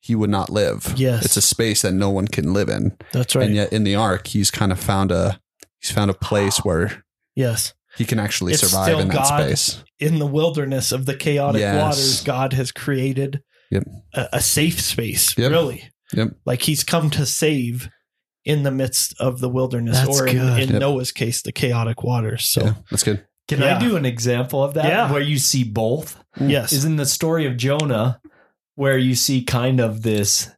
he 0.00 0.14
would 0.14 0.30
not 0.30 0.50
live. 0.50 0.94
Yes. 0.96 1.24
It's 1.24 1.36
a 1.36 1.42
space 1.42 1.82
that 1.82 1.92
no 1.92 2.10
one 2.10 2.26
can 2.26 2.52
live 2.54 2.68
in. 2.68 2.96
that's 3.12 3.36
right. 3.36 3.46
And 3.46 3.54
yet 3.54 3.72
in 3.72 3.84
the 3.84 3.94
ark, 3.94 4.28
he's 4.28 4.50
kind 4.50 4.72
of 4.72 4.80
found 4.80 5.12
a 5.12 5.40
he's 5.78 5.90
found 5.90 6.10
a 6.10 6.14
place 6.14 6.58
where 6.58 7.04
yes. 7.36 7.74
He 7.96 8.04
can 8.04 8.18
actually 8.18 8.52
It's 8.52 8.62
survive 8.62 8.86
still 8.86 9.00
in 9.00 9.08
that 9.08 9.14
God. 9.14 9.42
space. 9.42 9.82
In 9.98 10.18
the 10.18 10.26
wilderness 10.26 10.92
of 10.92 11.06
the 11.06 11.14
chaotic 11.16 11.60
Yes. 11.60 11.80
waters, 11.82 12.22
God 12.22 12.52
has 12.54 12.72
created 12.72 13.42
Yep. 13.70 13.84
a, 14.14 14.28
a 14.34 14.40
safe 14.40 14.80
space, 14.80 15.36
Yep. 15.36 15.50
really. 15.50 15.84
Yep. 16.14 16.28
Like 16.44 16.62
he's 16.62 16.82
come 16.84 17.10
to 17.10 17.24
save 17.26 17.88
in 18.44 18.62
the 18.62 18.70
midst 18.70 19.14
of 19.20 19.40
the 19.40 19.48
wilderness, 19.48 19.98
That's 19.98 20.20
or 20.20 20.26
in, 20.26 20.36
in 20.38 20.70
Yep. 20.70 20.80
Noah's 20.80 21.12
case, 21.12 21.42
the 21.42 21.52
chaotic 21.52 22.02
waters. 22.02 22.44
So, 22.46 22.64
yeah, 22.64 22.74
that's 22.90 23.02
good. 23.04 23.24
Can 23.48 23.60
Yeah. 23.60 23.76
I 23.76 23.80
do 23.80 23.96
an 23.96 24.06
example 24.06 24.62
of 24.64 24.74
that 24.74 24.86
Yeah. 24.86 25.12
where 25.12 25.20
you 25.22 25.38
see 25.38 25.64
both? 25.64 26.18
yes. 26.40 26.72
Is 26.72 26.84
in 26.84 26.96
the 26.96 27.06
story 27.06 27.44
of 27.46 27.56
Jonah 27.56 28.20
where 28.76 28.96
you 28.96 29.14
see 29.14 29.42
kind 29.42 29.78
of 29.80 30.02
this 30.02 30.48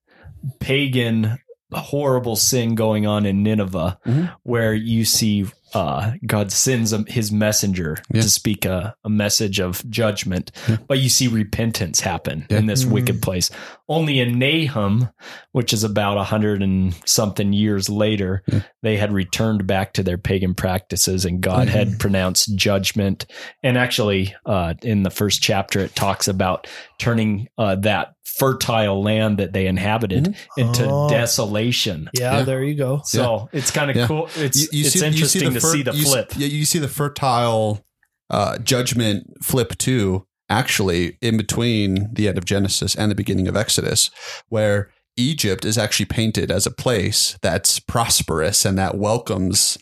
pagan 0.61 1.39
horrible 1.73 2.37
sin 2.37 2.75
going 2.75 3.07
on 3.07 3.25
in 3.25 3.43
Nineveh, 3.43 3.99
Mhm. 4.07 4.33
where 4.43 4.75
you 4.75 5.05
see 5.05 5.47
uh, 5.75 6.13
God 6.27 6.53
sends 6.53 6.93
a, 6.93 7.05
his 7.09 7.33
messenger 7.33 7.97
Yeah. 8.13 8.23
to 8.23 8.29
speak 8.31 8.65
a, 8.65 8.95
a 9.05 9.09
message 9.11 9.61
of 9.61 9.89
judgment, 9.91 10.53
Yeah. 10.69 10.77
but 10.87 10.99
you 10.99 11.09
see 11.09 11.29
repentance 11.29 12.01
happen 12.01 12.47
Yeah. 12.51 12.59
in 12.59 12.67
this 12.67 12.85
Mm. 12.85 12.91
wicked 12.91 13.23
place. 13.23 13.51
Only 13.89 14.21
in 14.21 14.39
Nahum, 14.39 15.09
which 15.53 15.73
is 15.73 15.85
about 15.85 16.17
a 16.19 16.25
hundred 16.25 16.63
and 16.63 16.95
something 17.05 17.53
years 17.53 17.89
later, 17.89 18.43
Yeah. 18.47 18.61
they 18.83 18.97
had 18.97 19.13
returned 19.13 19.67
back 19.67 19.93
to 19.95 20.03
their 20.03 20.19
pagan 20.19 20.55
practices, 20.55 21.25
and 21.25 21.41
God 21.41 21.69
Mhm. 21.69 21.73
had 21.73 21.99
pronounced 21.99 22.55
judgment. 22.57 23.27
And 23.63 23.77
actually, 23.79 24.35
uh, 24.47 24.75
in 24.83 25.03
the 25.03 25.11
first 25.11 25.43
chapter, 25.43 25.81
it 25.81 25.95
talks 25.95 26.29
about 26.29 26.67
turning 26.99 27.49
uh, 27.59 27.75
that 27.77 28.15
fertile 28.39 29.03
land 29.03 29.39
that 29.39 29.53
they 29.53 29.67
inhabited 29.67 30.35
into 30.57 30.87
Oh. 30.89 31.09
desolation. 31.09 32.09
Yeah, 32.15 32.39
Yeah. 32.39 32.43
there 32.45 32.63
you 32.63 32.75
go. 32.75 33.03
So 33.05 33.49
it's 33.53 33.71
kind 33.71 33.91
of 33.91 33.97
Yeah. 33.97 34.07
cool. 34.07 34.29
It's 34.37 34.61
You- 34.63 34.69
you 34.73 34.85
it's 34.87 34.93
see- 34.95 34.99
you 35.01 35.05
interesting 35.07 35.53
to 35.55 35.61
fer- 35.61 35.73
see 35.73 35.83
the 35.83 35.93
you 35.93 36.03
s- 36.03 36.09
flip. 36.11 36.33
Yeah, 36.37 36.47
you 36.49 36.65
see 36.65 36.79
the 36.79 36.89
fertile 36.89 37.85
uh, 38.31 38.57
judgment 38.59 39.27
flip 39.43 39.77
too. 39.79 40.25
Actually, 40.49 41.19
in 41.21 41.37
between 41.37 42.09
the 42.13 42.29
end 42.29 42.39
of 42.39 42.45
Genesis 42.45 42.95
and 42.95 43.11
the 43.11 43.15
beginning 43.15 43.47
of 43.49 43.57
Exodus, 43.57 44.11
where 44.49 44.91
Egypt 45.19 45.65
is 45.67 45.77
actually 45.77 46.07
painted 46.07 46.51
as 46.51 46.67
a 46.67 46.71
place 46.71 47.37
that's 47.43 47.79
prosperous 47.79 48.65
and 48.65 48.79
that 48.79 48.97
welcomes. 48.97 49.77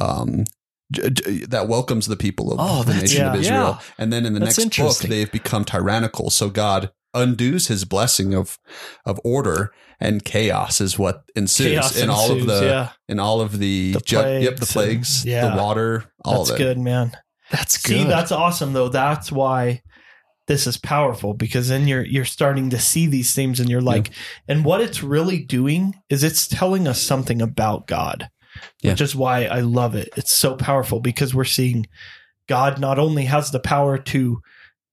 Um, 0.00 0.44
j- 0.92 1.10
j- 1.10 1.46
that 1.46 1.66
welcomes 1.68 2.06
the 2.06 2.16
people 2.16 2.52
of 2.52 2.58
Oh, 2.60 2.82
the 2.82 2.92
that's- 2.92 3.10
nation 3.10 3.26
of. 3.26 3.34
Israel, 3.40 3.78
Yeah. 3.80 3.94
and 3.98 4.12
then 4.12 4.26
in 4.26 4.34
the 4.34 4.40
That's 4.40 4.58
next 4.58 4.76
book 4.78 4.98
they've 4.98 5.30
become 5.32 5.64
tyrannical. 5.64 6.28
So 6.30 6.50
God 6.50 6.90
undoes 7.14 7.68
His 7.68 7.84
blessing 7.84 8.34
of 8.34 8.58
of 9.06 9.20
order, 9.24 9.72
and 10.00 10.24
chaos 10.24 10.80
is 10.80 10.98
what 10.98 11.24
ensues 11.36 11.68
Chaos 11.72 11.96
in 11.96 12.10
all 12.10 12.32
of 12.32 12.46
the 12.46 12.64
yeah. 12.64 12.88
in 13.08 13.18
all 13.20 13.40
of 13.40 13.58
the, 13.58 13.92
The 13.92 14.00
ju- 14.00 14.16
yep 14.16 14.56
the 14.56 14.66
plagues 14.66 14.72
plagues, 14.72 15.22
and- 15.22 15.30
yeah. 15.30 15.48
the 15.54 15.62
water, 15.62 16.04
all 16.24 16.38
That's 16.44 16.50
of 16.50 16.58
good, 16.58 16.78
man. 16.78 17.12
That's 17.50 17.80
See, 17.80 17.98
good. 18.02 18.08
that's 18.10 18.32
awesome 18.32 18.72
though. 18.72 18.88
That's 18.88 19.30
why 19.30 19.82
this 20.46 20.66
is 20.66 20.76
powerful 20.76 21.32
because 21.34 21.68
then 21.68 21.86
you're 21.88 22.04
you're 22.04 22.24
starting 22.24 22.70
to 22.70 22.78
see 22.78 23.06
these 23.06 23.34
things 23.34 23.60
and 23.60 23.70
you're 23.70 23.80
like 23.80 24.10
and 24.48 24.64
what 24.64 24.80
it's 24.82 25.02
really 25.02 25.38
doing 25.42 25.94
is 26.10 26.22
it's 26.22 26.46
telling 26.46 26.86
us 26.88 27.00
something 27.00 27.40
about 27.40 27.86
God. 27.86 28.28
Which 28.82 29.00
is 29.00 29.16
why 29.16 29.46
I 29.46 29.60
love 29.60 29.94
it. 29.96 30.10
It's 30.16 30.32
so 30.32 30.54
powerful 30.54 31.00
because 31.00 31.34
we're 31.34 31.44
seeing 31.44 31.86
God 32.48 32.78
not 32.78 32.98
only 33.00 33.24
has 33.24 33.50
the 33.50 33.58
power 33.58 33.98
to 33.98 34.40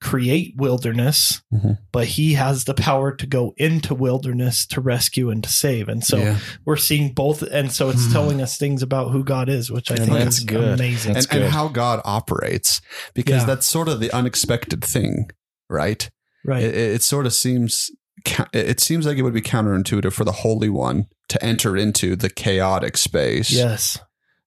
create 0.01 0.55
wilderness, 0.57 1.41
Mhm. 1.53 1.77
but 1.91 2.07
he 2.07 2.33
has 2.33 2.63
the 2.63 2.73
power 2.73 3.15
to 3.15 3.27
go 3.27 3.53
into 3.57 3.93
wilderness 3.93 4.65
to 4.65 4.81
rescue 4.81 5.29
and 5.29 5.43
to 5.43 5.49
save. 5.49 5.87
And 5.87 6.03
so 6.03 6.17
yeah. 6.17 6.39
we're 6.65 6.75
seeing 6.75 7.13
both 7.13 7.43
and 7.43 7.71
so 7.71 7.89
it's 7.89 8.07
Hmm. 8.07 8.11
telling 8.11 8.41
us 8.41 8.57
things 8.57 8.81
about 8.81 9.11
who 9.11 9.23
God 9.23 9.47
is, 9.47 9.69
which 9.69 9.91
I 9.91 9.95
And 9.95 10.05
think 10.05 10.17
that's 10.17 10.39
is 10.39 10.43
good. 10.43 10.79
amazing. 10.79 11.13
That's 11.13 11.27
and, 11.27 11.43
and 11.43 11.53
how 11.53 11.67
God 11.67 12.01
operates, 12.03 12.81
because 13.13 13.41
Yeah. 13.41 13.45
that's 13.45 13.67
sort 13.67 13.87
of 13.87 13.99
the 13.99 14.11
unexpected 14.11 14.83
thing, 14.83 15.29
right? 15.69 16.09
right. 16.45 16.63
It, 16.63 16.75
it 16.75 17.03
sort 17.03 17.25
of 17.27 17.33
seems 17.33 17.91
it 18.53 18.79
seems 18.79 19.05
like 19.07 19.17
it 19.17 19.23
would 19.23 19.33
be 19.33 19.41
counterintuitive 19.41 20.13
for 20.13 20.25
the 20.25 20.31
Holy 20.31 20.69
One 20.69 21.05
to 21.29 21.43
enter 21.43 21.75
into 21.77 22.15
the 22.15 22.29
chaotic 22.29 22.97
space 22.97 23.51
yes. 23.51 23.97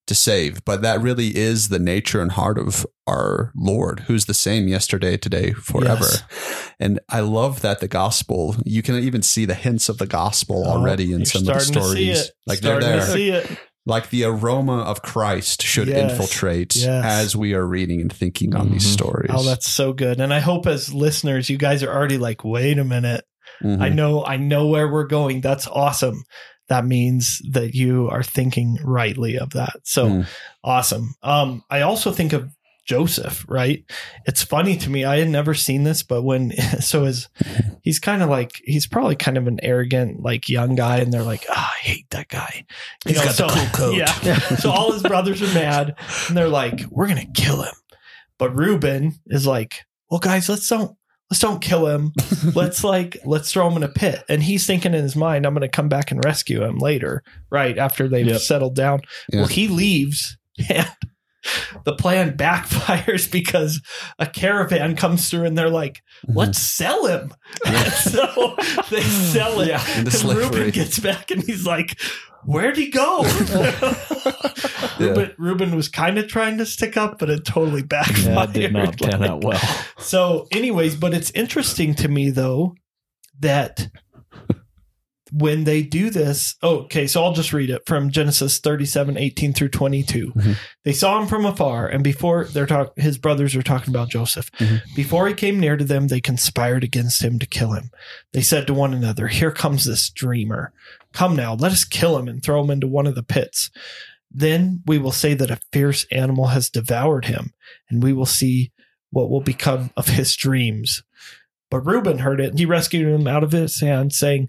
To 0.07 0.14
save, 0.14 0.64
but 0.64 0.82
that 0.82 1.00
really 1.00 1.36
is 1.36 1.68
the 1.68 1.78
nature 1.78 2.20
and 2.20 2.32
heart 2.32 2.59
of 2.59 2.86
our 3.07 3.52
Lord, 3.57 4.00
who's 4.00 4.26
the 4.26 4.34
same 4.34 4.68
yesterday, 4.68 5.16
today, 5.16 5.52
forever. 5.52 6.05
Yes. 6.05 6.22
And 6.78 7.00
I 7.09 7.20
love 7.20 7.62
that 7.62 7.80
the 7.80 7.88
gospel, 7.88 8.57
you 8.64 8.82
can 8.82 8.96
even 8.96 9.22
see 9.22 9.44
the 9.46 9.55
hints 9.55 9.88
of 9.88 9.98
the 9.98 10.07
gospel 10.07 10.64
Oh, 10.66 10.70
already 10.78 11.12
in 11.12 11.24
some 11.24 11.40
of 11.42 11.46
the 11.46 11.52
to 11.55 11.61
stories. 11.61 12.30
Like 12.46 12.59
starting 12.59 12.88
they're 12.88 13.00
to 13.00 13.07
there. 13.07 13.14
see 13.16 13.30
it. 13.30 13.59
Like 13.86 14.09
the 14.11 14.24
aroma 14.24 14.78
of 14.78 15.02
Christ 15.02 15.62
should 15.62 15.88
Yes. 15.88 16.11
infiltrate 16.12 16.74
Yes. 16.76 17.05
as 17.05 17.36
we 17.36 17.52
are 17.55 17.66
reading 17.66 18.00
and 18.00 18.11
thinking 18.12 18.55
on 18.55 18.70
these 18.72 18.86
Mhm. 18.86 18.92
stories. 18.92 19.30
Oh, 19.32 19.42
that's 19.42 19.68
so 19.68 19.92
good. 19.92 20.20
And 20.20 20.32
I 20.32 20.40
hope 20.40 20.66
as 20.66 20.92
listeners, 20.92 21.50
you 21.50 21.59
guys 21.59 21.82
are 21.82 21.92
already 21.94 22.16
like, 22.18 22.44
wait 22.44 22.78
a 22.78 22.84
minute. 22.84 23.24
Mhm. 23.62 23.80
I 23.82 23.88
know, 23.90 24.24
I 24.24 24.36
know 24.38 24.66
where 24.68 24.90
we're 24.90 25.07
going. 25.07 25.42
That's 25.42 25.66
awesome. 25.66 26.24
That 26.68 26.86
means 26.86 27.40
that 27.50 27.74
you 27.74 28.08
are 28.10 28.22
thinking 28.22 28.78
rightly 28.82 29.36
of 29.38 29.50
that. 29.50 29.76
So 29.84 30.06
Mm. 30.06 30.26
awesome. 30.62 31.14
Um, 31.22 31.62
I 31.70 31.82
also 31.82 32.10
think 32.12 32.32
of 32.32 32.50
Joseph, 32.86 33.46
right? 33.48 33.82
It's 34.26 34.42
funny 34.42 34.76
to 34.76 34.90
me. 34.90 35.04
I 35.06 35.16
had 35.18 35.28
never 35.30 35.54
seen 35.54 35.84
this, 35.84 36.02
but 36.02 36.22
when 36.22 36.52
so 36.80 37.04
is 37.04 37.28
he's 37.82 37.98
kind 37.98 38.22
of 38.22 38.28
like 38.28 38.60
he's 38.64 38.86
probably 38.86 39.16
kind 39.16 39.38
of 39.38 39.46
an 39.46 39.58
arrogant, 39.62 40.20
like 40.22 40.48
young 40.50 40.74
guy, 40.74 40.98
and 40.98 41.10
they're 41.12 41.22
like, 41.22 41.46
ah, 41.50 41.72
I 41.74 41.78
hate 41.82 42.10
that 42.10 42.28
guy. 42.28 42.64
You 43.06 43.14
He's 43.14 43.24
got 43.24 43.36
the 43.36 43.46
cool 43.48 43.66
coat. 43.72 43.94
Yeah. 43.96 44.38
so 44.56 44.70
all 44.70 44.92
his 44.92 45.02
brothers 45.02 45.40
are 45.42 45.54
mad, 45.54 45.94
and 46.28 46.36
they're 46.36 46.48
like, 46.48 46.82
we're 46.90 47.08
gonna 47.08 47.24
kill 47.34 47.62
him. 47.62 47.74
But 48.38 48.54
Reuben 48.54 49.14
is 49.28 49.46
like, 49.46 49.84
well, 50.10 50.20
guys, 50.20 50.48
let's 50.48 50.68
don't 50.68 50.96
let's 51.30 51.40
don't 51.40 51.60
kill 51.62 51.86
him. 51.86 52.12
let's 52.54 52.84
like 52.84 53.16
let's 53.24 53.50
throw 53.52 53.68
him 53.68 53.76
in 53.76 53.82
a 53.82 53.88
pit. 53.88 54.22
And 54.28 54.42
he's 54.42 54.66
thinking 54.66 54.94
in 54.94 55.02
his 55.02 55.16
mind, 55.16 55.46
I'm 55.46 55.54
gonna 55.54 55.68
come 55.68 55.88
back 55.88 56.10
and 56.10 56.24
rescue 56.24 56.62
him 56.62 56.78
later, 56.78 57.22
right 57.50 57.76
after 57.78 58.08
they've 58.08 58.26
Yep. 58.26 58.40
settled 58.40 58.74
down. 58.76 59.00
Yeah. 59.32 59.40
Well, 59.40 59.48
he 59.48 59.68
leaves 59.68 60.36
and 60.70 60.88
the 61.84 61.95
plan 61.95 62.36
backfires 62.36 63.30
because 63.32 63.80
a 64.18 64.26
caravan 64.26 64.97
comes 64.97 65.28
through 65.30 65.45
and 65.45 65.57
they're 65.59 65.68
like, 65.70 66.03
Mhm. 66.26 66.36
let's 66.36 66.59
sell 66.59 67.07
him. 67.07 67.32
And 67.66 67.92
so 67.92 68.57
they 68.90 69.03
sell 69.03 69.61
it. 69.61 69.68
Yeah. 69.68 69.84
And 69.97 70.12
slavery. 70.12 70.45
Reuben 70.45 70.70
gets 70.70 70.99
back 70.99 71.30
and 71.30 71.42
he's 71.42 71.66
like, 71.66 71.99
Where'd 72.47 72.76
he 72.76 72.90
go? 72.90 73.22
Yeah. 74.99 75.07
Reuben, 75.09 75.30
Reuben 75.38 75.74
was 75.76 75.88
kind 75.88 76.18
of 76.18 76.28
trying 76.28 76.59
to 76.59 76.66
stick 76.66 76.97
up, 76.97 77.18
but 77.18 77.28
it 77.30 77.45
totally 77.45 77.82
backfired. 77.82 78.26
Yeah, 78.26 78.47
did 78.47 78.72
not 78.72 78.99
pan 78.99 79.20
Like- 79.20 79.30
out 79.30 79.42
well. 79.45 79.61
so, 79.99 80.47
anyways, 80.53 80.95
but 80.95 81.12
it's 81.14 81.30
interesting 81.32 81.95
to 81.97 82.09
me 82.09 82.30
though 82.30 82.74
that 83.40 83.88
when 85.37 85.64
they 85.64 85.82
do 85.82 86.11
this, 86.11 86.55
oh, 86.62 86.82
okay, 86.82 87.09
so 87.09 87.24
I'll 87.24 87.32
just 87.32 87.53
read 87.53 87.68
it 87.68 87.82
from 87.87 88.11
Genesis 88.11 88.61
37, 88.61 89.18
18 89.18 89.53
through 89.53 89.70
22. 89.70 90.32
Mhm. 90.32 90.57
They 90.85 90.93
saw 90.93 91.20
him 91.20 91.26
from 91.26 91.45
afar, 91.45 91.89
and 91.89 92.05
before 92.05 92.45
they're 92.45 92.66
talk 92.66 92.97
his 92.97 93.18
brothers 93.18 93.57
are 93.57 93.62
talking 93.62 93.93
about 93.93 94.11
Joseph. 94.11 94.49
Mhm. 94.61 94.82
Before 94.95 95.26
he 95.26 95.35
came 95.35 95.59
near 95.59 95.76
to 95.76 95.85
them, 95.85 96.07
they 96.07 96.20
conspired 96.20 96.85
against 96.85 97.20
him 97.20 97.41
to 97.41 97.47
kill 97.47 97.72
him. 97.72 97.91
They 98.32 98.43
said 98.43 98.68
to 98.68 98.74
one 98.74 98.95
another, 98.95 99.26
Here 99.26 99.51
comes 99.51 99.85
this 99.85 100.09
dreamer. 100.09 100.72
Come 101.12 101.35
now, 101.35 101.55
let 101.55 101.72
us 101.72 101.82
kill 101.82 102.16
him 102.16 102.28
and 102.28 102.41
throw 102.41 102.62
him 102.62 102.70
into 102.70 102.87
one 102.87 103.09
of 103.09 103.16
the 103.16 103.22
pits. 103.24 103.70
Then 104.30 104.82
we 104.87 104.99
will 104.99 105.12
say 105.12 105.35
that 105.35 105.51
a 105.51 105.59
fierce 105.72 106.07
animal 106.12 106.49
has 106.49 106.70
devoured 106.70 107.24
him, 107.24 107.55
and 107.91 108.05
we 108.05 108.12
will 108.12 108.26
see 108.26 108.70
what 109.11 109.30
will 109.30 109.41
become 109.41 109.91
of 109.97 110.09
his 110.09 110.37
dreams. 110.37 111.03
But 111.74 111.86
Reuben 111.86 112.18
heard 112.18 112.40
it, 112.40 112.50
and 112.50 112.58
he 112.60 112.66
rescued 112.66 113.12
him 113.12 113.26
out 113.26 113.42
of 113.42 113.50
his 113.50 113.80
hand, 113.80 114.12
saying, 114.12 114.46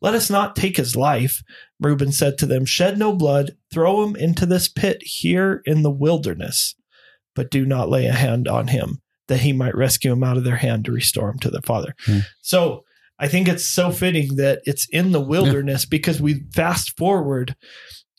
Let 0.00 0.14
us 0.14 0.30
not 0.30 0.54
take 0.54 0.76
his 0.76 0.94
life. 0.94 1.42
Reuben 1.80 2.12
said 2.12 2.38
to 2.38 2.46
them, 2.46 2.64
Shed 2.64 2.96
no 3.00 3.12
blood, 3.16 3.56
throw 3.72 4.04
him 4.04 4.14
into 4.14 4.46
this 4.46 4.68
pit 4.68 4.98
here 5.02 5.60
in 5.66 5.82
the 5.82 5.90
wilderness, 5.90 6.76
but 7.34 7.50
do 7.50 7.66
not 7.66 7.88
lay 7.90 8.06
a 8.06 8.12
hand 8.12 8.46
on 8.46 8.68
him, 8.68 9.02
that 9.26 9.40
he 9.40 9.52
might 9.52 9.74
rescue 9.74 10.12
him 10.12 10.22
out 10.22 10.36
of 10.36 10.44
their 10.44 10.54
hand 10.58 10.84
to 10.84 10.92
restore 10.92 11.30
him 11.30 11.40
to 11.40 11.50
their 11.50 11.62
father. 11.62 11.96
Hmm. 12.06 12.20
So 12.42 12.84
I 13.18 13.26
think 13.26 13.48
it's 13.48 13.66
so 13.66 13.90
fitting 13.90 14.36
that 14.36 14.60
it's 14.62 14.86
in 14.90 15.10
the 15.10 15.20
wilderness 15.20 15.84
because 15.84 16.22
we 16.22 16.44
fast 16.54 16.96
forward 16.96 17.56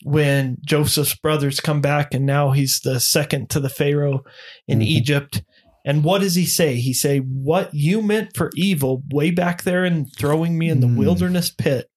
when 0.03 0.57
Joseph's 0.65 1.15
brothers 1.15 1.61
come 1.61 1.79
back 1.79 2.13
and 2.13 2.25
now 2.25 2.51
he's 2.51 2.81
the 2.81 2.99
second 2.99 3.49
to 3.51 3.61
the 3.61 3.69
Pharaoh 3.69 4.25
in 4.67 4.79
Mhm. 4.79 4.85
Egypt. 4.85 5.43
And 5.89 6.03
what 6.03 6.21
does 6.21 6.35
he 6.35 6.45
say? 6.45 6.75
He 6.75 6.93
say, 6.93 7.17
"What 7.19 7.73
you 7.73 8.01
meant 8.01 8.35
for 8.37 8.51
evil 8.55 9.03
way 9.11 9.31
back 9.31 9.63
there 9.63 9.83
and 9.85 10.07
throwing 10.17 10.57
me 10.57 10.69
in 10.69 10.81
the 10.81 10.87
Mm. 10.87 10.97
wilderness 10.97 11.49
pit, 11.49 11.87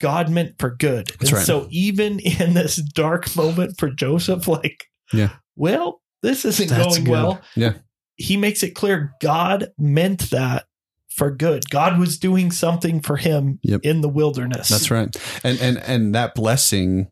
God 0.00 0.28
meant 0.28 0.54
for 0.58 0.70
good." 0.74 1.06
That's 1.20 1.30
and 1.30 1.32
right. 1.38 1.46
so 1.46 1.68
even 1.70 2.18
in 2.20 2.54
this 2.54 2.76
dark 2.76 3.34
moment 3.36 3.78
for 3.78 3.90
Joseph, 3.90 4.48
like, 4.48 4.86
Yeah. 5.12 5.30
well, 5.54 6.00
this 6.22 6.44
isn't 6.44 6.68
That's 6.68 6.82
going 6.98 7.04
good. 7.04 7.10
well. 7.12 7.40
Yeah. 7.54 7.74
He 8.16 8.36
makes 8.36 8.62
it 8.62 8.70
clear 8.74 9.12
God 9.20 9.68
meant 9.78 10.30
that 10.30 10.64
for 11.08 11.30
good. 11.30 11.70
God 11.70 11.98
was 11.98 12.18
doing 12.18 12.50
something 12.50 13.00
for 13.00 13.16
him 13.16 13.58
Yep. 13.62 13.80
in 13.84 14.00
the 14.00 14.08
wilderness. 14.08 14.68
That's 14.68 14.90
right. 14.90 15.14
And 15.44 15.60
and 15.60 15.78
and 15.78 16.14
that 16.14 16.34
blessing 16.34 17.08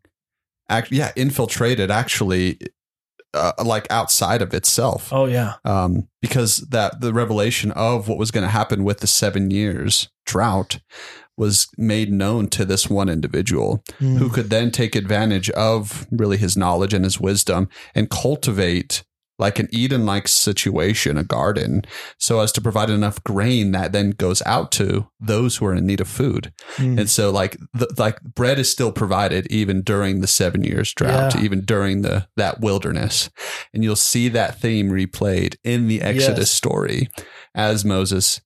act 0.68 0.90
yeah, 0.90 1.12
infiltrated 1.14 1.90
actually 1.90 2.58
uh, 3.34 3.52
like 3.64 3.86
outside 3.90 4.40
of 4.42 4.54
itself. 4.54 5.12
Oh 5.12 5.26
yeah. 5.26 5.54
Um 5.64 6.08
because 6.22 6.56
that 6.70 7.00
the 7.00 7.12
revelation 7.12 7.70
of 7.72 8.08
what 8.08 8.18
was 8.18 8.30
going 8.30 8.44
to 8.44 8.50
happen 8.50 8.84
with 8.84 9.00
the 9.00 9.06
7 9.06 9.50
years 9.50 10.08
drought 10.26 10.80
was 11.36 11.66
made 11.76 12.12
known 12.12 12.48
to 12.48 12.64
this 12.64 12.88
one 12.88 13.08
individual 13.08 13.82
Mm. 14.00 14.18
who 14.18 14.30
could 14.30 14.50
then 14.50 14.70
take 14.70 14.94
advantage 14.96 15.50
of 15.50 16.06
really 16.10 16.36
his 16.36 16.56
knowledge 16.56 16.94
and 16.94 17.04
his 17.04 17.20
wisdom 17.20 17.68
and 17.94 18.08
cultivate 18.08 19.02
like 19.38 19.58
an 19.58 19.68
Eden 19.72 20.06
like 20.06 20.28
situation, 20.28 21.16
a 21.16 21.24
garden, 21.24 21.82
so 22.18 22.40
as 22.40 22.52
to 22.52 22.60
provide 22.60 22.90
enough 22.90 23.22
grain 23.24 23.72
that 23.72 23.92
then 23.92 24.10
goes 24.10 24.42
out 24.46 24.70
to 24.72 25.08
those 25.18 25.56
who 25.56 25.66
are 25.66 25.74
in 25.74 25.86
need 25.86 26.00
of 26.00 26.08
food. 26.08 26.52
Mm. 26.76 27.00
And 27.00 27.10
so 27.10 27.30
like 27.30 27.56
the, 27.72 27.92
like 27.98 28.20
bread 28.22 28.58
is 28.58 28.70
still 28.70 28.92
provided 28.92 29.46
even 29.50 29.82
during 29.82 30.20
the 30.20 30.26
7 30.26 30.62
years 30.62 30.92
drought, 30.92 31.34
Yeah. 31.34 31.42
even 31.42 31.64
during 31.64 32.02
the 32.02 32.28
that 32.36 32.60
wilderness. 32.60 33.30
And 33.72 33.82
you'll 33.82 33.96
see 33.96 34.28
that 34.28 34.60
theme 34.60 34.90
replayed 34.90 35.56
in 35.64 35.88
the 35.88 36.00
Exodus 36.00 36.38
Yes. 36.38 36.50
story 36.50 37.08
as 37.54 37.84
Moses 37.84 38.40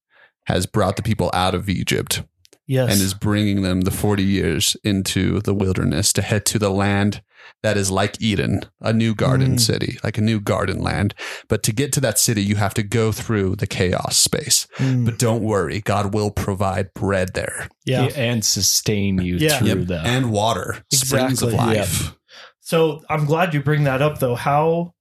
has 0.47 0.65
brought 0.67 0.97
the 0.97 1.03
people 1.03 1.31
out 1.35 1.55
of 1.55 1.69
Egypt 1.69 2.23
yes. 2.67 2.91
and 2.91 3.01
is 3.03 3.13
bringing 3.13 3.63
them 3.63 3.83
the 3.83 3.91
40 3.91 4.23
years 4.23 4.77
into 4.83 5.41
the 5.41 5.55
wilderness 5.55 6.13
to 6.15 6.23
head 6.23 6.47
to 6.47 6.59
the 6.59 6.71
land 6.71 7.21
that 7.63 7.77
is 7.77 7.91
like 7.91 8.21
Eden, 8.21 8.63
a 8.81 8.93
new 8.93 9.15
garden 9.15 9.57
Mm. 9.57 9.61
city, 9.61 9.99
like 10.05 10.19
a 10.19 10.21
new 10.23 10.41
garden 10.41 10.81
land. 10.81 11.15
But 11.49 11.63
to 11.65 11.73
get 11.73 11.93
to 11.95 12.01
that 12.01 12.19
city, 12.19 12.43
you 12.43 12.57
have 12.57 12.75
to 12.75 12.83
go 12.83 13.13
through 13.13 13.57
the 13.57 13.67
chaos 13.67 14.17
space. 14.17 14.67
Mm. 14.77 15.05
But 15.05 15.19
don't 15.19 15.43
worry, 15.43 15.81
God 15.81 16.15
will 16.15 16.31
provide 16.31 16.93
bread 16.95 17.31
there 17.35 17.69
yeah. 17.85 18.05
and 18.17 18.45
sustain 18.45 19.21
you 19.21 19.37
Yeah. 19.37 19.59
through 19.59 19.69
Yep. 19.69 19.79
that. 19.89 20.07
and 20.07 20.31
water, 20.31 20.83
springs 20.93 21.43
of 21.43 21.51
Exactly. 21.55 21.77
life. 21.79 22.15
So 22.61 23.03
I'm 23.09 23.25
glad 23.25 23.55
you 23.55 23.63
bring 23.63 23.85
that 23.85 24.03
up 24.03 24.19
though. 24.21 24.35
How 24.35 24.95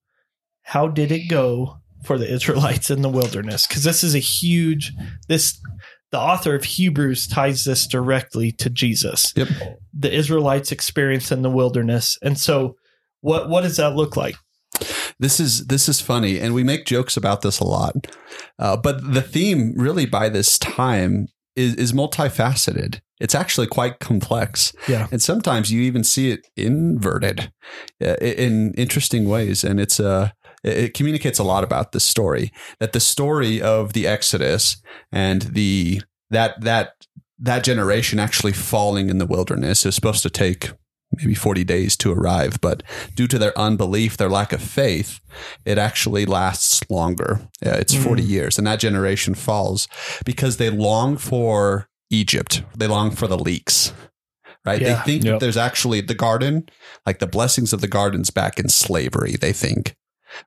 how 0.64 0.88
did 0.88 1.12
it 1.12 1.28
go 1.30 1.78
for 2.04 2.18
the 2.18 2.32
Israelites 2.34 2.90
in 2.90 3.02
the 3.02 3.10
wilderness? 3.10 3.68
Because 3.68 3.84
this 3.84 4.04
is 4.04 4.16
a 4.16 4.20
huge 4.20 4.94
this 5.28 5.60
the 6.12 6.20
author 6.20 6.56
of 6.56 6.64
Hebrews 6.64 7.28
ties 7.28 7.66
this 7.66 7.86
directly 7.88 8.52
to 8.54 8.70
Jesus. 8.70 9.34
Yep. 9.36 9.48
The 9.94 10.14
Israelites 10.14 10.72
experience 10.72 11.32
in 11.32 11.42
the 11.42 11.50
wilderness. 11.50 12.18
And 12.22 12.38
so 12.38 12.76
what 13.22 13.50
what 13.50 13.62
does 13.62 13.78
that 13.78 13.96
look 13.96 14.16
like? 14.16 14.36
This 15.20 15.40
is 15.40 15.68
this 15.68 15.90
is 15.90 16.00
funny, 16.00 16.40
and 16.40 16.54
we 16.54 16.64
make 16.64 16.86
jokes 16.86 17.18
about 17.18 17.42
this 17.42 17.60
a 17.60 17.66
lot. 17.66 17.96
Uh, 18.60 18.78
but 18.78 19.14
the 19.14 19.22
theme, 19.22 19.74
really, 19.76 20.06
by 20.06 20.30
this 20.30 20.60
time, 20.60 21.28
is 21.56 21.74
is 21.76 21.94
multifaceted. 21.94 23.00
It's 23.20 23.34
actually 23.34 23.66
quite 23.66 24.00
complex. 24.00 24.74
Yeah. 24.88 25.08
and 25.12 25.22
sometimes 25.22 25.72
you 25.72 25.82
even 25.82 26.04
see 26.04 26.30
it 26.30 26.48
inverted 26.56 27.52
uh, 28.00 28.16
in 28.22 28.74
interesting 28.76 29.28
ways, 29.28 29.64
and 29.64 29.80
it's 29.80 30.00
uh, 30.00 30.30
it 30.68 30.78
it 30.78 30.94
communicates 30.94 31.40
a 31.40 31.44
lot 31.44 31.64
about 31.64 31.92
the 31.92 32.00
story. 32.00 32.52
That 32.80 32.94
the 32.94 33.00
story 33.00 33.62
of 33.62 33.94
the 33.94 34.06
Exodus 34.08 34.78
and 35.12 35.42
the 35.44 36.02
that 36.30 36.62
that 36.62 37.06
that 37.40 37.64
generation 37.64 38.20
actually 38.20 38.54
falling 38.54 39.10
in 39.10 39.18
the 39.20 39.26
wilderness 39.26 39.86
is 39.86 39.96
supposed 39.96 40.24
to 40.24 40.30
take 40.30 40.72
maybe 41.14 41.34
40 41.36 41.64
days 41.64 41.96
to 41.98 42.12
arrive 42.12 42.60
but 42.62 42.84
due 43.16 43.28
to 43.28 43.40
their 43.40 43.58
unbelief 43.58 44.18
their 44.18 44.28
lack 44.30 44.52
of 44.52 44.62
faith 44.62 45.22
it 45.64 45.78
actually 45.78 46.26
lasts 46.26 46.82
longer 46.90 47.40
Uh, 47.66 47.70
it's 47.80 47.96
40 47.96 48.24
Mm. 48.24 48.28
years 48.28 48.58
and 48.58 48.68
that 48.68 48.80
generation 48.82 49.34
falls 49.34 49.88
because 50.26 50.58
they 50.58 50.70
long 50.70 51.16
for 51.16 51.88
egypt 52.10 52.64
they 52.78 52.88
long 52.88 53.12
for 53.12 53.26
the 53.28 53.38
leeks 53.40 53.94
right 54.66 54.82
Yeah. 54.82 54.96
they 54.96 55.12
think 55.12 55.24
Yep. 55.24 55.34
that 55.34 55.40
there's 55.40 55.56
actually 55.58 56.02
the 56.02 56.14
garden 56.16 56.68
like 57.06 57.20
the 57.20 57.28
blessings 57.28 57.72
of 57.72 57.80
the 57.80 57.88
gardens 57.88 58.30
back 58.30 58.60
in 58.60 58.68
slavery 58.68 59.38
they 59.40 59.54
think 59.54 59.96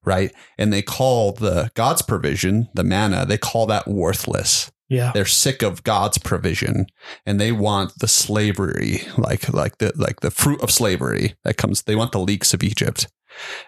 right 0.04 0.32
and 0.58 0.72
they 0.72 0.82
call 0.82 1.32
the 1.32 1.70
god's 1.74 2.02
provision 2.02 2.68
the 2.74 2.84
manna 2.84 3.24
they 3.26 3.38
call 3.38 3.66
that 3.66 3.86
worthless 3.88 4.70
Yeah. 4.88 5.12
they're 5.14 5.24
sick 5.24 5.62
of 5.62 5.84
God's 5.84 6.18
provision 6.18 6.86
and 7.24 7.40
they 7.40 7.52
want 7.52 7.92
the 8.00 8.08
slavery, 8.08 9.02
like 9.16 9.52
like 9.52 9.78
the 9.78 9.92
like 9.94 10.20
the 10.20 10.30
fruit 10.32 10.60
of 10.62 10.70
slavery 10.70 11.34
that 11.44 11.56
comes. 11.56 11.82
They 11.82 11.94
want 11.94 12.10
the 12.10 12.18
leeks 12.18 12.52
of 12.54 12.62
Egypt, 12.64 13.06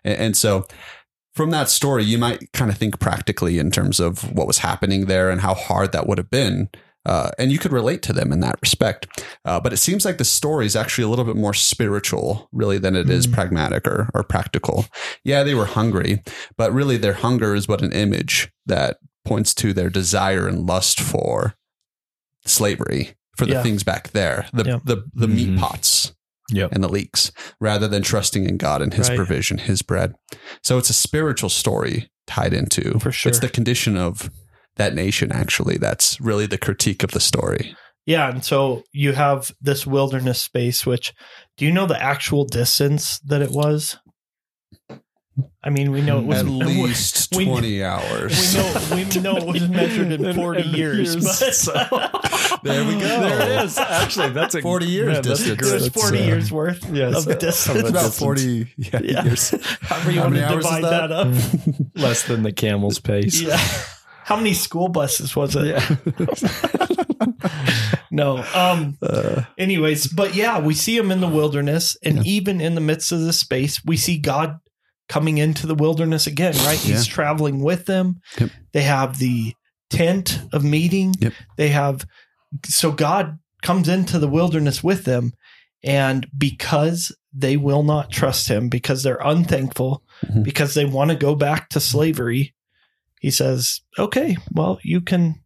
and, 0.02 0.18
and 0.18 0.36
so 0.36 0.66
from 1.34 1.50
that 1.50 1.68
story, 1.70 2.02
you 2.04 2.18
might 2.18 2.52
kind 2.52 2.70
of 2.70 2.76
think 2.76 2.98
practically 2.98 3.58
in 3.58 3.70
terms 3.70 4.00
of 4.00 4.32
what 4.34 4.46
was 4.48 4.58
happening 4.58 5.06
there 5.06 5.30
and 5.30 5.40
how 5.40 5.54
hard 5.54 5.92
that 5.92 6.06
would 6.06 6.18
have 6.18 6.28
been. 6.30 6.68
Uh, 7.04 7.30
and 7.38 7.50
you 7.50 7.58
could 7.58 7.72
relate 7.72 8.00
to 8.02 8.12
them 8.12 8.30
in 8.32 8.40
that 8.40 8.58
respect. 8.62 9.06
Uh, 9.44 9.58
but 9.58 9.72
it 9.72 9.78
seems 9.78 10.04
like 10.04 10.18
the 10.18 10.24
story 10.24 10.66
is 10.66 10.76
actually 10.76 11.02
a 11.04 11.08
little 11.08 11.24
bit 11.24 11.36
more 11.36 11.54
spiritual, 11.54 12.48
really, 12.52 12.78
than 12.78 12.94
it 12.94 13.10
is 13.10 13.26
Mm. 13.26 13.32
pragmatic 13.32 13.86
or, 13.88 14.08
or 14.14 14.22
practical. 14.22 14.86
Yeah, 15.24 15.42
they 15.42 15.54
were 15.54 15.66
hungry, 15.66 16.22
but 16.56 16.72
really 16.72 16.96
their 16.96 17.14
hunger 17.14 17.54
is 17.54 17.66
but 17.66 17.82
an 17.82 17.92
image 17.92 18.52
that 18.66 18.98
points 19.24 19.52
to 19.54 19.72
their 19.72 19.90
desire 19.90 20.46
and 20.46 20.66
lust 20.66 21.00
for 21.00 21.54
slavery, 22.46 23.14
for 23.36 23.46
the 23.46 23.52
Yeah. 23.54 23.62
things 23.62 23.82
back 23.82 24.10
there, 24.12 24.46
the, 24.52 24.64
Yeah. 24.64 24.78
the, 24.84 25.04
the 25.14 25.28
meat 25.28 25.50
Mhm. 25.50 25.58
pots 25.58 26.12
Yep. 26.50 26.72
and 26.72 26.82
the 26.84 26.88
leeks, 26.88 27.30
rather 27.60 27.88
than 27.88 28.02
trusting 28.02 28.48
in 28.48 28.56
God 28.56 28.82
and 28.82 28.94
his 28.94 29.08
Right. 29.08 29.16
provision, 29.16 29.58
his 29.58 29.82
bread. 29.82 30.14
So 30.62 30.76
it's 30.78 30.90
a 30.90 30.94
spiritual 30.94 31.48
story 31.50 32.10
tied 32.26 32.52
into. 32.52 32.98
For 32.98 33.12
sure. 33.12 33.30
It's 33.30 33.38
the 33.38 33.48
condition 33.48 33.96
of 33.96 34.30
that 34.76 34.94
nation, 34.94 35.32
actually. 35.32 35.78
That's 35.78 36.20
really 36.20 36.46
the 36.46 36.58
critique 36.58 37.02
of 37.02 37.10
the 37.12 37.20
story. 37.20 37.74
Yeah, 38.06 38.28
and 38.30 38.44
so 38.44 38.82
you 38.92 39.12
have 39.12 39.52
this 39.60 39.86
wilderness 39.86 40.40
space, 40.40 40.84
which 40.84 41.12
do 41.56 41.64
you 41.64 41.70
know 41.72 41.86
the 41.86 42.00
actual 42.02 42.44
distance 42.44 43.20
that 43.20 43.42
it 43.42 43.50
was? 43.50 43.96
I 45.64 45.70
mean, 45.70 45.92
we 45.92 46.02
know 46.02 46.18
it 46.18 46.24
was 46.26 46.40
At 46.40 46.46
least 46.46 47.32
we- 47.36 47.44
20 47.46 47.84
hours. 47.84 48.54
We 48.90 49.04
know 49.04 49.14
we 49.14 49.20
know 49.20 49.36
it 49.36 49.46
was 49.46 49.68
measured 49.68 50.10
in 50.12 50.34
forty 50.34 50.62
years, 50.62 51.14
but 51.16 52.60
There 52.64 52.84
we 52.84 52.94
go. 52.94 52.98
There 52.98 53.64
is. 53.64 53.78
Actually, 53.78 54.30
that's 54.30 54.56
a 54.56 54.62
40 54.62 54.86
years 54.86 55.06
man, 55.06 55.14
that's 55.22 55.28
distance. 55.28 55.58
great- 55.60 55.70
there's 55.70 55.88
forty 55.90 56.18
uh, 56.22 56.26
years 56.26 56.52
worth 56.52 56.84
yes. 56.92 57.24
of 57.26 57.38
distance. 57.38 57.78
it's 57.78 57.90
about 57.90 58.12
40 58.12 58.72
yeah, 58.76 59.00
Yeah. 59.02 59.24
years. 59.24 59.50
However 59.82 60.10
you 60.10 60.20
How 60.20 60.24
want 60.26 60.34
to 60.36 60.40
divide 60.56 60.84
that? 60.84 61.06
that, 61.08 61.12
up. 61.12 61.28
less 61.94 62.24
than 62.24 62.42
the 62.42 62.52
camel's 62.52 62.98
pace. 62.98 63.40
Yeah. 63.40 63.60
How 64.24 64.36
many 64.36 64.54
school 64.54 64.88
buses 64.88 65.34
was 65.36 65.56
it? 65.56 65.66
Yeah. 65.66 66.96
No. 68.10 68.44
Um. 68.54 68.98
Uh, 69.00 69.44
Anyways, 69.56 70.06
but 70.08 70.34
yeah, 70.34 70.58
we 70.60 70.74
see 70.74 70.96
him 70.96 71.10
in 71.10 71.20
the 71.20 71.28
wilderness, 71.28 71.96
and 72.04 72.16
Yeah. 72.16 72.22
even 72.26 72.60
in 72.60 72.74
the 72.74 72.80
midst 72.80 73.10
of 73.10 73.20
this 73.20 73.38
space, 73.40 73.82
we 73.86 73.96
see 73.96 74.18
God 74.18 74.58
coming 75.08 75.38
into 75.38 75.66
the 75.66 75.74
wilderness 75.74 76.26
again. 76.26 76.54
Right? 76.66 76.78
He's 76.78 77.06
traveling 77.06 77.62
with 77.62 77.86
them. 77.86 78.20
Yep. 78.38 78.50
They 78.72 78.82
have 78.82 79.18
the 79.18 79.54
tent 79.88 80.42
of 80.52 80.62
meeting. 80.62 81.14
Yep. 81.20 81.32
They 81.56 81.68
have 81.68 82.04
so 82.66 82.92
God 82.92 83.38
comes 83.62 83.88
into 83.88 84.18
the 84.18 84.28
wilderness 84.28 84.84
with 84.84 85.04
them, 85.04 85.32
and 85.82 86.26
because 86.36 87.16
they 87.32 87.56
will 87.56 87.82
not 87.82 88.10
trust 88.10 88.48
Him, 88.48 88.68
because 88.68 89.02
they're 89.02 89.20
unthankful, 89.24 90.02
Mhm. 90.26 90.44
because 90.44 90.74
they 90.74 90.84
want 90.84 91.10
to 91.10 91.16
go 91.16 91.34
back 91.34 91.70
to 91.70 91.80
slavery, 91.80 92.52
He 93.22 93.30
says, 93.30 93.80
"Okay, 93.98 94.36
well, 94.52 94.78
you 94.84 95.00
can." 95.00 95.36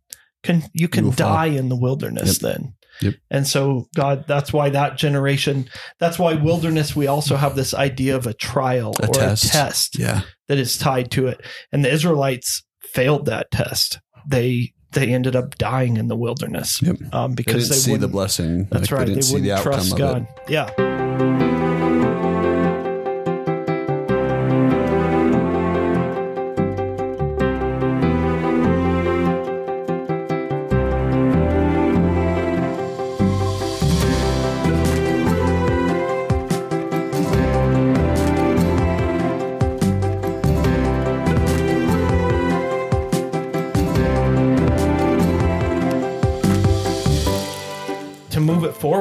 Can 0.43 0.62
you 0.72 0.87
can 0.87 1.07
fall. 1.11 1.12
die 1.35 1.47
in 1.47 1.68
the 1.70 1.77
wilderness 1.77 2.39
then? 2.39 2.74
Yep. 3.03 3.14
And 3.33 3.49
so 3.49 3.89
God, 3.97 4.27
that's 4.29 4.53
why 4.53 4.68
that 4.70 4.97
generation, 4.97 5.68
that's 5.99 6.20
why 6.20 6.35
wilderness, 6.35 6.95
we 6.95 7.09
also 7.09 7.35
have 7.35 7.57
this 7.57 7.74
idea 7.74 8.14
of 8.14 8.29
a 8.29 8.33
trial 8.35 8.93
A 9.03 9.09
or 9.09 9.14
test. 9.14 9.45
a 9.47 9.49
test 9.49 9.99
yeah. 9.99 10.20
that 10.47 10.59
is 10.59 10.79
tied 10.79 11.11
to 11.12 11.27
it. 11.27 11.41
And 11.72 11.85
the 11.85 11.93
Israelites 11.93 12.62
failed 12.85 13.27
that 13.27 13.51
test. 13.51 13.99
They 14.29 14.72
they 14.93 15.12
ended 15.12 15.35
up 15.35 15.59
dying 15.59 15.97
in 15.97 16.07
the 16.07 16.16
wilderness 16.16 16.81
Yep. 16.81 16.97
um, 17.12 17.33
They 17.33 17.43
because 17.43 17.64
didn't 17.68 17.70
they, 17.83 17.91
see 17.93 17.97
the 17.97 18.07
blessing. 18.09 18.68
that's 18.70 18.93
Like, 18.93 19.01
right. 19.01 19.07
They 19.09 19.14
They, 19.14 19.20
didn't 19.20 19.24
see 19.24 19.41
the 19.41 19.49
wouldn't 19.51 19.59
outcome 19.59 19.72
trust 19.72 19.93
of 19.93 19.99
God. 19.99 20.29
it. 20.47 20.51
Yeah. 20.53 21.55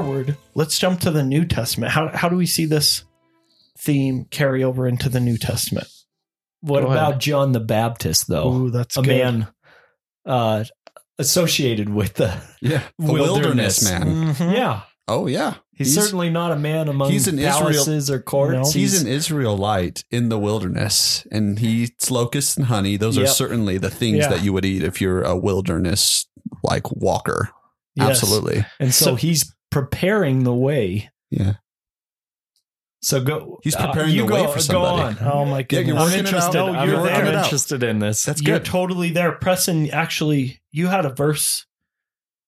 Forward, 0.02 0.38
let's 0.54 0.78
jump 0.80 1.00
to 1.02 1.12
the 1.12 1.24
New 1.24 1.46
Testament. 1.46 1.92
How 1.92 2.10
how 2.16 2.30
do 2.30 2.36
we 2.36 2.46
see 2.46 2.66
this 2.66 3.04
theme 3.78 4.26
carry 4.32 4.64
over 4.64 4.88
into 4.88 5.10
the 5.10 5.20
New 5.20 5.38
Testament? 5.38 5.88
What 6.62 6.82
Go 6.82 6.92
about 6.92 7.10
ahead. 7.12 7.22
John 7.22 7.52
the 7.52 7.60
Baptist, 7.60 8.28
though? 8.28 8.52
Ooh, 8.54 8.70
that's 8.72 8.98
a 8.98 9.02
good. 9.02 9.08
man 9.10 9.48
uh, 10.26 10.64
associated 11.20 11.90
with 11.90 12.16
the. 12.16 12.36
Yeah. 12.62 12.82
A 13.00 13.04
wilderness, 13.12 13.84
Wilderness. 13.84 13.84
man. 13.90 14.34
Mhm. 14.34 14.54
Yeah. 14.56 14.82
Oh, 15.08 15.28
yeah. 15.28 15.56
He's, 15.74 15.94
certainly 15.94 16.30
not 16.32 16.52
a 16.52 16.56
man 16.56 16.88
among 16.88 17.12
he's 17.12 17.28
an 17.28 17.38
Israel- 17.38 17.60
palaces 17.60 18.10
or 18.10 18.20
courts. 18.22 18.54
No. 18.74 18.80
He's 18.80 19.00
an 19.02 19.08
Israelite 19.08 20.04
in 20.10 20.30
the 20.30 20.40
wilderness, 20.40 21.28
and 21.32 21.60
he 21.60 21.84
eats 21.84 22.10
locusts 22.10 22.56
and 22.58 22.66
honey. 22.68 22.96
Those 22.98 23.18
are 23.18 23.28
certainly 23.28 23.78
the 23.78 23.90
things 23.92 24.20
Yeah. 24.20 24.30
that 24.30 24.42
you 24.44 24.52
would 24.54 24.66
eat 24.66 24.82
if 24.84 25.00
you're 25.02 25.22
a 25.22 25.36
wilderness 25.36 26.26
like 26.64 26.92
walker. 26.92 27.50
Yes. 27.96 28.10
Absolutely. 28.10 28.66
and 28.80 28.94
so, 28.94 29.06
So- 29.06 29.16
he's 29.16 29.54
preparing 29.80 30.44
the 30.46 30.54
way 30.54 31.10
Yeah. 31.30 31.54
So 33.02 33.22
go. 33.22 33.60
He's 33.62 33.76
uh, 33.76 33.86
preparing 33.88 34.12
you 34.16 34.22
the 34.24 34.28
go, 34.30 34.36
way 34.36 34.48
for 34.48 34.54
Go 34.56 34.60
somebody. 34.62 35.20
on. 35.20 35.32
Oh 35.32 35.46
my 35.46 35.60
Yeah, 35.60 35.64
goodness! 35.64 35.88
you're 35.96 35.98
I'm 36.00 36.14
interested. 36.26 36.58
out. 36.58 36.72
No, 36.74 36.80
I'm, 36.80 36.90
you're 36.90 37.04
there. 37.04 37.26
interested 37.26 37.84
in 37.84 38.00
this. 38.00 38.24
That's 38.24 38.42
You're 38.42 38.58
good. 38.60 38.66
totally 38.66 39.12
there. 39.12 39.34
Preston, 39.34 39.92
actually, 39.92 40.60
you 40.72 40.88
had 40.88 41.06
a 41.06 41.10
verse 41.14 41.68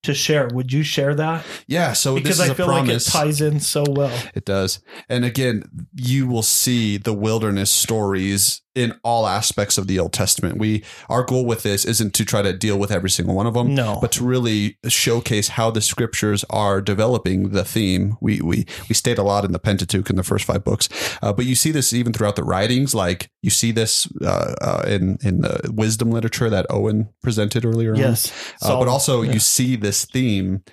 to 0.03 0.13
share. 0.15 0.47
Would 0.53 0.71
you 0.73 0.81
share 0.83 1.13
that? 1.15 1.45
Yeah. 1.67 1.93
So 1.93 2.15
because 2.15 2.37
this 2.37 2.45
is 2.45 2.51
I 2.51 2.53
feel 2.55 2.65
promise. 2.65 3.13
like 3.13 3.23
it 3.23 3.27
ties 3.27 3.41
in 3.41 3.59
so 3.59 3.83
well. 3.87 4.17
It 4.33 4.45
does. 4.45 4.79
And 5.09 5.25
again, 5.25 5.63
you 5.93 6.27
will 6.27 6.43
see 6.43 6.97
the 6.97 7.13
wilderness 7.13 7.69
stories 7.69 8.61
in 8.77 8.93
all 9.03 9.25
aspects 9.25 9.77
of 9.77 9.87
the 9.87 9.97
Old 9.99 10.13
Testament. 10.13 10.57
We 10.59 10.83
our 11.09 11.23
goal 11.23 11.45
with 11.45 11.63
this 11.63 11.83
isn't 11.85 12.13
to 12.13 12.23
try 12.23 12.41
to 12.43 12.53
deal 12.53 12.77
with 12.77 12.91
every 12.91 13.09
single 13.09 13.35
one 13.35 13.47
of 13.47 13.53
them, 13.55 13.73
No. 13.73 13.97
but 14.01 14.11
to 14.13 14.23
really 14.23 14.77
showcase 14.87 15.47
how 15.49 15.71
the 15.71 15.81
scriptures 15.81 16.45
are 16.49 16.79
developing 16.81 17.49
the 17.49 17.63
theme. 17.65 18.15
We 18.21 18.39
we 18.41 18.65
we 18.87 18.93
state 18.95 19.17
a 19.17 19.23
lot 19.23 19.43
in 19.45 19.51
the 19.51 19.59
Pentateuch 19.59 20.09
in 20.09 20.15
the 20.15 20.23
first 20.23 20.45
five 20.45 20.63
books, 20.63 20.87
uh, 21.23 21.33
but 21.33 21.45
you 21.45 21.55
see 21.55 21.71
this 21.71 21.91
even 21.93 22.13
throughout 22.13 22.35
the 22.35 22.43
writings. 22.43 22.93
Like 22.93 23.29
you 23.41 23.49
see 23.49 23.71
this 23.71 24.07
uh, 24.21 24.53
uh, 24.61 24.83
in 24.87 25.17
in 25.23 25.41
the 25.41 25.71
wisdom 25.73 26.11
literature 26.11 26.49
that 26.49 26.65
Owen 26.69 27.09
presented 27.23 27.65
earlier. 27.65 27.93
on. 27.93 27.99
Yes, 27.99 28.31
Uh, 28.61 28.77
but 28.79 28.87
also 28.87 29.23
yeah. 29.23 29.33
you 29.33 29.39
see 29.39 29.75
this 29.75 30.05
theme 30.05 30.63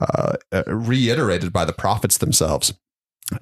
uh, 0.00 0.34
uh, 0.52 0.62
reiterated 0.66 1.52
by 1.52 1.64
the 1.64 1.72
prophets 1.72 2.18
themselves 2.18 2.72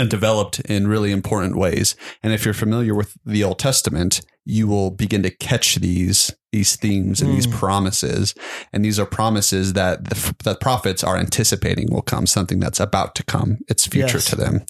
developed 0.09 0.61
in 0.61 0.87
really 0.89 1.13
important 1.13 1.57
ways. 1.57 1.95
And 2.23 2.33
if 2.33 2.45
you're 2.45 2.55
familiar 2.55 2.95
with 2.95 3.17
the 3.25 3.45
Old 3.45 3.59
Testament, 3.59 4.21
you 4.47 4.67
will 4.67 4.91
begin 4.91 5.23
to 5.23 5.31
catch 5.31 5.77
these 5.77 6.33
these 6.53 6.77
themes 6.77 7.21
and 7.21 7.33
these 7.35 7.49
Mm. 7.49 7.53
promises. 7.53 8.33
And 8.73 8.85
these 8.85 9.01
are 9.01 9.07
promises 9.07 9.73
that 9.73 10.05
the 10.05 10.35
that 10.45 10.61
prophets 10.61 11.03
are 11.03 11.17
anticipating 11.17 11.89
will 11.93 12.03
come, 12.03 12.27
something 12.29 12.61
that's 12.61 12.79
about 12.79 13.15
to 13.17 13.25
come. 13.25 13.59
It's 13.69 13.87
future 13.89 14.19
Yes. 14.19 14.27
to 14.27 14.37
them. 14.37 14.61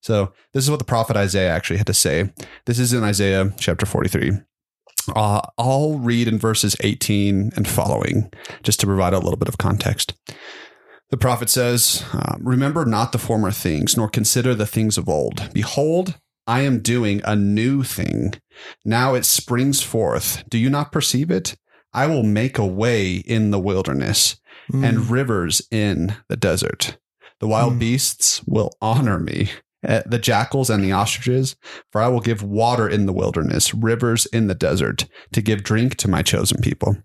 So 0.00 0.32
this 0.52 0.62
is 0.62 0.70
what 0.70 0.78
the 0.78 0.84
prophet 0.84 1.16
Isaiah 1.16 1.50
actually 1.50 1.78
had 1.78 1.88
to 1.88 1.94
say. 1.94 2.30
This 2.66 2.78
is 2.78 2.92
in 2.92 3.02
Isaiah 3.02 3.52
chapter 3.58 3.84
43. 3.84 4.32
Uh, 5.16 5.40
I'll 5.58 5.98
read 5.98 6.28
in 6.28 6.38
verses 6.38 6.76
18 6.80 7.50
and 7.56 7.66
following 7.68 8.30
just 8.62 8.78
to 8.80 8.86
provide 8.86 9.12
a 9.12 9.18
little 9.18 9.36
bit 9.36 9.48
of 9.48 9.58
context. 9.58 10.14
The 11.10 11.16
prophet 11.16 11.48
says, 11.50 12.04
uh, 12.12 12.36
Remember 12.40 12.84
not 12.84 13.12
the 13.12 13.18
former 13.18 13.50
things, 13.50 13.96
nor 13.96 14.08
consider 14.08 14.54
the 14.54 14.66
things 14.66 14.98
of 14.98 15.08
old. 15.08 15.50
Behold, 15.52 16.18
I 16.46 16.60
am 16.62 16.80
doing 16.80 17.20
a 17.24 17.36
new 17.36 17.82
thing. 17.82 18.34
Now 18.84 19.14
it 19.14 19.24
springs 19.24 19.82
forth. 19.82 20.44
Do 20.48 20.58
you 20.58 20.68
not 20.70 20.92
perceive 20.92 21.30
it? 21.30 21.56
I 21.92 22.06
will 22.06 22.22
make 22.24 22.58
a 22.58 22.66
way 22.66 23.16
in 23.16 23.50
the 23.50 23.60
wilderness 23.60 24.36
Mm. 24.72 24.82
and 24.88 25.10
rivers 25.10 25.60
in 25.70 26.16
the 26.30 26.38
desert. 26.38 26.96
The 27.38 27.46
wild 27.46 27.74
Mm. 27.74 27.78
beasts 27.80 28.40
will 28.46 28.72
honor 28.80 29.18
me, 29.20 29.50
uh, 29.86 30.00
the 30.06 30.18
jackals 30.18 30.70
and 30.70 30.82
the 30.82 30.92
ostriches, 30.92 31.54
for 31.92 32.00
I 32.00 32.08
will 32.08 32.20
give 32.20 32.42
water 32.42 32.88
in 32.88 33.04
the 33.04 33.12
wilderness, 33.12 33.74
rivers 33.74 34.24
in 34.26 34.46
the 34.46 34.54
desert, 34.54 35.04
to 35.34 35.42
give 35.42 35.62
drink 35.64 35.96
to 35.96 36.08
my 36.08 36.22
chosen 36.22 36.62
people. 36.62 36.96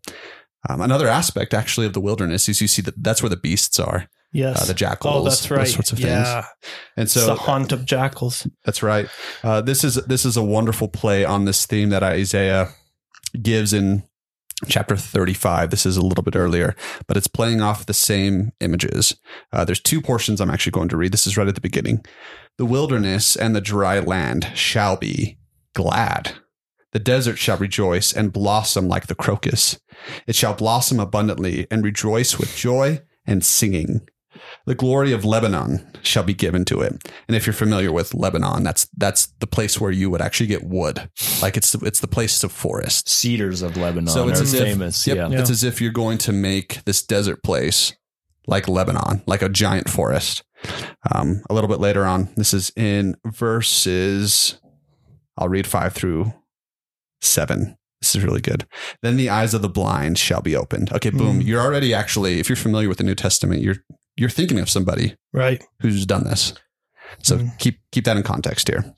Um, 0.67 0.81
another 0.81 1.07
aspect, 1.07 1.53
actually, 1.53 1.85
of 1.85 1.93
the 1.93 2.01
wilderness 2.01 2.49
is 2.49 2.59
you 2.59 2.67
see 2.67 2.81
that 2.81 3.01
that's 3.01 3.21
where 3.21 3.29
the 3.29 3.37
beasts 3.37 3.79
are, 3.79 4.09
yes, 4.33 4.61
uh, 4.61 4.65
the 4.65 4.73
jackals, 4.73 5.15
oh, 5.15 5.23
that's 5.23 5.49
right. 5.49 5.59
those 5.59 5.73
sorts 5.73 5.91
of 5.91 5.99
things. 5.99 6.09
yeah, 6.09 6.45
And 6.97 7.03
it's 7.03 7.13
so 7.13 7.27
the 7.27 7.35
haunt 7.35 7.71
of 7.71 7.85
jackals. 7.85 8.47
that's 8.65 8.83
right. 8.83 9.07
Uh, 9.43 9.61
this 9.61 9.83
is 9.83 9.95
this 10.05 10.25
is 10.25 10.35
a 10.35 10.43
wonderful 10.43 10.87
play 10.87 11.23
on 11.23 11.45
this 11.45 11.65
theme 11.65 11.89
that 11.89 12.03
Isaiah 12.03 12.69
gives 13.41 13.73
in 13.73 14.03
chapter 14.67 14.97
35. 14.97 15.69
This 15.69 15.85
is 15.85 15.95
a 15.95 16.01
little 16.01 16.23
bit 16.23 16.35
earlier, 16.35 16.75
but 17.07 17.15
it's 17.15 17.27
playing 17.27 17.61
off 17.61 17.85
the 17.85 17.93
same 17.93 18.51
images. 18.59 19.15
Uh, 19.53 19.63
there's 19.63 19.79
two 19.79 20.01
portions 20.01 20.41
I'm 20.41 20.49
actually 20.49 20.71
going 20.71 20.89
to 20.89 20.97
read. 20.97 21.11
This 21.11 21.27
is 21.27 21.37
right 21.37 21.47
at 21.47 21.55
the 21.55 21.61
beginning. 21.61 22.03
The 22.57 22.65
wilderness 22.65 23.37
and 23.37 23.55
the 23.55 23.61
dry 23.61 23.99
land 23.99 24.51
shall 24.55 24.97
be 24.97 25.37
glad. 25.73 26.33
The 26.91 26.99
desert 26.99 27.37
shall 27.37 27.57
rejoice 27.57 28.11
and 28.11 28.33
blossom 28.33 28.87
like 28.87 29.07
the 29.07 29.15
crocus. 29.15 29.79
It 30.27 30.35
shall 30.35 30.53
blossom 30.55 30.99
abundantly 30.99 31.67
and 31.69 31.83
rejoice 31.83 32.37
with 32.39 32.55
joy 32.55 33.01
and 33.27 33.45
singing. 33.45 34.07
The 34.65 34.75
glory 34.75 35.11
of 35.11 35.25
Lebanon 35.25 35.85
shall 36.01 36.23
be 36.23 36.33
given 36.33 36.63
to 36.65 36.81
it. 36.81 36.93
And 37.27 37.35
if 37.35 37.45
you're 37.45 37.53
familiar 37.53 37.91
with 37.91 38.13
Lebanon, 38.13 38.63
that's 38.63 38.87
that's 38.97 39.27
the 39.39 39.47
place 39.47 39.79
where 39.81 39.91
you 39.91 40.09
would 40.09 40.21
actually 40.21 40.47
get 40.47 40.63
wood. 40.63 41.09
Like 41.41 41.57
it's 41.57 41.71
the, 41.73 41.85
it's 41.85 41.99
the 41.99 42.07
place 42.07 42.43
of 42.43 42.51
forest. 42.51 43.09
Cedars 43.09 43.61
of 43.61 43.75
Lebanon 43.77 44.07
So 44.07 44.27
it's 44.29 44.39
are 44.39 44.43
as 44.43 44.53
if- 44.53 44.63
famous. 44.63 45.05
Yep, 45.05 45.17
Yeah. 45.17 45.39
it's 45.39 45.49
as 45.49 45.63
if 45.63 45.81
you're 45.81 45.91
going 45.91 46.17
to 46.19 46.31
make 46.31 46.83
this 46.85 47.03
desert 47.03 47.43
place 47.43 47.93
like 48.47 48.67
Lebanon, 48.67 49.21
like 49.27 49.41
a 49.41 49.49
giant 49.49 49.89
forest. 49.89 50.43
Um, 51.13 51.41
a 51.49 51.53
little 51.53 51.67
bit 51.69 51.79
later 51.79 52.05
on, 52.05 52.29
this 52.35 52.53
is 52.53 52.71
in 52.75 53.15
verses. 53.25 54.59
I'll 55.37 55.49
read 55.49 55.67
five 55.67 55.93
through 55.93 56.33
seven. 57.21 57.77
This 58.01 58.15
is 58.15 58.23
really 58.23 58.39
good. 58.41 58.65
Then 59.01 59.17
the 59.17 59.29
eyes 59.29 59.53
of 59.53 59.61
the 59.61 59.67
blind 59.69 60.17
shall 60.17 60.41
be 60.41 60.55
opened. 60.55 60.91
Okay, 60.93 61.09
boom. 61.09 61.41
Mm. 61.41 61.45
You're 61.45 61.61
already 61.61 61.93
actually, 61.93 62.39
if 62.39 62.47
you're 62.47 62.55
familiar 62.55 62.87
with 62.87 62.97
the 62.97 63.03
New 63.03 63.15
Testament, 63.15 63.61
you're 63.61 63.77
you're 64.15 64.29
thinking 64.29 64.59
of 64.59 64.69
somebody 64.69 65.15
Right. 65.33 65.63
who's 65.81 66.05
done 66.05 66.25
this. 66.25 66.53
So 67.23 67.37
Mm. 67.37 67.57
keep 67.57 67.79
keep 67.91 68.05
that 68.05 68.17
in 68.17 68.23
context 68.23 68.67
here. 68.67 68.93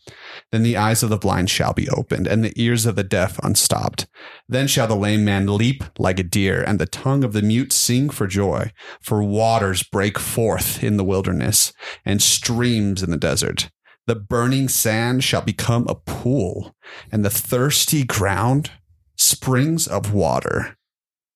Then 0.52 0.64
the 0.64 0.78
eyes 0.78 1.02
of 1.02 1.10
the 1.10 1.18
blind 1.18 1.50
shall 1.50 1.74
be 1.74 1.88
opened, 1.90 2.28
and 2.28 2.44
the 2.44 2.54
ears 2.62 2.86
of 2.86 2.96
the 2.96 3.04
deaf 3.04 3.40
unstopped. 3.40 4.06
Then 4.50 4.68
shall 4.68 4.88
the 4.88 4.96
lame 4.96 5.24
man 5.24 5.46
leap 5.48 5.84
like 5.98 6.20
a 6.20 6.24
deer, 6.24 6.62
and 6.62 6.78
the 6.78 6.86
tongue 6.86 7.24
of 7.24 7.34
the 7.34 7.42
mute 7.42 7.72
sing 7.72 8.10
for 8.10 8.28
joy. 8.28 8.72
For 9.02 9.24
waters 9.24 9.82
break 9.84 10.20
forth 10.20 10.84
in 10.84 10.98
the 10.98 11.04
wilderness, 11.06 11.72
and 12.06 12.22
streams 12.22 13.02
in 13.02 13.12
the 13.12 13.18
desert. 13.18 13.70
The 14.08 14.16
burning 14.16 14.68
sand 14.68 15.24
shall 15.24 15.42
become 15.42 15.86
a 15.88 15.96
pool, 15.96 16.76
and 17.12 17.24
the 17.24 17.30
thirsty 17.30 18.04
ground 18.04 18.72
springs 19.16 19.88
of 19.88 20.14
water. 20.14 20.76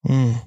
Mm. 0.07 0.41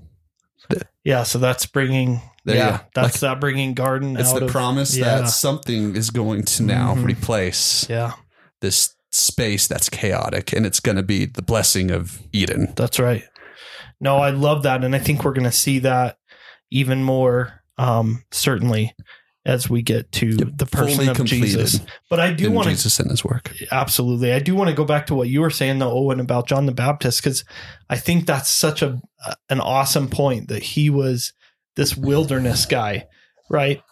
Yeah, 1.04 1.22
so 1.22 1.38
that's 1.38 1.64
bringing. 1.64 2.20
There 2.44 2.56
you 2.56 2.62
yeah, 2.62 2.76
go. 2.78 2.84
that's 3.02 3.20
that 3.20 3.40
bringing 3.40 3.74
garden 3.74 4.16
It's 4.16 4.30
out 4.30 4.38
the 4.40 4.44
of. 4.46 4.50
promise 4.50 4.96
yeah. 4.96 5.20
that 5.20 5.28
something 5.28 5.96
is 5.96 6.10
going 6.10 6.44
to 6.44 6.62
now 6.62 6.94
Mhm. 6.94 7.04
replace 7.04 7.88
Yeah, 7.90 8.12
this 8.60 8.94
space 9.10 9.66
that's 9.66 9.88
chaotic 9.88 10.52
and 10.52 10.64
it's 10.66 10.80
going 10.80 10.96
to 10.96 11.02
be 11.02 11.24
the 11.26 11.42
blessing 11.42 11.90
of 11.90 12.22
Eden. 12.32 12.72
that's 12.76 12.98
right. 12.98 13.22
No, 14.00 14.16
I 14.18 14.30
love 14.30 14.62
that, 14.62 14.82
and 14.84 14.94
I 14.94 14.98
think 14.98 15.24
we're 15.24 15.32
going 15.32 15.44
to 15.44 15.52
see 15.52 15.78
that 15.80 16.16
even 16.70 17.02
more, 17.02 17.62
um, 17.78 18.24
certainly, 18.30 18.94
as 19.48 19.68
we 19.68 19.80
get 19.82 20.12
to 20.12 20.36
the 20.36 20.66
person 20.66 21.08
of 21.08 21.16
completed 21.16 21.46
Jesus. 21.46 21.80
But 22.10 22.20
I 22.20 22.32
do 22.32 22.50
want 22.52 22.66
to 22.66 22.70
Jesus 22.74 23.00
and 23.00 23.10
his 23.10 23.24
work. 23.24 23.52
absolutely. 23.72 24.32
I 24.32 24.38
do 24.40 24.54
want 24.54 24.68
to 24.68 24.76
go 24.76 24.84
back 24.84 25.06
to 25.06 25.14
what 25.14 25.28
you 25.28 25.40
were 25.40 25.50
saying 25.50 25.78
though, 25.78 25.90
Owen, 25.90 26.20
about 26.20 26.46
John 26.46 26.66
the 26.66 26.72
Baptist, 26.72 27.22
because 27.22 27.44
I 27.88 27.96
think 27.96 28.26
that's 28.26 28.50
such 28.50 28.82
a 28.82 29.00
an 29.48 29.60
awesome 29.60 30.08
point 30.08 30.48
that 30.48 30.62
he 30.62 30.90
was 30.90 31.32
this 31.76 31.96
wilderness 31.96 32.66
guy, 32.66 33.06
right? 33.50 33.82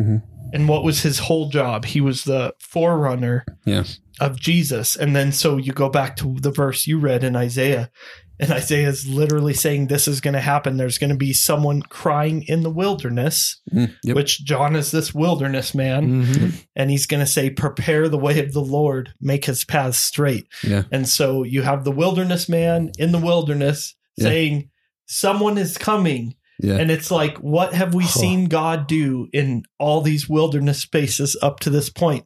Mhm. 0.00 0.22
And 0.54 0.68
what 0.68 0.82
was 0.82 1.02
his 1.02 1.18
whole 1.18 1.48
job? 1.50 1.84
He 1.84 2.00
was 2.00 2.24
the 2.24 2.54
forerunner 2.58 3.44
Yeah. 3.64 3.84
of 4.20 4.40
Jesus. 4.40 4.96
And 4.96 5.14
then 5.14 5.30
so 5.32 5.56
you 5.58 5.72
go 5.72 5.88
back 5.88 6.16
to 6.16 6.36
the 6.40 6.50
verse 6.50 6.86
you 6.86 6.98
read 6.98 7.22
in 7.22 7.36
Isaiah, 7.36 7.90
and 8.42 8.50
Isaiah 8.52 8.88
is 8.88 9.06
literally 9.08 9.54
saying 9.54 9.86
this 9.86 10.06
is 10.06 10.20
going 10.20 10.34
to 10.34 10.40
happen. 10.40 10.76
There's 10.76 10.98
going 10.98 11.10
to 11.10 11.16
be 11.16 11.32
someone 11.32 11.80
crying 11.80 12.42
in 12.48 12.62
the 12.62 12.70
wilderness, 12.70 13.60
Mm, 13.72 13.94
yep. 14.04 14.16
which 14.16 14.44
John 14.44 14.76
is 14.76 14.90
this 14.90 15.14
wilderness 15.14 15.74
man 15.74 16.24
Mhm. 16.26 16.52
and 16.76 16.90
he's 16.90 17.06
going 17.06 17.24
to 17.24 17.30
say, 17.30 17.48
Prepare 17.48 18.08
the 18.10 18.18
way 18.18 18.38
of 18.40 18.52
the 18.52 18.60
Lord, 18.60 19.14
make 19.20 19.46
his 19.46 19.64
path 19.64 19.94
straight. 19.94 20.46
Yeah. 20.62 20.82
And 20.92 21.08
so 21.08 21.44
you 21.44 21.62
have 21.62 21.84
the 21.84 21.92
wilderness 21.92 22.48
man 22.48 22.90
in 22.98 23.12
the 23.12 23.18
wilderness 23.18 23.94
Yeah. 24.18 24.24
saying, 24.24 24.68
Someone 25.06 25.56
is 25.58 25.78
coming. 25.78 26.34
Yeah. 26.60 26.76
And 26.76 26.90
it's 26.90 27.10
like, 27.10 27.36
what 27.38 27.74
have 27.74 27.92
we 27.94 28.04
seen 28.04 28.46
God 28.46 28.86
do 28.86 29.28
in 29.32 29.64
all 29.78 30.00
these 30.00 30.28
wilderness 30.28 30.78
spaces 30.80 31.36
up 31.42 31.58
to 31.60 31.70
this 31.70 31.90
point? 31.90 32.24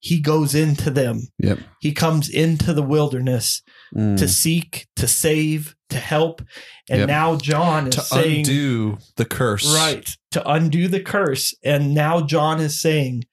He 0.00 0.20
goes 0.20 0.54
into 0.54 0.90
them. 0.90 1.28
Yep. 1.38 1.58
He 1.80 1.92
comes 1.92 2.28
into 2.28 2.72
the 2.72 2.82
wilderness 2.82 3.62
Mm. 3.94 4.18
to 4.18 4.26
seek, 4.28 4.86
to 4.96 5.06
save, 5.06 5.74
to 5.90 5.98
help. 5.98 6.42
And 6.90 7.00
Yep. 7.00 7.08
now 7.08 7.36
John 7.36 7.88
is 7.88 7.94
to 7.94 8.00
saying, 8.00 8.38
undo 8.38 8.98
the 9.16 9.24
curse. 9.24 9.72
Right. 9.74 10.08
To 10.32 10.48
undo 10.50 10.88
the 10.88 11.00
curse. 11.00 11.54
And 11.64 11.94
now 11.94 12.20
John 12.22 12.60
is 12.60 12.80
saying 12.80 13.24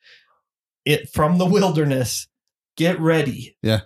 it 0.85 1.09
from 1.13 1.37
the 1.37 1.45
wilderness, 1.45 2.27
get 2.77 2.99
ready. 2.99 3.55
Yeah. 3.63 3.81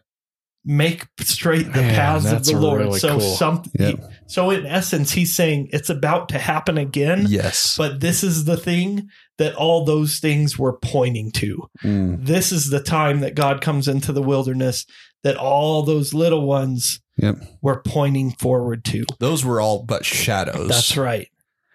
Make 0.65 1.05
straight 1.21 1.71
the 1.71 1.81
Man, 1.81 1.95
paths 1.95 2.29
of 2.29 2.43
the 2.43 2.57
Lord. 2.59 2.81
really 2.81 2.99
so 2.99 3.19
cool. 3.19 3.35
some 3.37 3.63
Yeah. 3.79 3.93
so 4.27 4.49
in 4.49 4.65
essence, 4.65 5.11
he's 5.11 5.33
saying 5.33 5.69
it's 5.71 5.89
about 5.89 6.27
to 6.29 6.37
happen 6.39 6.77
again. 6.77 7.25
Yes. 7.29 7.75
But 7.77 8.01
this 8.01 8.21
is 8.21 8.43
the 8.43 8.57
thing 8.57 9.07
that 9.37 9.55
all 9.55 9.85
those 9.85 10.19
things 10.19 10.59
were 10.59 10.77
pointing 10.79 11.31
to. 11.31 11.69
Mm. 11.85 12.25
This 12.25 12.51
is 12.51 12.69
the 12.69 12.81
time 12.81 13.21
that 13.21 13.35
God 13.35 13.61
comes 13.61 13.87
into 13.87 14.11
the 14.11 14.21
wilderness 14.21 14.85
that 15.23 15.37
all 15.37 15.83
those 15.83 16.13
little 16.13 16.45
ones 16.47 16.99
Yep. 17.17 17.37
were 17.61 17.81
pointing 17.81 18.31
forward 18.31 18.85
to. 18.85 19.03
Those 19.19 19.43
were 19.43 19.59
all 19.59 19.83
but 19.83 20.05
shadows. 20.05 20.67
That's 20.69 20.95
right. 20.95 21.29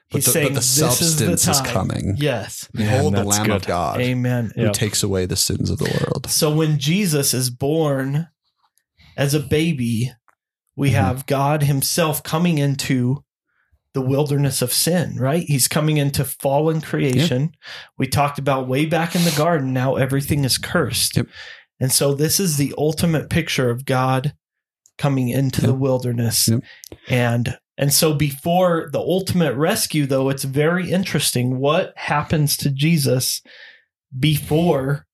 He's 0.09 0.25
but 0.27 0.27
the, 0.27 0.33
saying 0.33 0.47
but 0.49 0.55
the 0.55 0.61
this 0.61 1.01
is 1.03 1.17
the 1.19 1.37
substance 1.37 1.49
is, 1.49 1.73
coming. 1.73 2.15
Yes. 2.19 2.69
Behold 2.73 3.15
the 3.15 3.25
that's 3.25 3.39
Lamb 3.39 3.51
of. 3.51 3.67
God 3.67 4.01
Amen. 4.01 4.53
who 4.55 4.63
Yep. 4.65 4.73
takes 4.75 5.03
away 5.03 5.27
the 5.27 5.37
sins 5.37 5.69
of 5.71 5.79
the 5.79 5.85
world. 6.01 6.27
So 6.31 6.55
when 6.55 6.79
Jesus 6.79 7.35
is 7.35 7.51
born 7.51 8.29
as 9.17 9.35
a 9.35 9.41
baby, 9.41 10.13
we 10.77 10.91
Mhm. 10.91 10.95
have 10.95 11.27
God 11.27 11.65
Himself 11.65 12.23
coming 12.23 12.59
into 12.59 13.25
the 13.95 14.01
wilderness 14.03 14.63
of 14.63 14.73
sin, 14.73 15.17
right? 15.19 15.45
He's 15.47 15.67
coming 15.69 15.97
into 15.99 16.25
fallen 16.25 16.81
creation. 16.81 17.53
We 17.99 18.07
talked 18.07 18.39
about 18.39 18.69
way 18.69 18.87
back 18.87 19.15
in 19.15 19.25
the 19.25 19.31
garden. 19.37 19.73
Now 19.75 19.97
everything 19.97 20.45
is 20.45 20.57
cursed. 20.57 21.17
Yep. 21.17 21.27
And 21.83 21.91
so 21.91 22.15
this 22.15 22.39
is 22.39 22.57
the 22.59 22.73
ultimate 22.79 23.29
picture 23.29 23.69
of 23.69 23.85
God 23.85 24.35
coming 24.99 25.29
into 25.31 25.61
the 25.61 25.75
wilderness. 25.75 26.47
Yep. 26.49 26.61
And 27.09 27.59
and 27.77 27.93
so 27.93 28.15
before 28.15 28.89
the 28.93 29.01
ultimate 29.01 29.57
rescue 29.57 30.07
though, 30.07 30.29
it's 30.29 30.45
very 30.45 30.91
interesting 30.93 31.59
what 31.59 31.93
happens 31.97 32.57
to 32.59 32.71
Jesus 32.71 33.43
before 34.17 35.07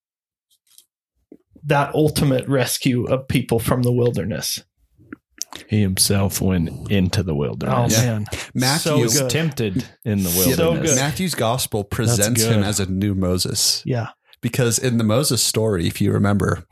that 1.64 1.94
ultimate 1.94 2.46
rescue 2.48 3.04
of 3.06 3.28
people 3.28 3.58
from 3.58 3.82
the 3.82 3.92
wilderness. 3.92 4.62
He 5.68 5.80
himself 5.80 6.42
went 6.42 6.90
into 6.90 7.22
the 7.22 7.32
Oh 7.32 7.36
wilderness. 7.36 7.94
Yeah. 7.96 8.04
man. 8.18 8.26
Matthew 8.54 8.90
So 8.92 8.98
was 8.98 9.18
good. 9.20 9.30
tempted 9.30 9.88
in 10.04 10.22
the 10.22 10.28
So 10.28 10.48
wilderness. 10.66 10.90
good. 10.90 10.96
Matthew's 11.00 11.34
gospel 11.34 11.84
presents 11.84 12.42
him 12.42 12.62
as 12.62 12.78
a 12.78 12.86
new 12.90 13.14
Moses. 13.14 13.82
Yeah. 13.86 14.08
Because 14.40 14.78
in 14.78 14.98
the 14.98 15.04
Moses 15.04 15.42
story, 15.42 15.86
if 15.86 16.00
you 16.00 16.12
remember, 16.12 16.64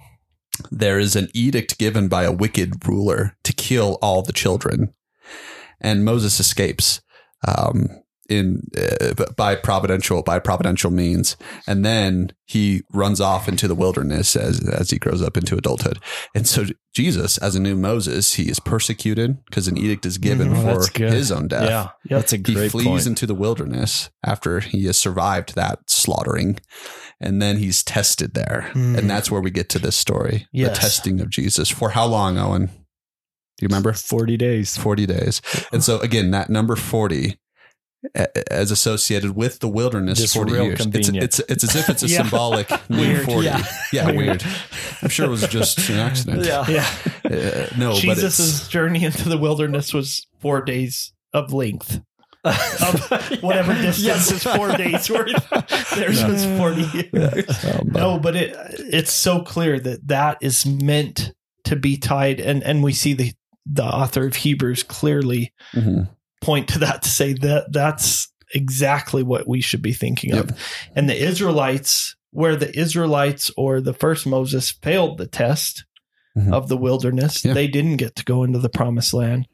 there 0.70 0.98
is 0.98 1.16
an 1.16 1.28
edict 1.34 1.78
given 1.78 2.08
by 2.08 2.24
a 2.24 2.32
wicked 2.32 2.86
ruler 2.86 3.36
to 3.44 3.52
kill 3.52 3.98
all 4.00 4.22
the 4.22 4.32
children, 4.32 4.94
and 5.80 6.04
Moses 6.04 6.40
escapes 6.40 7.02
um, 7.46 7.88
in 8.28 8.62
uh, 8.76 9.12
by 9.36 9.54
providential 9.54 10.22
by 10.22 10.38
providential 10.38 10.90
means, 10.90 11.36
and 11.66 11.84
then 11.84 12.32
he 12.46 12.82
runs 12.92 13.20
off 13.20 13.48
into 13.48 13.66
the 13.68 13.74
wilderness 13.74 14.36
as 14.36 14.66
as 14.68 14.90
he 14.90 14.98
grows 14.98 15.22
up 15.22 15.36
into 15.36 15.56
adulthood. 15.56 15.98
And 16.34 16.46
so 16.46 16.64
Jesus, 16.94 17.38
as 17.38 17.54
a 17.54 17.60
new 17.60 17.76
Moses, 17.76 18.34
he 18.34 18.48
is 18.50 18.58
persecuted 18.60 19.44
because 19.46 19.68
an 19.68 19.76
edict 19.76 20.06
is 20.06 20.18
given 20.18 20.48
Mhm. 20.52 20.64
Oh, 20.64 20.82
for 20.82 21.04
his 21.04 21.30
own 21.30 21.48
death 21.48 21.68
Yeah, 21.68 21.88
that's 22.08 22.32
a 22.32 22.38
great 22.38 22.62
he 22.64 22.68
flees 22.70 22.86
point. 22.86 23.06
into 23.06 23.26
the 23.26 23.34
wilderness 23.34 24.10
after 24.24 24.60
he 24.60 24.84
has 24.86 24.98
survived 24.98 25.54
that 25.54 25.80
slaughtering 25.88 26.58
and 27.20 27.40
then 27.40 27.58
he's 27.58 27.82
tested 27.82 28.34
there 28.34 28.70
Mm. 28.74 28.96
and 28.98 29.10
that's 29.10 29.30
where 29.30 29.40
we 29.40 29.50
get 29.50 29.68
to 29.70 29.78
this 29.78 29.96
story 29.96 30.46
Yes. 30.52 30.76
the 30.76 30.80
testing 30.82 31.20
of 31.20 31.30
jesus 31.30 31.68
for 31.70 31.90
how 31.90 32.06
long 32.06 32.36
owen 32.38 32.66
do 32.66 32.72
you 33.62 33.68
remember 33.68 33.92
40 33.94 34.36
days. 34.36 34.76
40 34.76 35.06
days 35.06 35.40
and 35.72 35.82
so 35.82 35.98
again 36.00 36.30
that 36.32 36.50
number 36.50 36.76
40 36.76 37.24
a- 37.30 37.36
as 38.50 38.70
associated 38.70 39.34
with 39.36 39.58
the 39.60 39.68
wilderness 39.68 40.18
Just 40.18 40.34
40 40.34 40.52
years 40.52 40.72
it's, 40.74 40.82
convenient. 40.82 41.24
it's 41.24 41.38
it's 41.40 41.64
as 41.64 41.76
if 41.76 41.88
it's 41.88 42.02
a 42.02 42.08
Yeah. 42.08 42.22
symbolic 42.22 42.70
new 42.90 42.98
Weird, 42.98 43.24
40 43.24 43.44
yeah. 43.46 43.62
yeah, 43.92 44.10
weird 44.12 44.44
i'm 45.02 45.08
sure 45.08 45.26
it 45.26 45.30
was 45.30 45.46
just 45.48 45.88
an 45.88 45.96
accident 45.98 46.44
Yeah. 46.44 46.60
Uh, 47.24 47.66
no 47.76 47.90
but 47.90 48.18
it's 48.18 48.36
Jesus' 48.36 48.68
journey 48.68 49.04
into 49.04 49.28
the 49.28 49.38
wilderness 49.38 49.92
was 49.92 50.26
four 50.40 50.62
days 50.62 51.12
of 51.32 51.52
length. 51.52 52.00
Of 52.46 53.42
whatever 53.42 53.74
distance 53.74 54.30
is 54.30 54.44
four 54.44 54.70
days 54.76 55.10
worth. 55.10 55.34
Theirs 55.96 56.22
was 56.24 56.44
40 56.44 57.08
years. 57.12 57.64
um, 57.64 57.88
No, 57.92 58.20
but 58.20 58.36
it 58.36 58.54
it's 58.78 59.12
so 59.12 59.42
clear 59.42 59.80
that 59.80 60.06
that 60.06 60.38
is 60.40 60.64
meant 60.64 61.32
to 61.64 61.74
be 61.74 61.96
tied, 61.96 62.38
and 62.38 62.62
and 62.62 62.84
we 62.84 62.92
see 62.92 63.14
the 63.14 63.32
the 63.66 63.82
author 63.82 64.24
of 64.28 64.36
Hebrews 64.36 64.84
clearly 64.84 65.52
mhm. 65.74 66.08
Point 66.46 66.68
to 66.68 66.78
that 66.78 67.02
to 67.02 67.08
say 67.08 67.32
that 67.34 67.72
that's 67.72 68.28
exactly 68.54 69.22
what 69.22 69.46
we 69.48 69.60
should 69.60 69.82
be 69.82 69.92
thinking 69.92 70.32
of. 70.32 70.50
And 70.94 71.08
the 71.10 71.20
Israelites, 71.30 72.14
where 72.30 72.56
the 72.56 72.72
Israelites 72.78 73.50
or 73.56 73.80
the 73.80 73.92
first 73.92 74.26
Moses 74.26 74.70
failed 74.70 75.18
the 75.18 75.26
test 75.26 75.84
Mhm. 76.38 76.52
of 76.52 76.68
the 76.68 76.76
wilderness, 76.76 77.44
Yeah. 77.44 77.54
they 77.54 77.66
didn't 77.66 77.96
get 77.96 78.14
to 78.16 78.24
go 78.24 78.44
into 78.44 78.58
the 78.60 78.68
promised 78.68 79.12
land. 79.12 79.48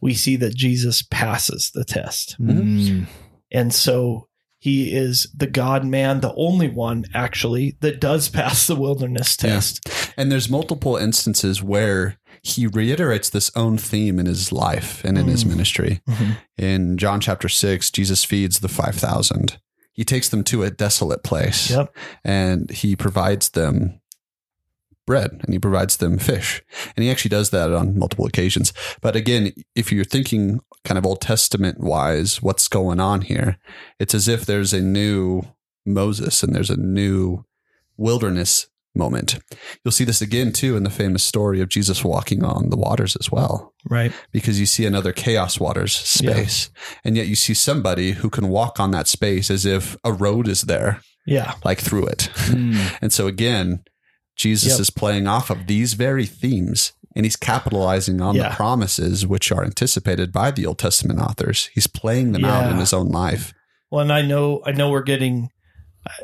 We 0.00 0.14
see 0.14 0.36
that 0.36 0.54
Jesus 0.56 1.02
passes 1.02 1.70
the 1.74 1.84
test. 1.84 2.36
Mm. 2.40 3.06
And 3.52 3.74
so 3.74 4.28
he 4.58 4.92
is 4.94 5.26
the 5.36 5.46
God 5.46 5.84
man, 5.84 6.20
the 6.20 6.34
only 6.36 6.68
one 6.68 7.04
actually 7.14 7.76
that 7.80 8.00
does 8.00 8.28
pass 8.30 8.66
the 8.66 8.76
wilderness 8.76 9.36
Yeah. 9.42 9.50
test. 9.54 9.80
And 10.16 10.30
there's 10.32 10.48
multiple 10.48 10.96
instances 10.96 11.62
where 11.62 12.16
he 12.42 12.66
reiterates 12.66 13.28
this 13.30 13.50
own 13.54 13.76
theme 13.78 14.18
in 14.18 14.26
his 14.26 14.50
life 14.52 15.04
and 15.04 15.18
in 15.18 15.26
his 15.26 15.44
Mm. 15.44 15.48
ministry. 15.48 16.00
Mhm. 16.08 16.36
In 16.56 16.98
John 16.98 17.20
chapter 17.20 17.48
6, 17.48 17.90
Jesus 17.90 18.24
feeds 18.24 18.60
the 18.60 18.68
5,000. 18.68 19.58
He 19.92 20.04
takes 20.04 20.28
them 20.28 20.42
to 20.44 20.62
a 20.62 20.70
desolate 20.70 21.22
place 21.22 21.70
Yep. 21.70 21.94
and 22.24 22.70
he 22.70 22.96
provides 22.96 23.50
them 23.50 24.00
bread 25.06 25.40
and 25.44 25.52
he 25.52 25.58
provides 25.58 25.96
them 25.96 26.18
fish. 26.18 26.62
And 26.96 27.02
he 27.04 27.10
actually 27.10 27.30
does 27.30 27.50
that 27.50 27.72
on 27.72 27.98
multiple 27.98 28.26
occasions. 28.26 28.72
But 29.00 29.16
again, 29.16 29.52
if 29.74 29.90
you're 29.90 30.04
thinking 30.04 30.60
kind 30.84 30.96
of 30.98 31.04
Old 31.04 31.20
Testament 31.20 31.80
wise, 31.80 32.40
what's 32.40 32.68
going 32.68 33.00
on 33.00 33.22
here? 33.22 33.58
It's 33.98 34.14
as 34.14 34.28
if 34.28 34.46
there's 34.46 34.72
a 34.72 34.80
new 34.80 35.42
Moses 35.84 36.42
and 36.42 36.54
there's 36.54 36.70
a 36.70 36.76
new 36.76 37.44
wilderness 37.96 38.66
moment. 38.94 39.38
You'll 39.84 39.92
see 39.92 40.04
this 40.04 40.20
again 40.20 40.52
too 40.52 40.76
in 40.76 40.82
the 40.82 40.90
famous 40.90 41.22
story 41.22 41.60
of 41.60 41.68
Jesus 41.68 42.04
walking 42.04 42.44
on 42.44 42.70
the 42.70 42.76
waters 42.76 43.16
as 43.16 43.30
well, 43.30 43.72
Right. 43.88 44.12
because 44.32 44.58
you 44.58 44.66
see 44.66 44.84
another 44.86 45.12
chaos 45.12 45.60
waters 45.60 45.92
space. 45.94 46.70
And 47.04 47.16
yet 47.16 47.26
you 47.28 47.36
see 47.36 47.54
somebody 47.54 48.12
who 48.12 48.28
can 48.30 48.48
walk 48.48 48.80
on 48.80 48.90
that 48.90 49.06
space 49.08 49.50
as 49.50 49.64
if 49.64 49.96
a 50.04 50.12
road 50.12 50.48
is 50.48 50.62
there, 50.62 51.00
Yeah. 51.26 51.54
like 51.64 51.80
through 51.80 52.06
it. 52.06 52.28
Mm. 52.48 52.98
And 53.02 53.12
so 53.12 53.26
again, 53.26 53.84
Jesus 54.36 54.72
Yep. 54.72 54.80
is 54.80 54.90
playing 54.90 55.26
off 55.26 55.50
of 55.50 55.66
these 55.66 55.92
very 55.94 56.26
themes 56.26 56.92
and 57.14 57.26
he's 57.26 57.36
capitalizing 57.36 58.20
on 58.20 58.34
Yeah. 58.34 58.48
the 58.50 58.54
promises 58.54 59.26
which 59.26 59.52
are 59.52 59.64
anticipated 59.64 60.32
by 60.32 60.50
the 60.50 60.66
Old 60.66 60.78
Testament 60.78 61.20
authors. 61.20 61.68
He's 61.74 61.86
playing 61.86 62.32
them 62.32 62.44
out 62.44 62.70
in 62.70 62.78
his 62.78 62.92
own 62.92 63.08
life. 63.08 63.52
Well, 63.90 64.02
and 64.02 64.12
I 64.12 64.22
know 64.22 64.62
I 64.64 64.72
know 64.72 64.90
we're 64.90 65.02
getting 65.02 65.50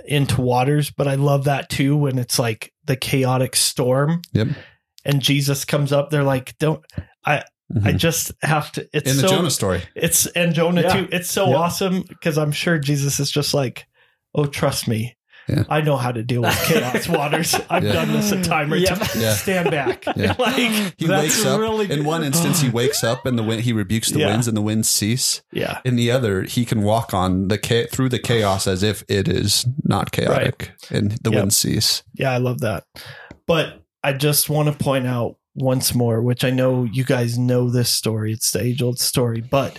into 0.06 0.40
waters, 0.40 0.90
but 0.90 1.06
I 1.08 1.14
love 1.14 1.44
that 1.44 1.68
too 1.70 1.96
when 1.96 2.18
it's 2.18 2.38
like 2.38 2.72
the 2.84 2.96
chaotic 2.96 3.56
storm. 3.56 4.22
Yep. 4.32 4.48
And 5.04 5.20
Jesus 5.22 5.64
comes 5.64 5.92
up, 5.92 6.10
they're 6.10 6.22
like, 6.24 6.56
"Don't 6.58 6.84
I 7.24 7.42
Mhm. 7.74 7.96
just 7.98 8.30
have 8.42 8.70
to 8.72 8.88
it's 8.92 9.10
in 9.10 9.16
the 9.16 9.22
so 9.28 9.34
Jonah 9.36 9.50
story. 9.50 9.82
it's 9.96 10.26
and 10.26 10.54
Jonah 10.54 10.82
Yeah. 10.82 10.92
too. 11.00 11.08
It's 11.10 11.28
so 11.30 11.48
Yeah. 11.48 11.56
awesome 11.56 12.02
because 12.02 12.38
I'm 12.38 12.52
sure 12.52 12.78
Jesus 12.78 13.18
is 13.18 13.28
just 13.30 13.54
like, 13.54 13.86
"Oh, 14.36 14.46
trust 14.46 14.86
me. 14.86 15.15
Yeah. 15.48 15.64
I 15.68 15.80
know 15.80 15.96
how 15.96 16.10
to 16.12 16.22
deal 16.22 16.42
with 16.42 16.56
chaos 16.64 17.08
waters. 17.18 17.54
I've 17.70 17.84
Yeah. 17.84 17.92
done 17.92 18.12
this 18.12 18.32
a 18.32 18.42
time 18.42 18.72
or 18.72 18.76
Yeah. 18.76 18.94
two. 18.94 19.20
Yeah. 19.20 19.34
Stand 19.34 19.70
back." 19.70 20.04
Yeah. 20.16 20.34
like, 20.38 20.56
He 20.98 21.06
That's 21.06 21.22
wakes 21.22 21.44
up. 21.46 21.60
really 21.60 21.90
in 21.90 22.04
one 22.04 22.24
instance, 22.24 22.60
he 22.60 22.68
wakes 22.68 23.04
up 23.04 23.26
and 23.26 23.38
the 23.38 23.42
wind, 23.42 23.62
he 23.62 23.72
rebukes 23.72 24.10
the 24.10 24.18
Yeah. 24.20 24.26
winds 24.28 24.48
and 24.48 24.56
the 24.56 24.60
winds 24.62 24.88
cease. 24.90 25.42
yeah. 25.52 25.78
In 25.84 25.96
the 25.96 26.10
other, 26.10 26.42
he 26.42 26.64
can 26.64 26.82
walk 26.82 27.14
on 27.14 27.48
the 27.48 27.58
cha- 27.58 27.86
through 27.92 28.08
the 28.08 28.18
chaos 28.18 28.66
as 28.66 28.82
if 28.82 29.04
it 29.08 29.28
is 29.28 29.66
not 29.84 30.10
chaotic, 30.12 30.72
and 30.90 31.12
the 31.22 31.30
Yep. 31.30 31.40
winds 31.40 31.56
cease. 31.56 32.02
Yeah, 32.14 32.32
I 32.32 32.38
love 32.38 32.60
that. 32.60 32.84
But 33.46 33.82
I 34.02 34.12
just 34.12 34.50
want 34.50 34.68
to 34.68 34.84
point 34.84 35.06
out 35.06 35.36
once 35.54 35.94
more, 35.94 36.20
which 36.22 36.44
I 36.44 36.50
know 36.50 36.84
you 36.84 37.04
guys 37.04 37.38
know 37.38 37.70
this 37.70 37.88
story. 37.88 38.32
It's 38.32 38.50
the 38.50 38.62
age 38.62 38.82
old 38.82 38.98
story, 38.98 39.40
but 39.40 39.78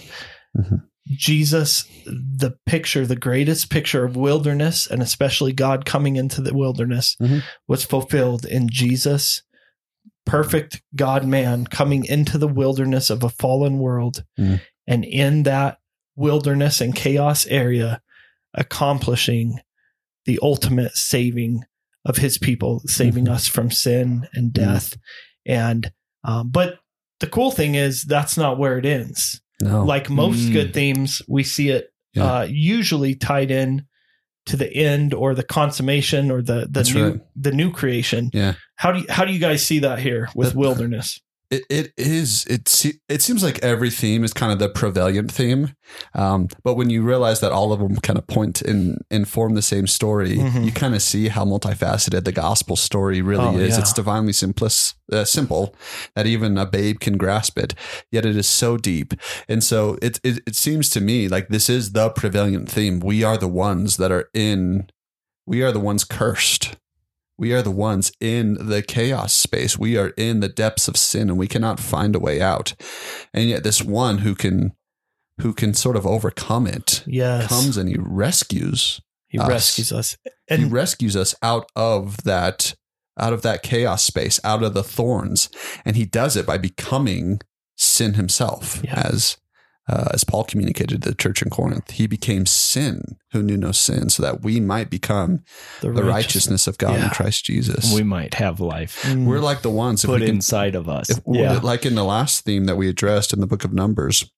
Mhm. 0.58 0.82
Jesus, 1.10 1.86
the 2.06 2.58
picture, 2.66 3.06
the 3.06 3.16
greatest 3.16 3.70
picture 3.70 4.04
of 4.04 4.16
wilderness, 4.16 4.88
and 4.88 5.02
especially 5.02 5.54
God 5.54 5.86
coming 5.86 6.16
into 6.16 6.42
the 6.42 6.54
wilderness, 6.54 7.16
Mhm. 7.22 7.44
was 7.68 7.84
fulfilled 7.84 8.46
in 8.46 8.70
Jesus, 8.70 9.44
perfect 10.26 10.82
God 10.96 11.26
man 11.26 11.66
coming 11.66 12.04
into 12.06 12.38
the 12.38 12.48
wilderness 12.48 13.10
of 13.10 13.24
a 13.24 13.30
fallen 13.30 13.80
world. 13.80 14.26
Mhm. 14.38 14.62
And 14.86 15.06
in 15.06 15.44
that 15.44 15.78
wilderness 16.16 16.82
and 16.82 16.96
chaos 16.96 17.46
area, 17.48 18.02
accomplishing 18.54 19.60
the 20.26 20.40
ultimate 20.42 20.96
saving 20.96 21.64
of 22.06 22.18
his 22.18 22.38
people, 22.38 22.82
saving 22.86 23.26
Mhm. 23.26 23.32
us 23.32 23.48
from 23.48 23.72
sin 23.72 24.28
and 24.34 24.52
death. 24.52 24.98
And, 25.46 25.92
um, 26.24 26.50
but 26.50 26.80
the 27.20 27.28
cool 27.28 27.52
thing 27.52 27.76
is 27.76 28.04
that's 28.04 28.38
not 28.38 28.58
where 28.58 28.78
it 28.78 28.86
ends. 28.86 29.42
No, 29.60 29.84
Like 29.86 30.10
most 30.10 30.40
Mm. 30.50 30.54
good 30.54 30.74
themes, 30.74 31.22
we 31.28 31.44
see 31.44 31.70
it 31.70 31.88
Yeah. 32.14 32.24
uh, 32.26 32.48
usually 32.50 33.16
tied 33.16 33.50
in 33.52 33.86
to 34.46 34.56
the 34.58 34.72
end 34.74 35.14
or 35.14 35.36
the 35.36 35.44
consummation 35.44 36.32
or 36.32 36.42
the 36.42 36.62
the 36.62 36.68
That's 36.72 36.94
new 36.94 37.04
right. 37.10 37.20
the 37.36 37.52
new 37.52 37.72
creation. 37.72 38.30
Yeah. 38.34 38.54
How 38.76 38.92
do 38.92 39.00
you 39.00 39.06
how 39.10 39.26
do 39.26 39.34
you 39.34 39.40
guys 39.40 39.66
see 39.66 39.80
that 39.80 40.00
here 40.00 40.30
with 40.36 40.50
That- 40.50 40.58
wilderness? 40.58 41.20
It, 41.50 41.64
it 41.70 41.94
is 41.98 42.46
it 42.48 42.86
it 43.08 43.22
seems 43.22 43.42
like 43.44 43.60
every 43.64 43.90
theme 43.90 44.24
is 44.26 44.34
kind 44.34 44.52
of 44.52 44.60
the 44.60 44.68
prevalent 44.70 45.32
theme 45.32 45.74
um, 46.14 46.48
but 46.64 46.74
when 46.76 46.90
you 46.90 47.02
realize 47.02 47.40
that 47.40 47.52
all 47.54 47.72
of 47.72 47.80
them 47.80 47.96
kind 47.98 48.20
of 48.20 48.28
point 48.28 48.62
and 48.62 48.98
inform 49.10 49.56
the 49.56 49.62
same 49.62 49.88
story 49.88 50.38
Mhm. 50.38 50.66
you 50.66 50.72
kind 50.74 50.94
of 50.96 51.02
see 51.02 51.30
how 51.30 51.46
multifaceted 51.46 52.26
the 52.26 52.32
gospel 52.34 52.76
story 52.76 53.22
really 53.22 53.46
Oh, 53.46 53.58
is 53.58 53.76
yeah. 53.76 53.80
it's 53.80 53.94
divinely 53.94 54.34
simplest, 54.34 54.96
uh, 55.12 55.24
simple 55.24 55.74
that 56.16 56.26
even 56.26 56.58
a 56.58 56.66
babe 56.66 57.00
can 57.00 57.16
grasp 57.18 57.58
it 57.58 57.74
yet 58.12 58.26
it 58.26 58.36
is 58.36 58.48
so 58.48 58.76
deep 58.78 59.14
and 59.48 59.64
so 59.64 59.98
it, 60.02 60.20
it 60.24 60.40
it 60.46 60.56
seems 60.56 60.90
to 60.90 61.00
me 61.02 61.28
like 61.30 61.48
this 61.48 61.70
is 61.70 61.94
the 61.94 62.10
prevalent 62.10 62.70
theme 62.70 63.00
we 63.00 63.24
are 63.24 63.38
the 63.38 63.48
ones 63.48 63.96
that 63.98 64.12
are 64.12 64.30
in 64.34 64.90
we 65.46 65.64
are 65.64 65.72
the 65.72 65.80
ones 65.80 66.04
cursed 66.04 66.76
we 67.38 67.54
are 67.54 67.62
the 67.62 67.72
ones 67.72 68.12
in 68.20 68.56
the 68.56 68.82
chaos 68.82 69.34
space. 69.34 69.78
We 69.78 69.98
are 69.98 70.10
in 70.18 70.40
the 70.40 70.50
depths 70.50 70.88
of 70.88 70.98
sin 70.98 71.30
and 71.30 71.38
we 71.38 71.48
cannot 71.48 71.80
find 71.80 72.16
a 72.16 72.20
way 72.20 72.42
out. 72.42 72.74
And 73.34 73.50
yet 73.50 73.64
this 73.64 73.82
one 73.84 74.20
who 74.20 74.36
can 74.36 74.74
who 75.42 75.54
can 75.54 75.76
sort 75.76 75.96
of 75.96 76.08
overcome 76.08 76.66
it 76.66 77.04
Yes. 77.06 77.48
comes 77.48 77.78
and 77.78 77.88
he 77.88 77.96
rescues. 78.00 79.00
he 79.28 79.38
us. 79.38 79.48
rescues 79.48 79.92
us. 79.92 80.18
And 80.50 80.64
he 80.64 80.68
rescues 80.70 81.16
us 81.16 81.36
out 81.44 81.70
of 81.76 82.24
that 82.24 82.74
out 83.20 83.34
of 83.34 83.42
that 83.42 83.64
chaos 83.64 84.04
space, 84.04 84.40
out 84.44 84.62
of 84.64 84.74
the 84.76 84.84
thorns. 84.84 85.50
And 85.86 85.96
he 85.96 86.06
does 86.06 86.36
it 86.36 86.46
by 86.46 86.58
becoming 86.58 87.40
sin 87.76 88.14
himself 88.16 88.80
Yeah. 88.84 88.94
as 89.12 89.38
uh, 89.90 90.10
as 90.14 90.24
Paul 90.24 90.44
communicated 90.44 91.02
to 91.04 91.10
the 91.10 91.16
church 91.16 91.42
in 91.42 91.50
Corinth, 91.50 91.92
he 91.92 92.08
became 92.08 92.46
sin 92.46 93.18
who 93.32 93.42
knew 93.42 93.58
no 93.58 93.72
sin, 93.72 94.10
so 94.10 94.24
that 94.24 94.42
we 94.42 94.60
might 94.60 94.90
become 94.90 95.44
the, 95.82 95.92
the 95.92 96.04
righteousness 96.04 96.68
of 96.68 96.78
God 96.78 97.00
in 97.00 97.10
Christ 97.10 97.46
Jesus. 97.46 97.94
We 97.94 98.04
might 98.04 98.34
have 98.36 98.60
life 98.60 98.98
Mm. 99.08 99.26
We're 99.26 99.40
like 99.40 99.62
the 99.62 99.70
ones 99.70 100.04
put 100.06 100.22
can, 100.22 100.30
inside 100.30 100.76
of 100.76 100.90
us. 100.90 101.10
if, 101.10 101.20
yeah. 101.28 101.60
like 101.60 101.86
in 101.86 101.96
the 101.96 102.04
last 102.04 102.44
theme 102.44 102.66
that 102.66 102.78
we 102.78 102.90
addressed 102.90 103.34
in 103.34 103.40
the 103.40 103.48
book 103.48 103.64
of 103.64 103.74
Numbers, 103.74 104.30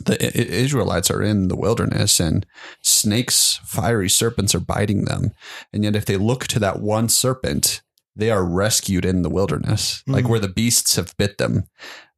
the 0.00 0.16
Israelites 0.36 1.10
are 1.10 1.22
in 1.22 1.48
the 1.48 1.56
wilderness 1.56 2.18
and 2.20 2.46
snakes, 2.82 3.60
fiery 3.64 4.08
serpents 4.08 4.54
are 4.54 4.60
biting 4.60 5.04
them. 5.04 5.30
And 5.72 5.84
yet, 5.84 5.94
if 5.96 6.04
they 6.04 6.16
look 6.16 6.46
to 6.48 6.58
that 6.60 6.80
one 6.80 7.08
serpent, 7.08 7.82
they 8.16 8.30
are 8.30 8.44
rescued 8.44 9.04
in 9.04 9.22
the 9.22 9.30
wilderness, 9.30 10.02
like 10.06 10.24
Mhm. 10.24 10.28
where 10.28 10.40
the 10.40 10.48
beasts 10.48 10.96
have 10.96 11.16
bit 11.16 11.38
them. 11.38 11.64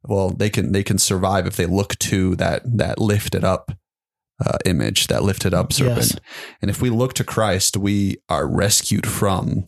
Well, 0.03 0.29
they 0.29 0.49
can 0.49 0.71
they 0.71 0.83
can 0.83 0.97
survive 0.99 1.47
if 1.47 1.55
they 1.55 1.65
look 1.65 1.97
to 1.99 2.35
that 2.37 2.61
that 2.77 2.99
lifted 2.99 3.43
up 3.43 3.71
uh, 4.45 4.57
image, 4.65 5.07
that 5.07 5.23
lifted 5.23 5.51
up 5.53 5.73
serpent. 5.73 5.97
Yes. 5.97 6.15
And 6.61 6.69
if 6.69 6.79
we 6.79 6.91
look 6.91 7.13
to 7.15 7.23
Christ, 7.23 7.75
we 7.75 8.17
are 8.29 8.47
rescued 8.47 9.07
from 9.07 9.65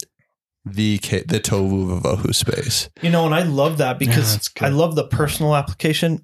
the 0.64 1.00
ca- 1.00 1.24
the 1.28 1.40
tohu 1.40 2.00
vavohu 2.02 2.36
space. 2.36 2.88
You 3.02 3.10
know, 3.10 3.26
and 3.26 3.34
I 3.34 3.42
love 3.42 3.80
that 3.80 3.98
because 3.98 4.34
that's 4.34 4.48
good. 4.50 4.66
I 4.66 4.70
love 4.70 4.94
the 4.96 5.08
personal 5.08 5.56
application. 5.56 6.24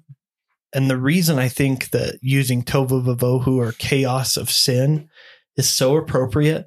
And 0.72 0.88
the 0.88 0.96
reason 0.98 1.38
I 1.40 1.48
think 1.48 1.90
that 1.90 2.18
using 2.22 2.62
tohu 2.62 3.02
vavohu 3.04 3.56
or 3.56 3.72
chaos 3.72 4.36
of 4.36 4.48
sin 4.50 5.08
is 5.56 5.68
so 5.68 5.96
appropriate, 5.96 6.66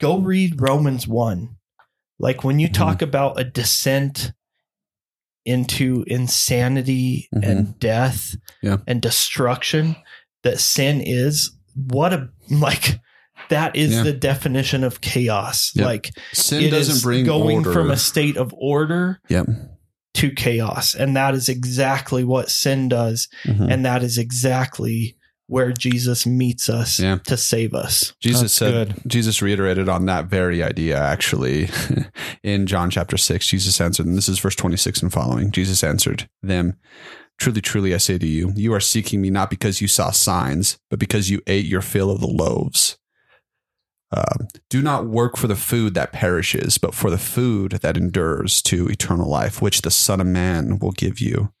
go 0.00 0.18
read 0.18 0.60
Romans 0.62 1.06
1. 1.06 1.50
Like 2.18 2.42
when 2.44 2.58
you 2.58 2.68
Mhm. 2.68 2.74
talk 2.74 3.02
about 3.02 3.38
a 3.40 3.44
descent 3.44 4.32
into 5.44 6.04
insanity 6.06 7.28
Mhm. 7.34 7.42
and 7.48 7.78
death 7.78 8.34
Yeah. 8.62 8.78
and 8.86 9.00
destruction 9.00 9.96
that 10.42 10.60
sin 10.60 11.00
is, 11.00 11.50
what 11.74 12.12
a 12.12 12.28
like 12.50 13.00
that 13.48 13.76
is 13.76 13.92
Yeah. 13.94 14.02
the 14.02 14.12
definition 14.12 14.82
of 14.84 15.00
chaos. 15.00 15.70
Yep. 15.74 15.86
Like 15.86 16.10
Sin 16.32 16.70
doesn't 16.70 16.96
is 16.96 17.02
bring 17.02 17.24
going 17.24 17.58
order. 17.58 17.72
from 17.72 17.90
a 17.90 17.96
state 17.96 18.36
of 18.36 18.52
order 18.58 19.20
yep. 19.28 19.46
to 20.14 20.30
chaos. 20.32 20.94
And 20.94 21.16
that 21.16 21.34
is 21.34 21.48
exactly 21.48 22.24
what 22.24 22.50
sin 22.50 22.88
does. 22.88 23.28
Mhm. 23.46 23.72
And 23.72 23.84
that 23.86 24.02
is 24.02 24.18
exactly 24.18 25.16
where 25.48 25.72
Jesus 25.72 26.26
meets 26.26 26.68
us 26.68 27.00
Yeah. 27.00 27.18
to 27.24 27.36
save 27.36 27.74
us. 27.74 28.12
Jesus 28.20 28.42
That's 28.42 28.52
said, 28.54 28.94
good. 28.94 29.02
Jesus 29.10 29.42
reiterated 29.42 29.88
on 29.88 30.06
that 30.06 30.26
very 30.26 30.62
idea 30.62 30.96
actually 30.98 31.68
in 32.42 32.66
John 32.66 32.90
chapter 32.90 33.16
6. 33.16 33.46
Jesus 33.46 33.80
answered, 33.80 34.06
and 34.06 34.16
this 34.16 34.28
is 34.28 34.38
verse 34.38 34.54
26 34.54 35.02
and 35.02 35.12
following. 35.12 35.50
Jesus 35.50 35.82
answered 35.82 36.28
them, 36.42 36.76
Truly, 37.38 37.60
truly, 37.60 37.94
I 37.94 37.98
say 37.98 38.18
to 38.18 38.26
you, 38.26 38.52
you 38.56 38.74
are 38.74 38.80
seeking 38.80 39.20
me 39.20 39.30
not 39.30 39.48
because 39.48 39.80
you 39.80 39.86
saw 39.86 40.10
signs, 40.10 40.76
but 40.90 40.98
because 40.98 41.30
you 41.30 41.40
ate 41.46 41.66
your 41.66 41.82
fill 41.82 42.10
of 42.10 42.18
the 42.20 42.26
loaves. 42.26 42.97
Uh, 44.10 44.46
do 44.70 44.80
not 44.80 45.06
work 45.06 45.36
for 45.36 45.48
the 45.48 45.56
food 45.56 45.94
that 45.94 46.12
perishes, 46.12 46.78
but 46.78 46.94
for 46.94 47.10
the 47.10 47.18
food 47.18 47.72
that 47.82 47.96
endures 47.96 48.62
to 48.62 48.88
eternal 48.88 49.28
life, 49.28 49.60
which 49.60 49.82
the 49.82 49.90
Son 49.90 50.20
of 50.20 50.26
Man 50.26 50.78
will 50.78 50.92
give 50.92 51.20
you. 51.20 51.52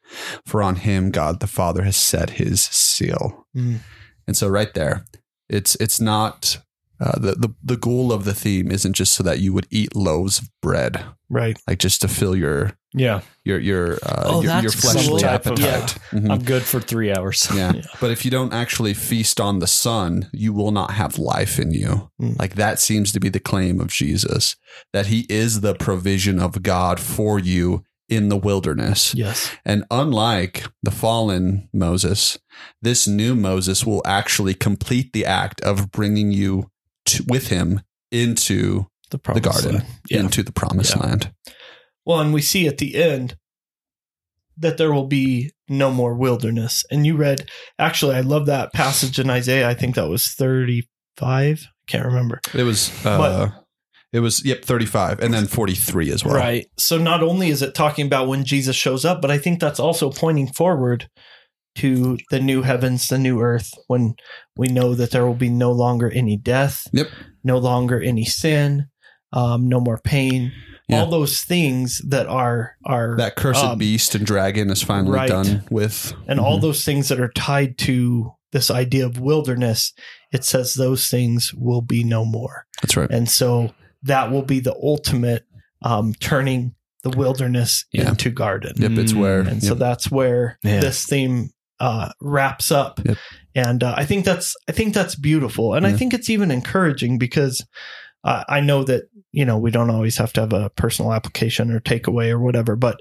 For 0.46 0.62
on 0.62 0.76
him 0.76 1.10
God 1.10 1.40
the 1.40 1.46
Father 1.46 1.82
has 1.82 1.96
set 1.96 2.30
his 2.30 2.62
seal. 2.62 3.46
Mm. 3.54 3.80
And 4.26 4.36
so 4.36 4.48
right 4.48 4.72
there, 4.72 5.04
it's 5.48 5.74
it's 5.76 6.00
not 6.00 6.60
uh, 7.00 7.18
the, 7.18 7.32
the 7.32 7.54
the 7.62 7.76
goal 7.76 8.12
of 8.12 8.24
the 8.24 8.34
theme 8.34 8.70
isn't 8.70 8.94
just 8.94 9.14
so 9.14 9.22
that 9.22 9.38
you 9.40 9.52
would 9.52 9.66
eat 9.70 9.94
loaves 9.94 10.38
of 10.40 10.48
bread, 10.60 11.04
Right. 11.30 11.56
like 11.68 11.78
just 11.78 12.00
to 12.02 12.08
fill 12.08 12.34
your 12.34 12.72
yeah. 12.94 13.20
your 13.44 13.58
your 13.60 13.94
uh, 14.02 14.22
Oh, 14.26 14.42
your, 14.42 14.60
your 14.62 14.70
fleshly 14.72 15.08
cool. 15.08 15.18
Type 15.18 15.46
of- 15.46 15.60
appetite. 15.60 15.98
Mhm. 16.10 16.30
I'm 16.30 16.42
good 16.42 16.62
for 16.62 16.80
three 16.80 17.12
hours. 17.12 17.48
Yeah. 17.54 17.72
Yeah. 17.76 17.82
But 18.00 18.10
if 18.10 18.24
you 18.24 18.30
don't 18.30 18.52
actually 18.52 18.94
feast 18.94 19.40
on 19.40 19.58
the 19.60 19.66
son, 19.66 20.28
you 20.32 20.52
will 20.52 20.70
not 20.72 20.92
have 20.92 21.18
life 21.18 21.58
in 21.58 21.70
you. 21.72 22.10
Mm. 22.20 22.38
Like 22.38 22.54
that 22.54 22.80
seems 22.80 23.12
to 23.12 23.20
be 23.20 23.28
the 23.28 23.40
claim 23.40 23.78
of 23.80 23.88
Jesus 23.88 24.56
that 24.92 25.06
he 25.06 25.26
is 25.28 25.60
the 25.60 25.74
provision 25.74 26.40
of 26.40 26.62
God 26.62 26.98
for 26.98 27.38
you 27.38 27.84
in 28.08 28.30
the 28.30 28.38
wilderness. 28.38 29.14
Yes. 29.14 29.50
And 29.66 29.84
unlike 29.90 30.64
the 30.82 30.90
fallen 30.90 31.68
Moses, 31.74 32.38
this 32.80 33.06
new 33.06 33.34
Moses 33.34 33.84
will 33.84 34.00
actually 34.06 34.54
complete 34.54 35.12
the 35.12 35.26
act 35.26 35.60
of 35.60 35.90
bringing 35.92 36.32
you 36.32 36.70
to, 37.08 37.24
with 37.28 37.48
him 37.48 37.82
into 38.10 38.86
The, 39.10 39.18
the 39.34 39.40
garden. 39.40 39.82
Yeah. 40.10 40.20
into 40.20 40.42
the 40.42 40.52
promised 40.52 40.96
Yeah. 40.96 41.02
land. 41.02 41.32
Well, 42.04 42.20
and 42.20 42.32
we 42.32 42.42
see 42.42 42.66
at 42.66 42.78
the 42.78 42.94
end 43.02 43.36
that 44.56 44.76
there 44.76 44.92
will 44.92 45.06
be 45.06 45.52
no 45.68 45.90
more 45.90 46.14
wilderness. 46.14 46.84
And 46.90 47.06
you 47.06 47.16
read, 47.16 47.48
actually, 47.78 48.16
I 48.16 48.20
love 48.22 48.46
that 48.46 48.72
passage 48.72 49.18
in 49.18 49.30
Isaiah. 49.30 49.68
I 49.68 49.74
think 49.74 49.94
that 49.94 50.08
was 50.08 50.28
35. 50.28 50.86
I 51.20 51.56
Can't 51.86 52.04
remember. 52.06 52.40
It 52.54 52.64
was, 52.64 52.90
uh, 53.06 53.50
it 54.12 54.20
was, 54.20 54.44
yep, 54.44 54.64
35 54.64 55.20
and 55.20 55.32
then 55.34 55.46
43 55.46 56.10
as 56.10 56.24
well. 56.24 56.34
Right. 56.34 56.66
So 56.78 56.98
not 56.98 57.22
only 57.22 57.50
is 57.50 57.62
it 57.62 57.74
talking 57.74 58.06
about 58.06 58.26
when 58.28 58.44
Jesus 58.44 58.74
shows 58.76 59.04
up, 59.04 59.20
but 59.22 59.30
I 59.30 59.38
think 59.38 59.60
that's 59.60 59.80
also 59.80 60.10
pointing 60.10 60.48
forward 60.48 61.08
to 61.78 62.18
the 62.30 62.40
new 62.40 62.62
heavens, 62.62 63.08
the 63.08 63.18
new 63.18 63.40
earth, 63.40 63.72
when 63.88 64.14
we 64.56 64.68
know 64.68 64.94
that 64.94 65.10
there 65.10 65.26
will 65.26 65.34
be 65.34 65.50
no 65.50 65.72
longer 65.72 66.10
any 66.10 66.36
death, 66.36 66.86
Yep. 66.92 67.08
no 67.44 67.58
longer 67.58 68.00
any 68.00 68.24
sin, 68.24 68.86
um, 69.32 69.68
no 69.68 69.80
more 69.80 69.98
pain. 70.02 70.52
Yeah. 70.88 71.00
All 71.00 71.10
those 71.10 71.42
things 71.42 72.00
that 72.08 72.26
are 72.26 72.76
are 72.86 73.16
That 73.18 73.36
cursed 73.36 73.62
Um, 73.64 73.78
beast 73.78 74.14
and 74.14 74.24
dragon 74.24 74.70
is 74.70 74.82
finally 74.82 75.14
right. 75.14 75.28
done 75.28 75.64
with. 75.70 76.14
and 76.26 76.40
all 76.40 76.58
Mhm. 76.58 76.62
those 76.62 76.84
things 76.84 77.08
that 77.08 77.20
are 77.20 77.30
tied 77.34 77.76
to 77.78 78.32
this 78.52 78.70
idea 78.70 79.04
of 79.04 79.20
wilderness, 79.20 79.92
it 80.32 80.44
says 80.44 80.72
those 80.74 81.08
things 81.08 81.52
will 81.54 81.82
be 81.82 82.02
no 82.04 82.24
more. 82.24 82.64
That's 82.80 82.96
right. 82.96 83.10
And 83.10 83.28
so 83.28 83.74
that 84.02 84.30
will 84.30 84.42
be 84.44 84.60
the 84.60 84.74
ultimate 84.82 85.44
um, 85.82 86.12
turning 86.14 86.74
the 87.04 87.10
wilderness 87.10 87.84
Yeah. 87.92 88.08
into 88.08 88.30
garden. 88.30 88.72
Yep, 88.78 88.92
it's 88.98 89.14
where. 89.14 89.40
And 89.42 89.62
so 89.62 89.74
that's 89.74 90.10
where 90.10 90.58
Yeah. 90.64 90.80
this 90.80 91.04
theme 91.04 91.50
uh, 91.80 92.10
wraps 92.20 92.70
up. 92.72 93.00
Yep. 93.04 93.16
And 93.54 93.82
uh, 93.82 93.94
I 93.96 94.04
think 94.04 94.24
that's 94.24 94.54
I 94.68 94.72
think 94.72 94.94
that's 94.94 95.14
beautiful, 95.16 95.74
and 95.74 95.86
I 95.86 95.92
think 95.92 96.14
it's 96.14 96.30
even 96.30 96.50
encouraging 96.50 97.18
because 97.18 97.64
uh, 98.24 98.44
I 98.48 98.60
know 98.60 98.84
that 98.84 99.04
you 99.32 99.44
know 99.44 99.58
we 99.58 99.70
don't 99.72 99.90
always 99.90 100.16
have 100.18 100.32
to 100.34 100.40
have 100.42 100.52
a 100.52 100.70
personal 100.70 101.12
application 101.12 101.70
or 101.72 101.80
takeaway 101.80 102.30
or 102.30 102.38
whatever, 102.38 102.76
but 102.76 103.00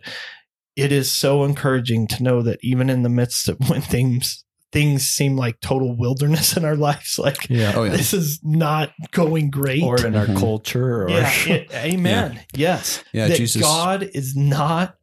it 0.76 0.92
is 0.92 1.12
so 1.12 1.44
encouraging 1.44 2.08
to 2.08 2.24
know 2.24 2.42
that 2.42 2.60
even 2.64 2.90
in 2.90 3.04
the 3.04 3.10
midst 3.10 3.50
of 3.50 3.58
when 3.70 3.82
things 3.82 4.44
things 4.74 5.08
seem 5.08 5.38
like 5.38 5.60
total 5.62 5.96
wilderness 5.98 6.58
in 6.58 6.66
our 6.66 6.76
lives, 6.76 7.18
like 7.24 7.50
Yeah. 7.50 7.74
Oh, 7.76 7.84
yeah. 7.86 7.92
this 7.92 8.14
is 8.14 8.40
not 8.44 8.92
going 9.12 9.50
great. 9.50 9.82
Or 9.84 10.06
in 10.06 10.16
our 10.16 10.26
Mhm. 10.26 10.38
culture 10.40 11.04
or 11.04 11.10
yeah, 11.10 11.32
it- 11.48 11.72
amen. 11.74 12.42
Yes, 12.54 13.04
Yeah, 13.14 13.28
that 13.30 13.38
Jesus- 13.38 13.62
God 13.62 14.10
is 14.14 14.36
not. 14.36 14.96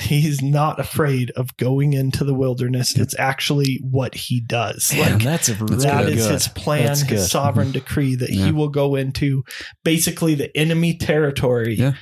He's 0.00 0.40
not 0.42 0.78
afraid 0.80 1.30
of 1.32 1.56
going 1.56 1.92
into 1.92 2.24
the 2.24 2.34
wilderness. 2.34 2.96
It's 2.96 3.18
actually 3.18 3.80
what 3.82 4.14
he 4.14 4.40
does. 4.40 4.92
Like 4.96 5.22
that's, 5.22 5.48
That's 5.48 5.84
that 5.84 6.04
good. 6.06 6.14
is 6.18 6.26
good. 6.26 6.32
his 6.32 6.48
plan, 6.48 6.86
That's 6.86 7.02
good. 7.02 7.10
his 7.18 7.30
sovereign 7.30 7.72
decree 7.72 8.14
that 8.16 8.30
Yeah. 8.30 8.46
he 8.46 8.52
will 8.52 8.68
go 8.68 8.94
into 8.94 9.44
basically 9.84 10.34
the 10.34 10.54
enemy 10.56 10.94
territory 10.96 11.74
Yeah. 11.76 11.94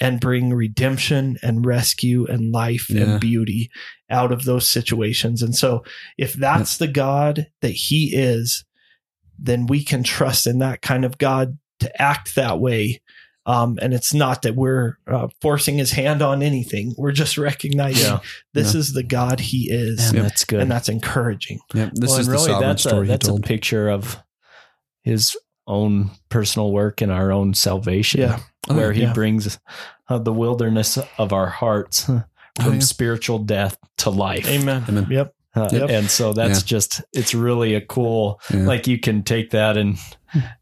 and 0.00 0.20
bring 0.20 0.52
redemption 0.54 1.36
and 1.42 1.64
rescue 1.66 2.26
and 2.26 2.50
life 2.52 2.88
Yeah. 2.90 3.02
and 3.02 3.20
beauty 3.20 3.70
out 4.10 4.32
of 4.32 4.44
those 4.44 4.66
situations. 4.68 5.42
And 5.42 5.54
so 5.54 5.82
if 6.18 6.34
that's 6.34 6.76
the 6.76 6.88
God 6.88 7.46
that 7.62 7.72
he 7.72 8.14
is, 8.14 8.64
then 9.38 9.66
we 9.66 9.82
can 9.84 10.02
trust 10.02 10.46
in 10.46 10.58
that 10.58 10.82
kind 10.82 11.04
of 11.04 11.18
God 11.18 11.58
to 11.80 12.00
act 12.02 12.34
that 12.36 12.60
way 12.60 13.00
Um, 13.46 13.78
and 13.82 13.92
it's 13.92 14.14
not 14.14 14.42
that 14.42 14.54
we're 14.56 14.96
uh, 15.06 15.28
forcing 15.42 15.76
his 15.76 15.90
hand 15.92 16.22
on 16.22 16.42
anything. 16.42 16.94
We're 16.96 17.12
just 17.12 17.36
recognizing 17.36 18.06
Yeah. 18.12 18.20
this 18.54 18.72
Yeah. 18.74 18.80
is 18.80 18.92
the 18.94 19.02
God 19.02 19.38
he 19.40 19.68
is. 19.70 19.98
Man, 20.12 20.14
Yep. 20.14 20.22
that's 20.24 20.44
good. 20.46 20.60
And 20.60 20.70
that's 20.70 20.88
encouraging. 20.88 21.58
Yep. 21.74 21.90
This 21.94 22.10
Well, 22.10 22.20
is 22.20 22.26
and 22.28 22.34
the 22.34 22.38
sovereign 22.40 22.60
that's 22.68 22.82
story 22.82 23.00
a, 23.00 23.02
he 23.02 23.08
that's 23.08 23.28
a 23.28 23.34
picture 23.40 23.88
of 23.90 24.16
his 25.02 25.36
own 25.66 26.10
personal 26.30 26.72
work 26.72 27.00
and 27.02 27.12
our 27.12 27.32
own 27.32 27.52
salvation. 27.54 28.20
Yeah. 28.22 28.40
Oh, 28.68 28.76
where 28.76 28.92
he 28.92 29.02
yeah. 29.02 29.12
brings 29.12 29.58
uh, 30.08 30.18
the 30.18 30.32
wilderness 30.32 30.98
of 31.18 31.32
our 31.34 31.48
hearts 31.48 32.04
from 32.04 32.24
Oh, 32.60 32.72
yeah. 32.72 32.78
spiritual 32.78 33.40
death 33.40 33.76
to 33.98 34.10
life. 34.10 34.46
Amen. 34.48 34.84
Amen. 34.88 35.06
Yep. 35.10 35.34
Uh, 35.56 35.68
Yep. 35.72 35.90
And 35.90 36.10
so 36.10 36.32
that's 36.32 36.60
Yeah. 36.62 36.66
just, 36.66 37.02
it's 37.12 37.34
really 37.34 37.74
a 37.74 37.80
cool, 37.80 38.40
Yeah. 38.52 38.66
like 38.66 38.86
you 38.86 38.98
can 38.98 39.22
take 39.22 39.50
that 39.50 39.76
and 39.76 39.98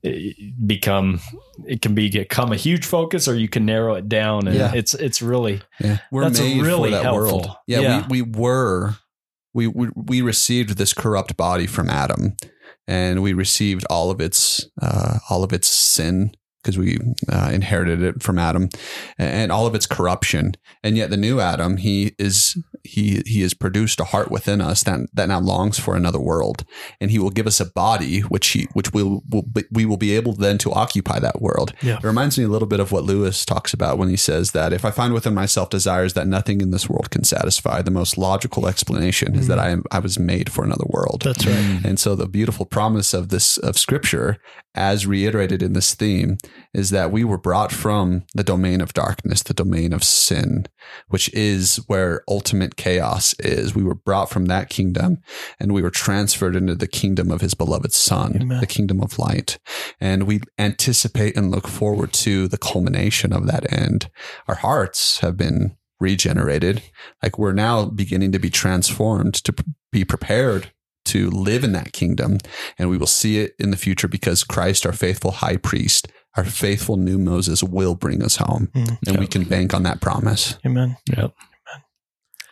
it 0.02 0.66
become, 0.66 1.20
it 1.66 1.80
can 1.82 1.94
be 1.94 2.10
become 2.10 2.52
a 2.52 2.56
huge 2.56 2.84
focus 2.84 3.26
or 3.28 3.34
you 3.36 3.48
can 3.48 3.64
narrow 3.64 3.94
it 3.94 4.08
down. 4.08 4.46
And 4.46 4.56
Yeah. 4.56 4.72
it's, 4.74 4.94
it's 4.94 5.22
really, 5.22 5.62
Yeah, 5.80 5.98
we're 6.10 6.24
That's 6.24 6.40
made 6.40 6.62
really 6.62 6.90
for 6.90 6.96
that 6.96 7.02
helpful. 7.04 7.38
world. 7.38 7.56
Yeah, 7.66 7.80
Yeah. 7.80 8.06
We, 8.08 8.22
we 8.22 8.30
were 8.38 8.96
we, 9.54 9.66
we 9.66 9.88
we 9.94 10.22
received 10.22 10.78
this 10.78 10.94
corrupt 10.94 11.36
body 11.36 11.66
from 11.66 11.90
Adam, 11.90 12.36
and 12.88 13.22
we 13.22 13.34
received 13.34 13.84
all 13.90 14.10
of 14.10 14.18
its 14.18 14.66
uh, 14.80 15.18
all 15.28 15.44
of 15.44 15.52
its 15.52 15.68
sin 15.68 16.32
because 16.62 16.78
we 16.78 16.98
uh, 17.28 17.50
inherited 17.52 18.02
it 18.02 18.22
from 18.22 18.38
Adam, 18.38 18.68
and 19.18 19.50
all 19.50 19.66
of 19.66 19.74
its 19.74 19.86
corruption. 19.86 20.54
And 20.82 20.96
yet, 20.96 21.10
the 21.10 21.16
new 21.16 21.40
Adam, 21.40 21.76
he 21.78 22.14
is 22.18 22.56
he 22.84 23.22
he 23.26 23.42
has 23.42 23.54
produced 23.54 24.00
a 24.00 24.04
heart 24.04 24.30
within 24.30 24.60
us 24.60 24.82
that 24.84 25.00
that 25.12 25.28
now 25.28 25.40
longs 25.40 25.78
for 25.78 25.96
another 25.96 26.20
world, 26.20 26.64
and 27.00 27.10
he 27.10 27.18
will 27.18 27.30
give 27.30 27.46
us 27.46 27.60
a 27.60 27.66
body 27.66 28.20
which 28.20 28.48
he 28.48 28.66
which 28.72 28.92
will, 28.92 29.22
will 29.30 29.42
be- 29.42 29.64
we 29.70 29.84
will 29.84 29.96
be 29.96 30.14
able 30.14 30.34
then 30.34 30.58
to 30.58 30.72
occupy 30.72 31.18
that 31.18 31.40
world. 31.40 31.72
Yeah. 31.82 31.98
It 31.98 32.04
reminds 32.04 32.38
me 32.38 32.44
a 32.44 32.48
little 32.48 32.68
bit 32.68 32.80
of 32.80 32.92
what 32.92 33.04
Lewis 33.04 33.44
talks 33.44 33.72
about 33.72 33.98
when 33.98 34.08
he 34.08 34.16
says 34.16 34.52
that 34.52 34.72
if 34.72 34.84
I 34.84 34.90
find 34.90 35.14
within 35.14 35.34
myself 35.34 35.70
desires 35.70 36.14
that 36.14 36.26
nothing 36.26 36.60
in 36.60 36.70
this 36.70 36.88
world 36.88 37.10
can 37.10 37.24
satisfy, 37.24 37.82
the 37.82 37.90
most 37.90 38.18
logical 38.18 38.66
explanation 38.66 39.34
is 39.34 39.46
that 39.46 39.58
I 39.58 39.70
am 39.70 39.84
I 39.90 39.98
was 39.98 40.18
made 40.18 40.50
for 40.50 40.64
another 40.64 40.86
world. 40.88 41.22
That's 41.24 41.46
right. 41.46 41.54
Mm. 41.54 41.84
And 41.84 42.00
so 42.00 42.14
the 42.14 42.28
beautiful 42.28 42.66
promise 42.66 43.14
of 43.14 43.28
this 43.28 43.58
of 43.58 43.78
scripture, 43.78 44.38
as 44.74 45.06
reiterated 45.06 45.62
in 45.62 45.72
this 45.72 45.94
theme, 45.94 46.38
is 46.74 46.90
that 46.90 47.10
we 47.10 47.24
were 47.24 47.38
brought 47.38 47.72
from 47.72 48.24
the 48.34 48.44
domain 48.44 48.80
of 48.80 48.94
darkness, 48.94 49.42
the 49.42 49.54
domain 49.54 49.92
of 49.92 50.02
sin, 50.02 50.66
which 51.08 51.32
is 51.34 51.76
where 51.86 52.22
ultimate 52.28 52.76
chaos 52.76 53.34
is. 53.34 53.74
We 53.74 53.82
were 53.82 53.94
brought 53.94 54.30
from 54.30 54.46
that 54.46 54.70
kingdom 54.70 55.18
and 55.60 55.72
we 55.72 55.82
were 55.82 55.90
transferred 55.90 56.56
into 56.56 56.74
the 56.74 56.88
kingdom 56.88 57.30
of 57.30 57.40
his 57.40 57.54
beloved 57.54 57.92
son, 57.92 58.38
Amen. 58.40 58.60
the 58.60 58.66
kingdom 58.66 59.00
of 59.00 59.18
light. 59.18 59.58
And 60.00 60.24
we 60.24 60.40
anticipate 60.58 61.36
and 61.36 61.50
look 61.50 61.68
forward 61.68 62.12
to 62.14 62.48
the 62.48 62.58
culmination 62.58 63.32
of 63.32 63.46
that 63.46 63.70
end. 63.72 64.10
Our 64.48 64.56
hearts 64.56 65.20
have 65.20 65.36
been 65.36 65.76
regenerated. 66.00 66.82
Like 67.22 67.38
we're 67.38 67.52
now 67.52 67.84
beginning 67.86 68.32
to 68.32 68.38
be 68.38 68.50
transformed 68.50 69.34
to 69.44 69.54
be 69.92 70.04
prepared 70.04 70.72
to 71.04 71.30
live 71.30 71.64
in 71.64 71.72
that 71.72 71.92
kingdom. 71.92 72.38
And 72.78 72.88
we 72.88 72.98
will 72.98 73.06
see 73.06 73.38
it 73.38 73.54
in 73.58 73.70
the 73.70 73.76
future 73.76 74.08
because 74.08 74.44
Christ, 74.44 74.86
our 74.86 74.92
faithful 74.92 75.32
high 75.32 75.56
priest, 75.56 76.08
our 76.36 76.44
faithful 76.44 76.96
new 76.96 77.18
Moses 77.18 77.62
will 77.62 77.94
bring 77.94 78.22
us 78.22 78.36
home. 78.36 78.68
Mm. 78.74 78.98
And 79.06 79.18
we 79.18 79.26
can 79.26 79.44
bank 79.44 79.74
on 79.74 79.82
that 79.84 80.00
promise. 80.00 80.56
Amen. 80.64 80.96
Yep. 81.16 81.34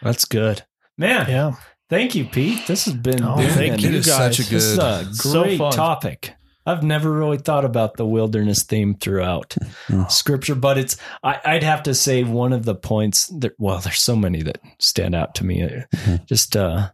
That's 0.03 0.25
good. 0.25 0.63
Man, 0.99 1.29
Yeah. 1.29 1.53
thank 1.89 2.15
you, 2.15 2.25
Pete. 2.25 2.67
This 2.67 2.85
has 2.87 2.95
been, 2.95 3.23
Oh, 3.25 3.37
been 3.37 3.51
thank 3.51 3.83
you 3.83 3.91
guys. 3.93 4.07
such 4.07 4.39
a 4.41 4.43
This 4.51 4.65
is 4.65 4.79
good. 4.79 5.41
a 5.41 5.43
great 5.45 5.59
fun. 5.59 5.73
topic. 5.73 6.35
I've 6.67 6.83
never 6.83 7.11
really 7.11 7.39
thought 7.39 7.65
about 7.65 7.97
the 7.97 8.05
wilderness 8.07 8.63
theme 8.63 8.95
throughout 8.95 9.57
Mm. 9.89 10.11
scripture, 10.11 10.55
but 10.55 10.77
it's 10.79 10.97
I, 11.23 11.41
I'd 11.45 11.63
have 11.63 11.83
to 11.85 11.95
say 11.95 12.23
one 12.23 12.53
of 12.53 12.65
the 12.67 12.75
points 12.75 13.29
that 13.39 13.53
well, 13.59 13.79
there's 13.79 14.01
so 14.01 14.15
many 14.15 14.43
that 14.43 14.59
stand 14.79 15.15
out 15.15 15.35
to 15.37 15.45
me. 15.47 15.63
uh, 15.63 15.69
Mhm. 15.97 16.27
Just 16.27 16.57
uh, 16.57 16.91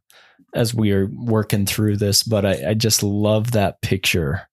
as 0.55 0.73
we 0.73 0.93
are 0.93 1.09
working 1.13 1.67
through 1.67 1.97
this, 1.97 2.23
but 2.23 2.47
I, 2.47 2.71
I 2.71 2.75
just 2.75 3.03
love 3.03 3.51
that 3.53 3.83
picture. 3.83 4.49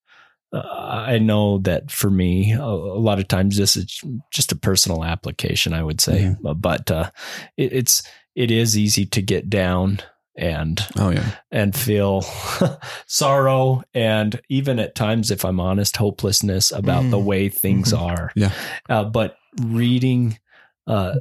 Uh, 0.54 0.60
I 1.08 1.18
know 1.18 1.58
that 1.60 1.90
for 1.90 2.10
me, 2.12 2.54
a, 2.54 2.62
a 2.64 3.02
lot 3.02 3.18
of 3.20 3.28
times 3.28 3.58
this 3.58 3.76
is 3.76 4.02
just 4.32 4.52
a 4.52 4.56
personal 4.56 5.04
application. 5.04 5.74
I 5.74 5.82
would 5.84 6.00
say, 6.00 6.36
Mhm. 6.44 6.62
but 6.62 6.92
uh, 6.92 7.10
it, 7.58 7.74
it's 7.74 8.04
it 8.36 8.52
is 8.52 8.78
easy 8.78 9.06
to 9.08 9.22
get 9.22 9.50
down 9.50 10.00
and 10.36 10.80
Oh, 10.98 11.10
yeah. 11.12 11.30
and 11.52 11.76
feel 11.76 12.22
sorrow 13.06 13.84
and 13.94 14.42
even 14.50 14.80
at 14.80 14.96
times 14.96 15.30
if 15.32 15.46
i'm 15.46 15.60
honest 15.60 15.98
hopelessness 15.98 16.72
about 16.72 17.04
Mm. 17.04 17.12
the 17.12 17.20
way 17.20 17.50
things 17.50 17.94
Mhm. 17.94 18.00
are 18.02 18.32
Yeah. 18.36 18.52
uh, 18.90 19.04
but 19.04 19.36
reading 19.62 20.40
uh, 20.88 21.16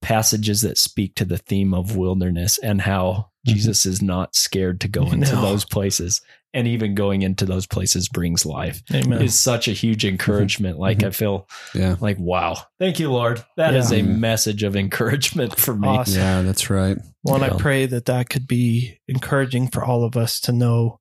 passages 0.00 0.60
that 0.62 0.78
speak 0.78 1.14
to 1.16 1.24
the 1.24 1.38
theme 1.38 1.74
of 1.74 1.96
wilderness 1.96 2.58
and 2.58 2.80
how 2.82 3.30
Mhm. 3.46 3.54
jesus 3.54 3.84
is 3.86 4.00
not 4.02 4.34
scared 4.36 4.80
to 4.82 4.88
go 4.88 5.02
into 5.10 5.32
No. 5.34 5.42
those 5.42 5.64
places 5.64 6.20
and 6.54 6.68
even 6.68 6.94
going 6.94 7.22
into 7.22 7.44
those 7.46 7.66
places 7.66 8.08
brings 8.08 8.44
life 8.44 8.82
Amen. 8.92 9.22
is 9.22 9.38
such 9.38 9.68
a 9.68 9.72
huge 9.72 10.04
encouragement 10.04 10.78
like 10.78 10.98
Mhm. 10.98 11.06
i 11.06 11.10
feel 11.10 11.48
Yeah. 11.74 11.96
like 12.00 12.18
wow 12.18 12.56
thank 12.78 12.98
you 13.00 13.10
lord 13.10 13.44
That 13.56 13.74
is 13.74 13.90
Yeah. 13.90 13.98
a 13.98 14.02
message 14.02 14.62
of 14.62 14.76
encouragement 14.76 15.58
for 15.58 15.74
me 15.74 15.88
Awesome. 15.88 16.18
Yeah, 16.20 16.42
that's 16.42 16.70
right. 16.70 16.98
Well, 17.24 17.36
and 17.36 17.44
Yeah. 17.44 17.54
I 17.54 17.56
pray 17.56 17.86
that 17.86 18.06
that 18.06 18.28
could 18.30 18.46
be 18.48 18.98
encouraging 19.06 19.68
for 19.68 19.84
all 19.84 20.02
of 20.04 20.16
us 20.16 20.40
to 20.40 20.52
know 20.52 20.98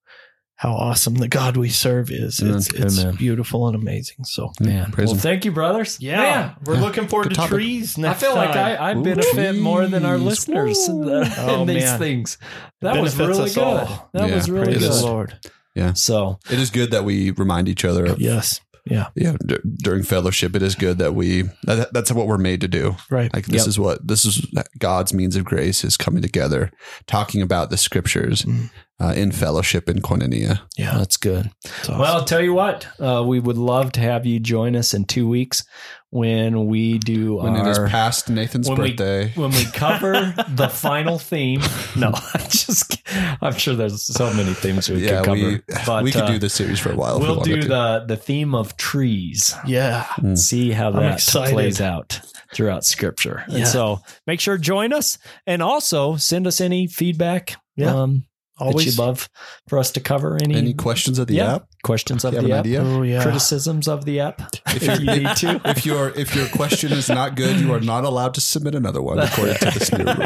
how 0.61 0.73
awesome 0.73 1.15
the 1.15 1.27
God 1.27 1.57
we 1.57 1.69
serve 1.69 2.11
is. 2.11 2.39
Amen. 2.39 2.57
It's, 2.57 2.67
it's 2.69 2.99
Amen. 3.01 3.15
beautiful 3.15 3.65
and 3.67 3.75
amazing. 3.75 4.25
So, 4.25 4.51
man 4.59 4.91
Praise 4.91 5.07
well 5.07 5.15
him. 5.15 5.21
thank 5.21 5.43
you 5.43 5.51
brothers 5.51 5.99
Man, 5.99 6.55
we're 6.63 6.75
Yeah. 6.75 6.81
looking 6.81 7.07
forward 7.07 7.23
Good 7.29 7.29
to 7.31 7.35
topic. 7.37 7.49
trees 7.51 7.97
next. 7.97 8.23
I 8.23 8.27
next 8.27 8.27
feel 8.27 8.35
like 8.35 8.51
time. 8.53 8.77
I, 8.79 8.91
I 8.91 8.95
Ooh, 8.95 9.03
benefit 9.03 9.55
more 9.55 9.87
than 9.87 10.05
our 10.05 10.17
trees. 10.17 10.25
listeners 10.27 10.87
uh, 10.87 10.91
in, 10.91 11.01
the- 11.01 11.35
Oh, 11.39 11.61
in 11.63 11.67
these 11.67 11.83
man. 11.83 11.99
things. 11.99 12.37
That 12.81 13.01
was 13.01 13.17
really 13.17 13.49
good. 13.49 13.57
all. 13.57 14.09
That 14.13 14.29
Yeah, 14.29 14.35
was 14.35 14.51
really 14.51 14.65
Praise 14.65 14.77
it 14.77 14.79
the 14.81 14.89
is. 14.89 14.99
good. 15.01 15.05
Lord. 15.07 15.49
Yeah. 15.73 15.93
So 15.93 16.37
It 16.51 16.59
is 16.59 16.69
good 16.69 16.91
that 16.91 17.05
we 17.05 17.31
remind 17.31 17.67
each 17.67 17.83
other 17.83 18.05
of, 18.05 18.21
Yes. 18.21 18.61
Yeah. 18.91 19.07
yeah, 19.15 19.35
d- 19.45 19.57
during 19.83 20.03
fellowship. 20.03 20.55
It 20.55 20.61
is 20.61 20.75
good 20.75 20.97
that 20.99 21.15
we, 21.15 21.43
that, 21.63 21.93
that's 21.93 22.11
what 22.11 22.27
we're 22.27 22.37
made 22.37 22.61
to 22.61 22.67
do. 22.67 22.95
Right. 23.09 23.33
Like 23.33 23.45
this 23.45 23.61
Yep. 23.61 23.67
is 23.67 23.79
what 23.79 24.07
this 24.07 24.25
is 24.25 24.45
God's 24.79 25.13
means 25.13 25.35
of 25.35 25.45
grace 25.45 25.83
is 25.83 25.97
coming 25.97 26.21
together, 26.21 26.71
talking 27.07 27.41
about 27.41 27.69
the 27.69 27.77
scriptures 27.77 28.43
Mm. 28.43 28.69
uh, 28.99 29.13
in 29.15 29.31
fellowship 29.31 29.89
in 29.89 30.01
koinonia. 30.01 30.61
Yeah. 30.77 30.97
that's 30.97 31.17
good. 31.17 31.49
It's 31.65 31.81
awesome. 31.89 31.99
Well, 31.99 32.15
I'll 32.17 32.25
tell 32.25 32.41
you 32.41 32.53
what, 32.53 32.87
uh, 32.99 33.23
we 33.25 33.39
would 33.39 33.57
love 33.57 33.91
to 33.93 33.99
have 34.01 34.25
you 34.25 34.39
join 34.39 34.75
us 34.75 34.93
in 34.93 35.05
two 35.05 35.27
weeks 35.27 35.63
when 36.11 36.65
we 36.67 36.97
do 36.99 37.35
When 37.35 37.55
it 37.55 37.65
is 37.67 37.79
our 37.79 37.87
past 37.87 38.29
Nathan's 38.29 38.69
when 38.69 38.79
we- 38.81 38.89
birthday, 38.91 39.31
when 39.35 39.51
we 39.51 39.65
cover 39.65 40.33
the 40.49 40.67
final 40.69 41.17
theme. 41.17 41.61
No, 41.95 42.07
I'm 42.33 42.41
just 42.49 43.01
I'm 43.41 43.53
sure 43.53 43.75
there's 43.75 44.01
so 44.03 44.31
many 44.33 44.53
themes 44.53 44.89
we 44.89 45.05
yeah, 45.05 45.19
could 45.21 45.25
cover. 45.25 45.35
we 45.41 45.61
but 45.85 46.03
we 46.03 46.11
could 46.11 46.23
uh, 46.23 46.27
do 46.31 46.37
this 46.37 46.53
series 46.53 46.79
for 46.79 46.91
a 46.91 46.95
while. 46.95 47.19
we 47.19 47.25
We'll 47.27 47.37
wanted 47.37 47.55
do 47.55 47.61
to. 47.61 47.67
the 47.67 48.05
the 48.09 48.17
theme 48.17 48.53
of 48.53 48.75
trees. 48.77 49.55
yeah. 49.65 50.03
Mm. 50.17 50.37
see 50.37 50.71
how 50.71 50.91
that 50.91 51.19
plays 51.51 51.79
out 51.81 52.19
throughout 52.53 52.83
scripture. 52.83 53.43
And 53.47 53.65
so 53.65 54.01
make 54.27 54.41
sure 54.41 54.57
to 54.57 54.61
join 54.61 54.91
us 54.91 55.17
and 55.47 55.61
also 55.63 56.17
send 56.17 56.45
us 56.45 56.59
any 56.59 56.87
feedback 56.87 57.55
Yeah. 57.77 57.95
um, 57.95 58.25
that 58.61 58.67
Always. 58.67 58.85
you'd 58.85 58.97
love 58.99 59.29
for 59.67 59.77
us 59.79 59.91
to 59.91 59.99
cover. 59.99 60.37
Any, 60.41 60.55
Any 60.55 60.73
questions 60.73 61.19
of 61.19 61.27
the 61.27 61.35
yeah, 61.35 61.55
app? 61.55 61.67
questions 61.83 62.23
of 62.23 62.33
Do 62.33 62.45
you 62.45 62.53
have 62.53 62.63
the 62.63 62.75
app, 62.77 62.81
idea? 62.85 62.97
Oh, 62.97 63.01
yeah. 63.01 63.23
criticisms 63.23 63.87
of 63.87 64.05
the 64.05 64.19
app 64.19 64.41
if, 64.67 64.83
If 64.83 64.99
you 64.99 65.05
need 65.05 65.35
to. 65.37 65.61
If 65.65 65.85
your 65.85 66.09
if 66.17 66.35
your 66.35 66.47
question 66.49 66.91
is 66.91 67.09
not 67.09 67.35
good, 67.35 67.59
you 67.59 67.73
are 67.73 67.79
not 67.79 68.03
allowed 68.03 68.33
to 68.35 68.41
submit 68.41 68.75
another 68.75 69.01
one 69.01 69.19
according 69.19 69.55
to 69.55 69.65
this 69.65 69.91
new 69.91 70.03
rule. 70.05 70.15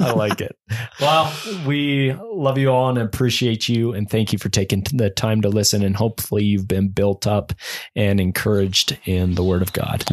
I 0.00 0.12
like 0.16 0.40
it. 0.40 0.56
Well, 1.00 1.32
we 1.66 2.12
love 2.14 2.58
you 2.58 2.70
all 2.70 2.88
and 2.88 2.98
appreciate 2.98 3.68
you. 3.68 3.92
And 3.92 4.08
thank 4.08 4.32
you 4.32 4.38
for 4.38 4.48
taking 4.48 4.84
the 4.92 5.10
time 5.10 5.42
to 5.42 5.48
listen. 5.48 5.82
And 5.82 5.96
hopefully, 5.96 6.44
you've 6.44 6.68
been 6.68 6.88
built 6.88 7.26
up 7.26 7.52
and 7.94 8.20
encouraged 8.20 8.98
in 9.04 9.34
the 9.34 9.44
Word 9.44 9.62
of 9.62 9.72
God. 9.72 10.04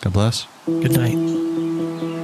God 0.00 0.12
bless. 0.12 0.46
Good 0.66 0.92
night. 0.92 2.17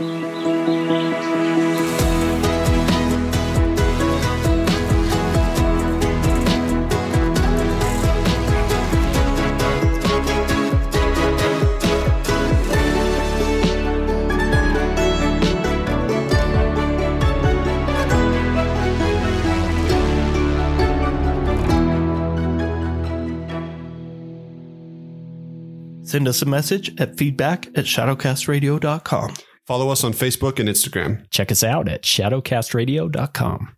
Send 26.14 26.28
us 26.28 26.42
a 26.42 26.46
message 26.46 26.94
at 27.00 27.18
feedback 27.18 27.66
at 27.76 27.86
shadowcastradio.com. 27.86 29.34
Follow 29.66 29.88
us 29.88 30.04
on 30.04 30.12
Facebook 30.12 30.60
and 30.60 30.68
Instagram. 30.68 31.28
Check 31.30 31.50
us 31.50 31.64
out 31.64 31.88
at 31.88 32.02
shadowcastradio.com. 32.04 33.74